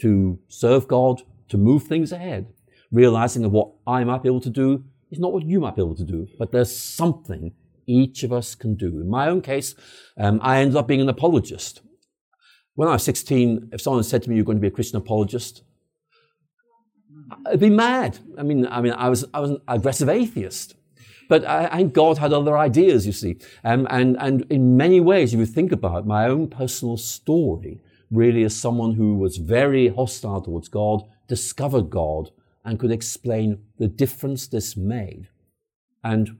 to 0.00 0.38
serve 0.48 0.88
God, 0.88 1.22
to 1.48 1.56
move 1.56 1.84
things 1.84 2.10
ahead, 2.10 2.52
realizing 2.90 3.42
that 3.42 3.50
what 3.50 3.70
I 3.86 4.02
might 4.04 4.22
be 4.22 4.28
able 4.28 4.40
to 4.40 4.50
do 4.50 4.84
is 5.10 5.18
not 5.18 5.32
what 5.32 5.44
you 5.44 5.60
might 5.60 5.76
be 5.76 5.82
able 5.82 5.96
to 5.96 6.04
do, 6.04 6.26
but 6.38 6.50
there's 6.50 6.76
something 6.76 7.52
each 7.86 8.22
of 8.22 8.32
us 8.32 8.54
can 8.54 8.74
do. 8.74 9.00
In 9.00 9.08
my 9.08 9.28
own 9.28 9.40
case, 9.40 9.74
um, 10.18 10.40
I 10.42 10.60
ended 10.60 10.76
up 10.76 10.86
being 10.86 11.00
an 11.00 11.08
apologist. 11.08 11.80
When 12.74 12.88
I 12.88 12.92
was 12.92 13.02
16, 13.04 13.70
if 13.72 13.80
someone 13.80 14.02
said 14.02 14.22
to 14.22 14.30
me, 14.30 14.36
you're 14.36 14.44
going 14.44 14.58
to 14.58 14.62
be 14.62 14.68
a 14.68 14.72
Christian 14.72 14.98
apologist, 14.98 15.62
I'd 17.46 17.60
be 17.60 17.70
mad. 17.70 18.18
I 18.38 18.42
mean, 18.42 18.66
I 18.66 18.80
mean, 18.80 18.92
I 18.92 19.08
was, 19.08 19.24
I 19.32 19.40
was 19.40 19.50
an 19.50 19.60
aggressive 19.68 20.08
atheist. 20.08 20.74
But 21.28 21.44
I, 21.46 21.78
think 21.78 21.94
God 21.94 22.18
had 22.18 22.32
other 22.32 22.56
ideas, 22.56 23.06
you 23.06 23.12
see. 23.12 23.38
Um, 23.64 23.86
and, 23.90 24.16
and 24.20 24.42
in 24.50 24.76
many 24.76 25.00
ways, 25.00 25.32
if 25.32 25.40
you 25.40 25.46
think 25.46 25.72
about 25.72 26.00
it, 26.00 26.06
my 26.06 26.26
own 26.26 26.48
personal 26.48 26.96
story, 26.96 27.80
really 28.10 28.44
as 28.44 28.54
someone 28.54 28.92
who 28.92 29.14
was 29.14 29.38
very 29.38 29.88
hostile 29.88 30.42
towards 30.42 30.68
God, 30.68 31.02
discovered 31.26 31.88
God, 31.88 32.30
and 32.64 32.78
could 32.78 32.90
explain 32.90 33.58
the 33.78 33.88
difference 33.88 34.46
this 34.46 34.76
made. 34.76 35.28
And 36.02 36.36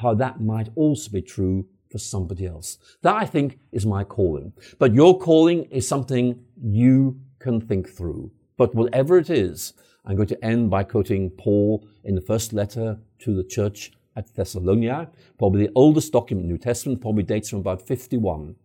how 0.00 0.14
that 0.14 0.40
might 0.40 0.68
also 0.74 1.10
be 1.10 1.22
true 1.22 1.66
for 1.90 1.98
somebody 1.98 2.46
else. 2.46 2.78
That 3.02 3.16
I 3.16 3.26
think 3.26 3.58
is 3.72 3.84
my 3.84 4.04
calling. 4.04 4.52
But 4.78 4.94
your 4.94 5.18
calling 5.18 5.64
is 5.64 5.86
something 5.86 6.44
you 6.62 7.20
can 7.38 7.60
think 7.60 7.88
through. 7.88 8.30
But 8.56 8.74
whatever 8.74 9.18
it 9.18 9.30
is, 9.30 9.72
I'm 10.04 10.16
going 10.16 10.28
to 10.28 10.44
end 10.44 10.70
by 10.70 10.84
quoting 10.84 11.30
Paul 11.30 11.86
in 12.04 12.14
the 12.14 12.20
first 12.20 12.52
letter 12.52 12.98
to 13.20 13.34
the 13.34 13.44
church 13.44 13.92
at 14.16 14.34
Thessalonica, 14.34 15.10
probably 15.38 15.66
the 15.66 15.72
oldest 15.74 16.12
document 16.12 16.44
in 16.44 16.48
the 16.48 16.54
New 16.54 16.58
Testament, 16.58 17.00
probably 17.00 17.22
dates 17.22 17.50
from 17.50 17.60
about 17.60 17.86
51. 17.86 18.56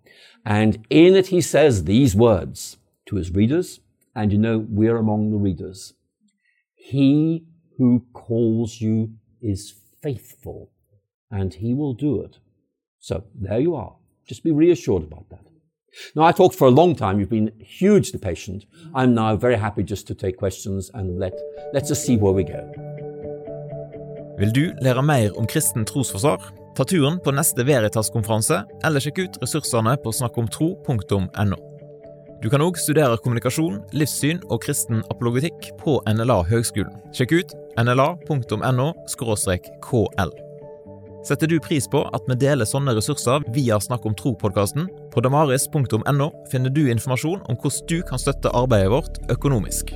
And 0.46 0.86
in 0.90 1.16
it 1.16 1.28
he 1.28 1.42
says 1.42 1.84
these 1.84 2.16
words 2.16 2.78
to 3.08 3.16
his 3.16 3.32
readers, 3.32 3.80
and 4.16 4.32
you 4.32 4.38
know, 4.38 4.66
we're 4.70 4.98
among 4.98 5.32
the 5.32 5.38
readers. 5.38 5.94
He 6.74 7.46
who 7.78 8.06
calls 8.14 8.80
you 8.82 9.14
is 9.42 9.76
faithful 10.02 10.72
and 11.32 11.54
He 11.54 11.74
will 11.74 11.94
do 11.94 12.22
it. 12.22 12.40
So 13.00 13.24
there 13.34 13.60
you 13.60 13.76
are. 13.76 13.96
Just 14.28 14.44
be 14.44 14.52
reassured 14.52 15.04
about 15.04 15.30
that. 15.30 15.46
Now, 16.16 16.24
I 16.24 16.32
talked 16.32 16.56
for 16.56 16.68
a 16.68 16.72
long 16.72 16.96
time. 16.96 17.20
You've 17.20 17.30
been 17.30 17.52
hugely 17.60 18.20
patient. 18.20 18.66
I'm 18.94 19.14
now 19.14 19.36
very 19.36 19.56
happy 19.56 19.84
just 19.84 20.08
to 20.08 20.16
take 20.16 20.38
questions 20.38 20.92
and 20.94 21.20
let, 21.20 21.34
let's 21.74 21.88
just 21.90 22.06
see 22.06 22.18
where 22.18 22.34
we 22.34 22.44
go. 22.44 22.62
Vil 24.40 24.52
du 24.52 24.74
lære 24.82 25.02
mer 25.02 25.38
om 25.40 25.48
kristen 25.48 25.86
trosforsvar? 25.86 26.52
Ta 26.76 26.84
turen 26.84 27.20
på 27.24 27.32
neste 27.32 27.64
Veritas-konferanse, 27.64 28.66
eller 28.84 29.00
sjekk 29.00 29.22
ut 29.24 29.38
ressursene 29.42 29.96
på 30.04 30.12
snakkomtro.no. 30.12 31.60
Du 32.44 32.50
kan 32.52 32.62
òg 32.62 32.76
studere 32.78 33.16
kommunikasjon, 33.24 33.80
livssyn 33.96 34.44
og 34.52 34.60
kristen 34.68 35.06
apologetikk 35.08 35.72
på 35.80 36.02
NLA 36.12 36.42
Høgskolen. 36.52 37.00
Sjekk 37.16 37.38
ut 37.40 37.56
nla.no 37.80 38.92
kl. 39.16 40.45
Setter 41.26 41.50
du 41.50 41.60
pris 41.60 41.88
på 41.90 42.04
at 42.14 42.28
vi 42.30 42.38
deler 42.38 42.70
sånne 42.70 42.94
ressurser 42.94 43.46
via 43.56 43.80
Snakk 43.82 44.06
om 44.06 44.14
tro-podkasten? 44.18 44.86
På 45.10 45.24
damaris.no 45.26 46.30
finner 46.52 46.74
du 46.74 46.84
informasjon 46.86 47.42
om 47.50 47.58
hvordan 47.58 47.90
du 47.90 48.00
kan 48.06 48.22
støtte 48.22 48.54
arbeidet 48.54 48.94
vårt 48.94 49.24
økonomisk. 49.34 49.96